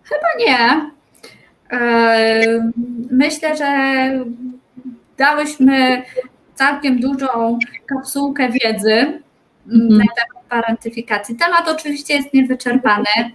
[0.02, 0.90] Chyba nie.
[1.72, 2.70] E,
[3.10, 4.10] myślę, że
[5.18, 6.02] dałyśmy
[6.60, 9.22] całkiem dużą kapsułkę wiedzy mm,
[9.66, 9.98] mhm.
[9.98, 11.36] na temat parentyfikacji.
[11.36, 13.32] Temat oczywiście jest niewyczerpany,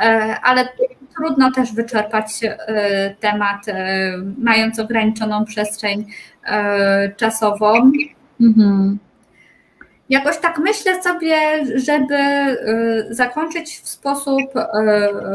[0.00, 0.68] e, ale
[1.16, 6.06] trudno też wyczerpać e, temat, e, mając ograniczoną przestrzeń
[7.16, 7.92] czasową.
[8.40, 8.98] Mhm.
[10.08, 11.36] Jakoś tak myślę sobie,
[11.74, 12.16] żeby
[13.10, 14.52] zakończyć w sposób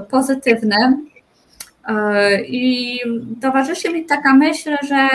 [0.10, 0.76] pozytywny.
[2.48, 3.00] I
[3.42, 5.10] towarzyszy mi taka myśl, że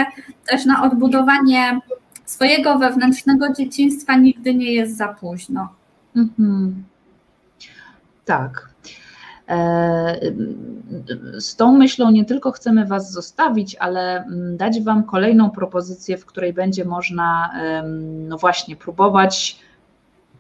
[0.47, 1.81] też na odbudowanie
[2.33, 5.69] swojego wewnętrznego dzieciństwa nigdy nie jest za późno.
[6.17, 6.85] Mhm.
[8.25, 8.69] Tak.
[9.49, 10.21] E,
[11.39, 16.27] z tą myślą nie tylko chcemy Was zostawić, ale mm, dać Wam kolejną propozycję, w
[16.27, 17.53] której będzie można,
[18.29, 19.59] no właśnie, próbować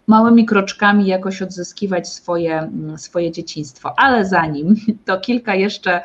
[0.06, 3.94] małymi kroczkami jakoś odzyskiwać swoje, mm, swoje dzieciństwo.
[3.96, 4.76] Ale zanim,
[5.06, 6.00] to kilka jeszcze,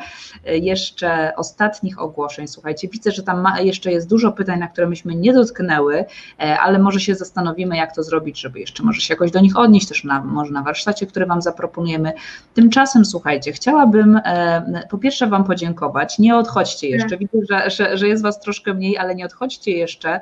[0.46, 2.48] jeszcze ostatnich ogłoszeń.
[2.48, 6.06] Słuchajcie, widzę, że tam jeszcze jest dużo pytań, na które myśmy nie dotknęły,
[6.40, 9.58] e, ale może się zastanowimy, jak to zrobić, żeby jeszcze może się jakoś do nich
[9.58, 12.14] odnieść, też na, może na warsztacie, który Wam zaproponujemy.
[12.54, 16.20] Tymczasem, słuchajcie, chciałabym e, po pierwsze Wam podziękować.
[16.20, 17.10] Nie odchodźcie jeszcze.
[17.10, 17.20] Tak.
[17.20, 20.20] Widzę, że, że, że jest Was troszkę mniej, ale nie odchodźcie jeszcze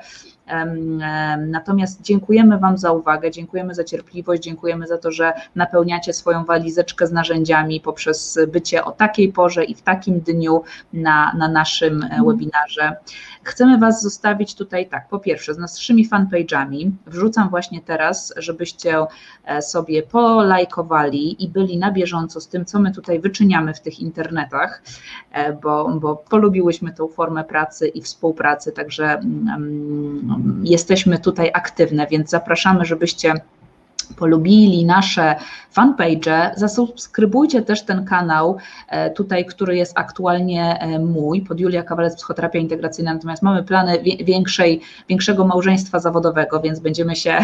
[1.48, 7.08] Natomiast dziękujemy Wam za uwagę, dziękujemy za cierpliwość, dziękujemy za to, że napełniacie swoją walizeczkę
[7.08, 10.64] z narzędziami poprzez bycie o takiej porze i w takim dniu
[10.94, 12.26] na, na naszym e, mhm.
[12.26, 12.96] webinarze.
[13.46, 19.06] Chcemy Was zostawić tutaj tak, po pierwsze z naszymi fanpage'ami, wrzucam właśnie teraz, żebyście
[19.46, 24.00] e, sobie polajkowali i byli na bieżąco z tym, co my tutaj wyczyniamy w tych
[24.00, 24.84] internetach,
[25.32, 32.30] e, bo, bo polubiłyśmy tą formę pracy i współpracy, także mm, jesteśmy tutaj aktywne, więc
[32.30, 33.34] zapraszamy, żebyście
[34.14, 35.36] polubili nasze
[35.72, 38.58] fanpage, zasubskrybujcie też ten kanał
[38.88, 44.04] e, tutaj, który jest aktualnie e, mój, pod Julia Kawalec Psychoterapia Integracyjna, natomiast mamy plany
[44.26, 47.32] większej, większego małżeństwa zawodowego, więc będziemy się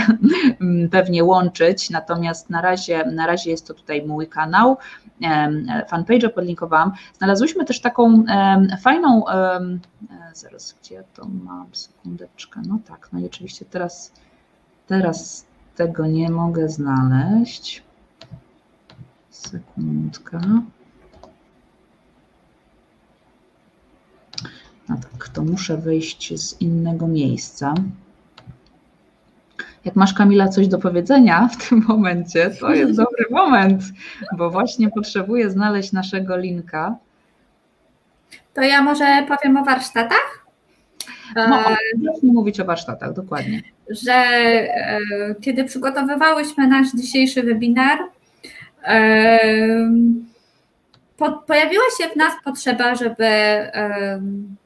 [0.62, 4.78] mm, pewnie łączyć, natomiast na razie, na razie jest to tutaj mój kanał,
[5.88, 6.92] fanpage podlinkowałam.
[7.18, 8.24] Znalazłyśmy też taką
[8.82, 9.60] fajną, e,
[10.34, 14.12] zaraz gdzie ja to mam, sekundeczkę, no tak, no i oczywiście teraz,
[14.88, 15.46] teraz
[15.76, 17.84] tego nie mogę znaleźć.
[19.30, 20.42] Sekundka.
[24.90, 27.74] No tak, to muszę wyjść z innego miejsca.
[29.86, 33.84] Jak masz Kamila coś do powiedzenia w tym momencie, to jest dobry moment,
[34.38, 36.96] bo właśnie potrzebuję znaleźć naszego linka.
[38.54, 40.41] To ja może powiem o warsztatach?
[41.36, 41.64] No,
[42.04, 43.62] zacznij mówić o warsztatach, dokładnie.
[43.90, 45.00] Że e,
[45.42, 48.00] kiedy przygotowywałyśmy nasz dzisiejszy webinar,
[48.84, 49.40] e,
[51.18, 54.22] po, pojawiła się w nas potrzeba, żeby e,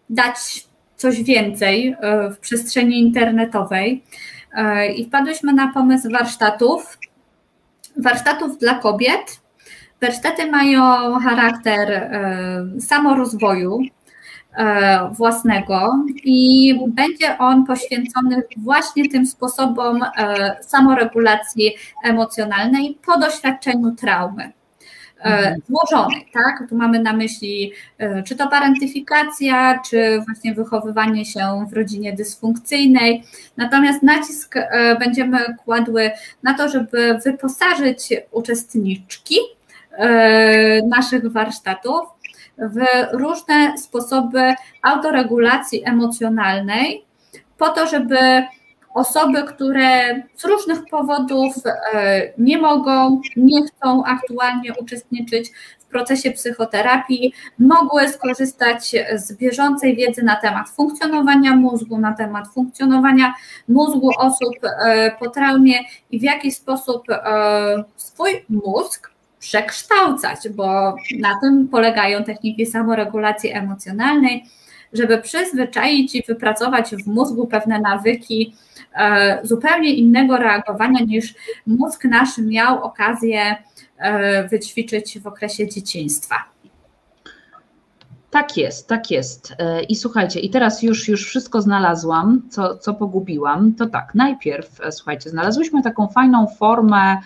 [0.09, 0.65] dać
[0.95, 4.03] coś więcej e, w przestrzeni internetowej
[4.53, 6.97] e, i wpadłyśmy na pomysł warsztatów,
[7.97, 9.41] warsztatów dla kobiet.
[10.01, 10.81] Warsztaty mają
[11.19, 14.04] charakter e, samorozwoju, E,
[15.11, 24.51] własnego i będzie on poświęcony właśnie tym sposobom e, samoregulacji emocjonalnej po doświadczeniu traumy e,
[25.23, 25.61] mhm.
[25.67, 26.69] złożonej, tak?
[26.69, 27.71] Tu mamy na myśli
[28.25, 33.23] czy to parentyfikacja, czy właśnie wychowywanie się w rodzinie dysfunkcyjnej.
[33.57, 34.55] Natomiast nacisk
[34.99, 36.11] będziemy kładły
[36.43, 39.35] na to, żeby wyposażyć uczestniczki
[40.87, 42.14] naszych warsztatów
[42.57, 42.79] w
[43.11, 47.05] różne sposoby autoregulacji emocjonalnej,
[47.57, 48.17] po to, żeby
[48.95, 57.33] osoby, które z różnych powodów e, nie mogą, nie chcą aktualnie uczestniczyć w procesie psychoterapii,
[57.59, 63.33] mogły skorzystać z bieżącej wiedzy na temat funkcjonowania mózgu, na temat funkcjonowania
[63.67, 65.79] mózgu osób e, po traumie
[66.11, 69.14] i w jaki sposób e, swój mózg
[69.45, 74.45] przekształcać, bo na tym polegają techniki samoregulacji emocjonalnej,
[74.93, 78.55] żeby przyzwyczaić i wypracować w mózgu pewne nawyki
[78.95, 81.33] e, zupełnie innego reagowania niż
[81.67, 83.55] mózg nasz miał okazję
[83.97, 86.35] e, wyćwiczyć w okresie dzieciństwa.
[88.35, 89.53] Tak jest, tak jest.
[89.59, 93.73] E, I słuchajcie, i teraz już, już wszystko znalazłam, co, co pogubiłam.
[93.73, 97.17] To tak, najpierw, słuchajcie, znalazłyśmy taką fajną formę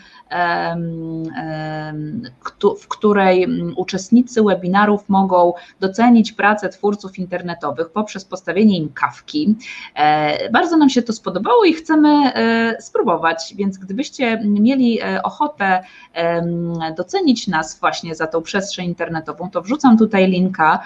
[2.81, 9.55] w której uczestnicy webinarów mogą docenić pracę twórców internetowych poprzez postawienie im kawki.
[9.95, 15.83] E, bardzo nam się to spodobało i chcemy e, spróbować, więc gdybyście mieli e, ochotę
[16.97, 20.79] docenić nas właśnie za tą przestrzeń internetową, to wrzucam tutaj linka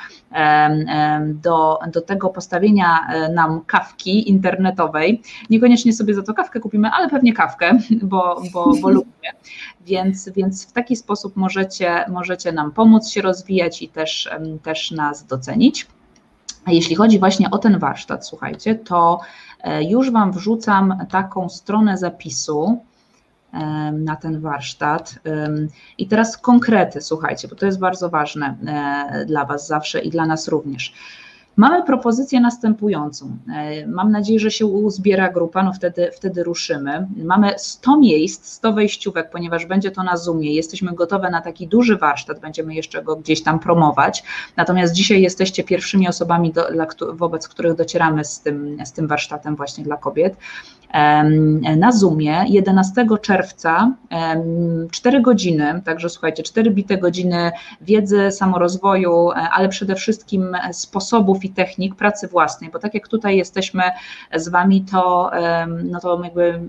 [1.25, 2.99] do, do tego postawienia
[3.33, 5.21] nam kawki internetowej.
[5.49, 9.32] Niekoniecznie sobie za to kawkę kupimy, ale pewnie kawkę, bo, bo, bo lubimy.
[9.81, 14.29] Więc, więc w taki sposób możecie, możecie nam pomóc się rozwijać i też,
[14.63, 15.87] też nas docenić.
[16.65, 19.19] A jeśli chodzi właśnie o ten warsztat, słuchajcie, to
[19.59, 22.83] e, już Wam wrzucam taką stronę zapisu
[23.93, 25.15] na ten warsztat.
[25.97, 30.25] I teraz konkrety, słuchajcie, bo to jest bardzo ważne e, dla Was zawsze i dla
[30.25, 30.93] nas również.
[31.57, 33.37] Mamy propozycję następującą.
[33.55, 37.07] E, mam nadzieję, że się uzbiera grupa, no wtedy, wtedy ruszymy.
[37.23, 40.55] Mamy 100 miejsc, 100 wejściówek, ponieważ będzie to na Zoomie.
[40.55, 44.23] Jesteśmy gotowe na taki duży warsztat, będziemy jeszcze go gdzieś tam promować.
[44.57, 46.67] Natomiast dzisiaj jesteście pierwszymi osobami, do,
[47.13, 50.37] wobec których docieramy z tym, z tym warsztatem właśnie dla kobiet
[51.77, 53.91] na Zoomie 11 czerwca
[54.91, 57.51] 4 godziny, także słuchajcie, 4 bite godziny
[57.81, 63.37] wiedzy, samorozwoju, e, ale przede wszystkim sposobów i technik pracy własnej, bo tak jak tutaj
[63.37, 63.83] jesteśmy
[64.35, 65.31] z Wami, to,
[65.83, 66.59] no to jakby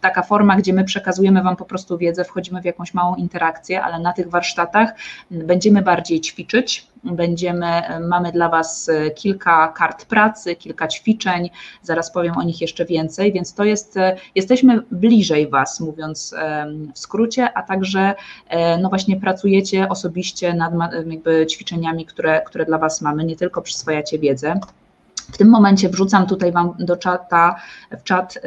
[0.00, 4.00] taka forma, gdzie my przekazujemy Wam po prostu wiedzę, wchodzimy w jakąś małą interakcję, ale
[4.00, 4.94] na tych warsztatach
[5.30, 11.50] będziemy bardziej ćwiczyć, będziemy, mamy dla Was kilka kart pracy, kilka ćwiczeń,
[11.82, 13.94] zaraz powiem o nich jeszcze więcej, więc to jest,
[14.34, 16.34] jesteśmy bliżej Was, mówiąc
[16.94, 18.14] w skrócie, a także
[18.80, 20.72] no właśnie pracujecie osobiście nad
[21.06, 24.60] jakby ćwiczeniami, które, które dla Was mamy, nie tylko przyswajacie wiedzę.
[25.32, 27.56] W tym momencie wrzucam tutaj Wam do czata,
[27.98, 28.38] w czat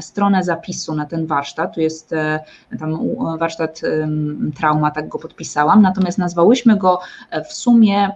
[0.00, 1.74] stronę zapisu na ten warsztat.
[1.74, 2.40] Tu jest e,
[2.78, 2.98] tam
[3.38, 3.80] warsztat
[4.56, 5.82] trauma, tak go podpisałam.
[5.82, 7.00] Natomiast nazwałyśmy go
[7.30, 8.10] e, w sumie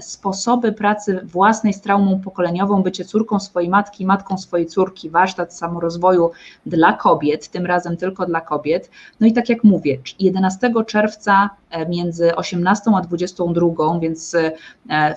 [0.00, 6.30] sposoby pracy własnej z traumą pokoleniową, bycie córką swojej matki, matką swojej córki, warsztat samorozwoju
[6.66, 8.90] dla kobiet, tym razem tylko dla kobiet.
[9.20, 13.66] No i tak jak mówię, 11 czerwca e, między 18 a 22,
[14.00, 14.36] więc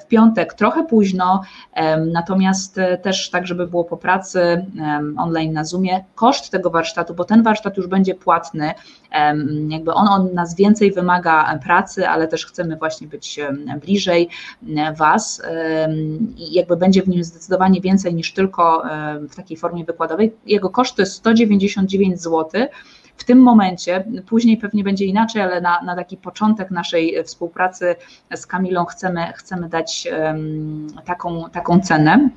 [0.02, 1.42] w piątek trochę późno,
[2.12, 4.66] na natomiast e, też tak, żeby było po pracy
[5.18, 8.74] online na Zoomie, koszt tego warsztatu, bo ten warsztat już będzie płatny,
[9.70, 13.40] jakby on, nas więcej wymaga pracy, ale też chcemy właśnie być
[13.82, 14.30] bliżej
[14.98, 15.42] Was
[16.38, 18.84] i jakby będzie w nim zdecydowanie więcej niż tylko
[19.30, 20.34] w takiej formie wykładowej.
[20.46, 22.50] Jego koszt to jest 199 zł,
[23.20, 27.96] w tym momencie, później pewnie będzie inaczej, ale na, na taki początek naszej współpracy
[28.36, 30.08] z Kamilą chcemy, chcemy dać
[31.06, 32.30] taką, taką cenę.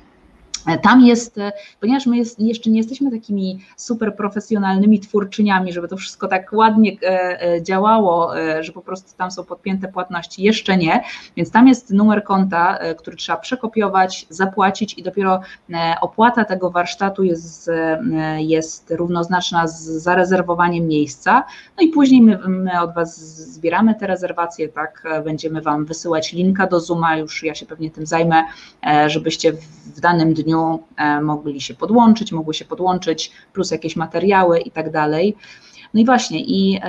[0.81, 1.39] Tam jest,
[1.79, 6.91] ponieważ my jest, jeszcze nie jesteśmy takimi super profesjonalnymi twórczyniami, żeby to wszystko tak ładnie
[7.03, 11.03] e, e, działało, e, że po prostu tam są podpięte płatności, jeszcze nie,
[11.37, 15.41] więc tam jest numer konta, który trzeba przekopiować, zapłacić i dopiero
[16.01, 17.69] opłata tego warsztatu jest,
[18.37, 21.43] jest równoznaczna z zarezerwowaniem miejsca.
[21.77, 23.17] No i później my, my od Was
[23.53, 28.05] zbieramy te rezerwacje, tak, będziemy Wam wysyłać linka do Zooma, już ja się pewnie tym
[28.05, 28.43] zajmę,
[29.07, 29.53] żebyście
[29.95, 34.71] w danym dniu dniu e, mogli się podłączyć, mogły się podłączyć, plus jakieś materiały i
[34.71, 35.35] tak dalej.
[35.93, 36.79] No i właśnie, i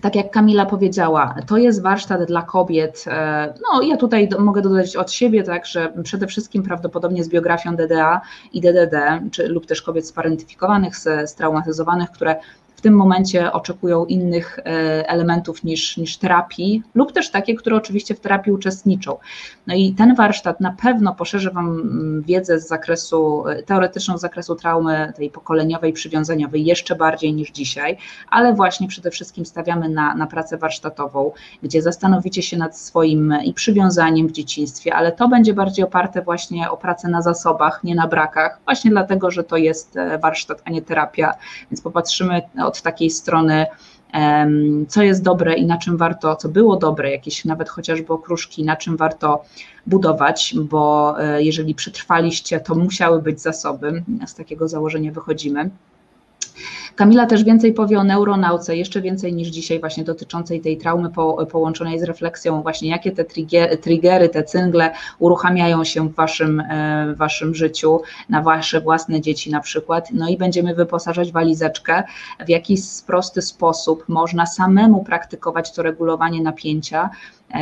[0.00, 3.04] tak jak Kamila powiedziała, to jest warsztat dla kobiet.
[3.06, 7.76] E, no, ja tutaj mogę dodać od siebie, tak, że przede wszystkim prawdopodobnie z biografią
[7.76, 8.20] DDA
[8.52, 10.94] i DDD, czy, lub też kobiet sparentyfikowanych,
[11.26, 12.36] straumatyzowanych, które
[12.82, 14.62] w tym momencie oczekują innych e,
[15.08, 19.16] elementów niż, niż terapii, lub też takie, które oczywiście w terapii uczestniczą.
[19.66, 24.20] No i ten warsztat na pewno poszerzy Wam mm, wiedzę z zakresu, e, teoretyczną z
[24.20, 27.96] zakresu traumy tej pokoleniowej, przywiązaniowej jeszcze bardziej niż dzisiaj,
[28.30, 31.32] ale właśnie przede wszystkim stawiamy na, na pracę warsztatową,
[31.62, 36.70] gdzie zastanowicie się nad swoim i przywiązaniem w dzieciństwie, ale to będzie bardziej oparte właśnie
[36.70, 40.70] o pracę na zasobach, nie na brakach, właśnie dlatego, że to jest e, warsztat, a
[40.70, 41.34] nie terapia,
[41.70, 42.42] więc popatrzymy
[42.72, 43.66] od takiej strony,
[44.88, 48.76] co jest dobre i na czym warto, co było dobre, jakieś nawet chociażby okruszki, na
[48.76, 49.44] czym warto
[49.86, 54.04] budować, bo e, jeżeli przetrwaliście, to musiały być zasoby.
[54.26, 55.70] Z takiego założenia wychodzimy.
[56.96, 61.46] Kamila też więcej powie o neuronauce, jeszcze więcej niż dzisiaj właśnie dotyczącej tej traumy po,
[61.46, 67.12] połączonej z refleksją, właśnie jakie te triggery, triggery, te cyngle uruchamiają się w waszym, e,
[67.14, 72.02] w waszym życiu, na wasze własne dzieci na przykład, no i będziemy wyposażać walizeczkę,
[72.46, 77.10] w jakiś prosty sposób można samemu praktykować to regulowanie napięcia,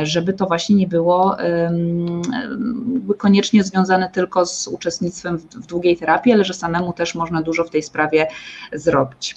[0.03, 1.37] żeby to właśnie nie było
[3.17, 7.69] koniecznie związane tylko z uczestnictwem w długiej terapii, ale że samemu też można dużo w
[7.69, 8.27] tej sprawie
[8.73, 9.35] zrobić.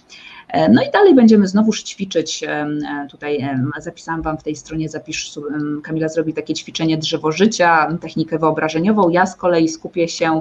[0.55, 2.44] E, no i dalej będziemy znowuż ćwiczyć.
[2.44, 2.66] E,
[3.10, 3.48] tutaj
[3.78, 5.39] zapisałam Wam w tej stronie zapisz,
[5.82, 9.09] Kamila zrobi takie ćwiczenie drzewo życia, technikę wyobrażeniową.
[9.09, 10.40] Ja z kolei skupię się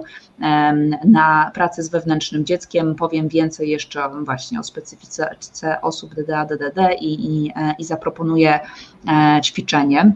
[1.06, 2.96] na pracy z wewnętrznym dzieckiem.
[2.96, 5.30] Powiem więcej jeszcze właśnie o specyfice
[5.82, 8.60] osób DDA, DDD i, i, e, i zaproponuję
[9.44, 10.14] ćwiczenie.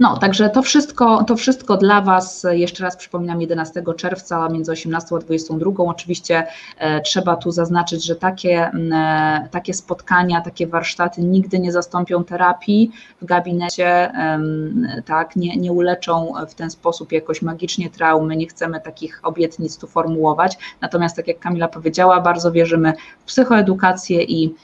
[0.00, 5.16] No, także to wszystko, to wszystko dla Was, jeszcze raz przypominam, 11 czerwca między 18
[5.16, 5.84] a 22.
[5.84, 6.46] Oczywiście
[6.78, 12.90] e, trzeba tu zaznaczyć, że takie, e, takie spotkania, takie warsztaty nigdy nie zastąpią terapii
[13.22, 14.12] w gabinecie,
[15.04, 19.86] tak, nie, nie uleczą w ten sposób jakoś magicznie traumy, nie chcemy takich obietnic tu
[19.86, 20.58] formułować.
[20.80, 24.54] Natomiast, tak jak Kamila powiedziała, bardzo wierzymy w psychoedukację i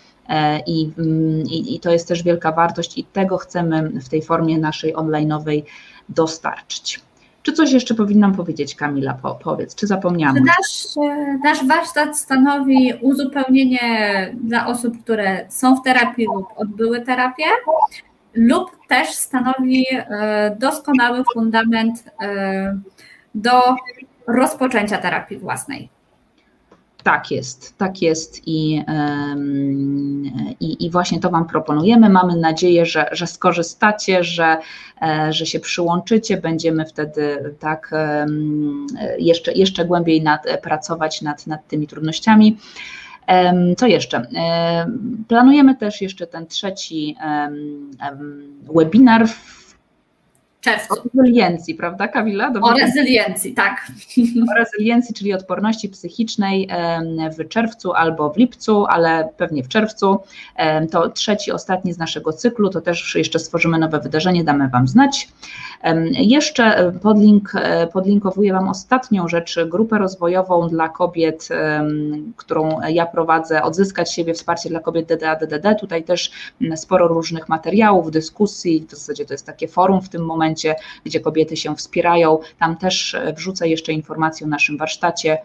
[0.66, 4.59] I, mm, i, I, to jest też wielka wartość i tego chcemy w tej formie
[4.59, 5.64] naszej onlineowej
[6.09, 7.00] dostarczyć.
[7.42, 9.14] Czy coś jeszcze powinnam powiedzieć, Kamila?
[9.14, 10.44] Po, powiedz, czy zapomniałam?
[10.44, 13.80] Nasz, e, nasz warsztat stanowi uzupełnienie
[14.42, 17.44] dla osób, które są w terapii lub odbyły terapię,
[18.34, 22.04] lub też stanowi e, doskonały fundament
[23.34, 23.76] do
[24.26, 25.91] rozpoczęcia terapii własnej.
[27.03, 28.85] Tak jest, tak jest i,
[30.61, 32.09] i, i, właśnie to Wam proponujemy.
[32.09, 34.57] Mamy nadzieję, że, że skorzystacie, że,
[35.03, 36.37] e, że się przyłączycie.
[36.37, 37.91] Będziemy wtedy tak
[39.19, 42.57] jeszcze, jeszcze głębiej nad, pracować nad, nad tymi trudnościami.
[43.77, 44.27] Co jeszcze?
[45.29, 47.16] Planujemy też jeszcze ten trzeci
[48.74, 49.27] webinar
[50.62, 50.94] czerwcu.
[50.94, 52.51] O rezyliencji, prawda Kamila?
[52.51, 52.72] Dobrze?
[52.72, 53.86] O rezyliencji, tak.
[54.52, 56.68] O rezyliencji, czyli odporności psychicznej
[57.39, 60.20] w czerwcu albo w lipcu, ale pewnie w czerwcu.
[60.90, 65.28] To trzeci, ostatni z naszego cyklu, to też jeszcze stworzymy nowe wydarzenie, damy Wam znać.
[66.12, 71.48] Jeszcze e, podlink, e, podlinkowuję Wam ostatnią rzecz, grupę rozwojową dla kobiet,
[72.36, 75.74] którą ja prowadzę, Odzyskać siebie, wsparcie dla kobiet DDA, DDD.
[75.80, 76.30] Tutaj też
[76.76, 80.52] sporo różnych materiałów, dyskusji, w zasadzie to jest takie forum w tym momencie,
[81.05, 82.39] gdzie kobiety się wspierają.
[82.59, 85.39] Tam też e, wrzucę jeszcze informacje o naszym warsztacie.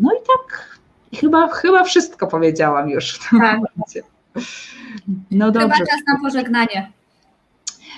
[0.00, 0.78] No i tak,
[1.20, 3.56] chyba, chyba wszystko powiedziałam już w tym tak.
[3.56, 4.02] momencie.
[5.30, 5.68] No dobrze.
[5.68, 6.92] Chyba czas na pożegnanie.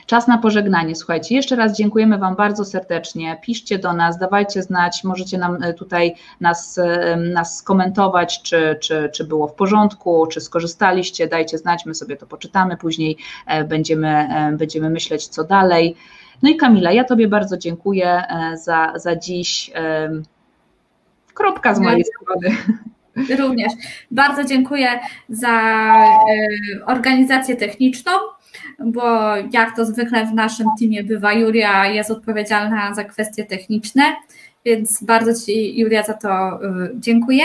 [0.07, 0.97] Czas na pożegnanie.
[0.97, 3.39] Słuchajcie, jeszcze raz dziękujemy Wam bardzo serdecznie.
[3.43, 9.11] Piszcie do nas, dawajcie znać, możecie nam e, tutaj nas, e, nas skomentować, czy, czy,
[9.15, 11.27] czy było w porządku, czy skorzystaliście.
[11.27, 13.17] Dajcie znać, my sobie to poczytamy, później
[13.47, 14.29] e, będziemy,
[14.59, 15.97] będziemy myśleć, co dalej.
[16.43, 18.23] No i Kamila, ja Tobie bardzo dziękuję
[18.65, 19.71] za, za dziś.
[21.35, 22.57] Kropka z mojej strony.
[23.39, 23.73] Również.
[24.11, 24.89] Bardzo dziękuję
[25.29, 25.63] za
[26.87, 28.13] organizację techniczną
[28.79, 34.03] bo jak to zwykle w naszym teamie bywa, Julia jest odpowiedzialna za kwestie techniczne,
[34.65, 37.45] więc bardzo Ci, Julia, za to y, dziękuję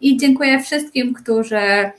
[0.00, 1.92] i dziękuję wszystkim, którzy e,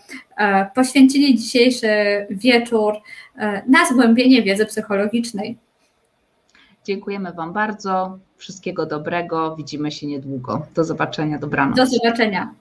[0.75, 1.87] poświęcili dzisiejszy
[2.29, 2.93] wieczór
[3.37, 5.57] e, na zgłębienie wiedzy psychologicznej.
[6.85, 8.19] Dziękujemy Wam bardzo.
[8.37, 9.55] Wszystkiego dobrego.
[9.55, 10.65] Widzimy się niedługo.
[10.75, 11.39] Do zobaczenia.
[11.39, 11.77] Dobranoc.
[11.77, 12.53] Do zobaczenia.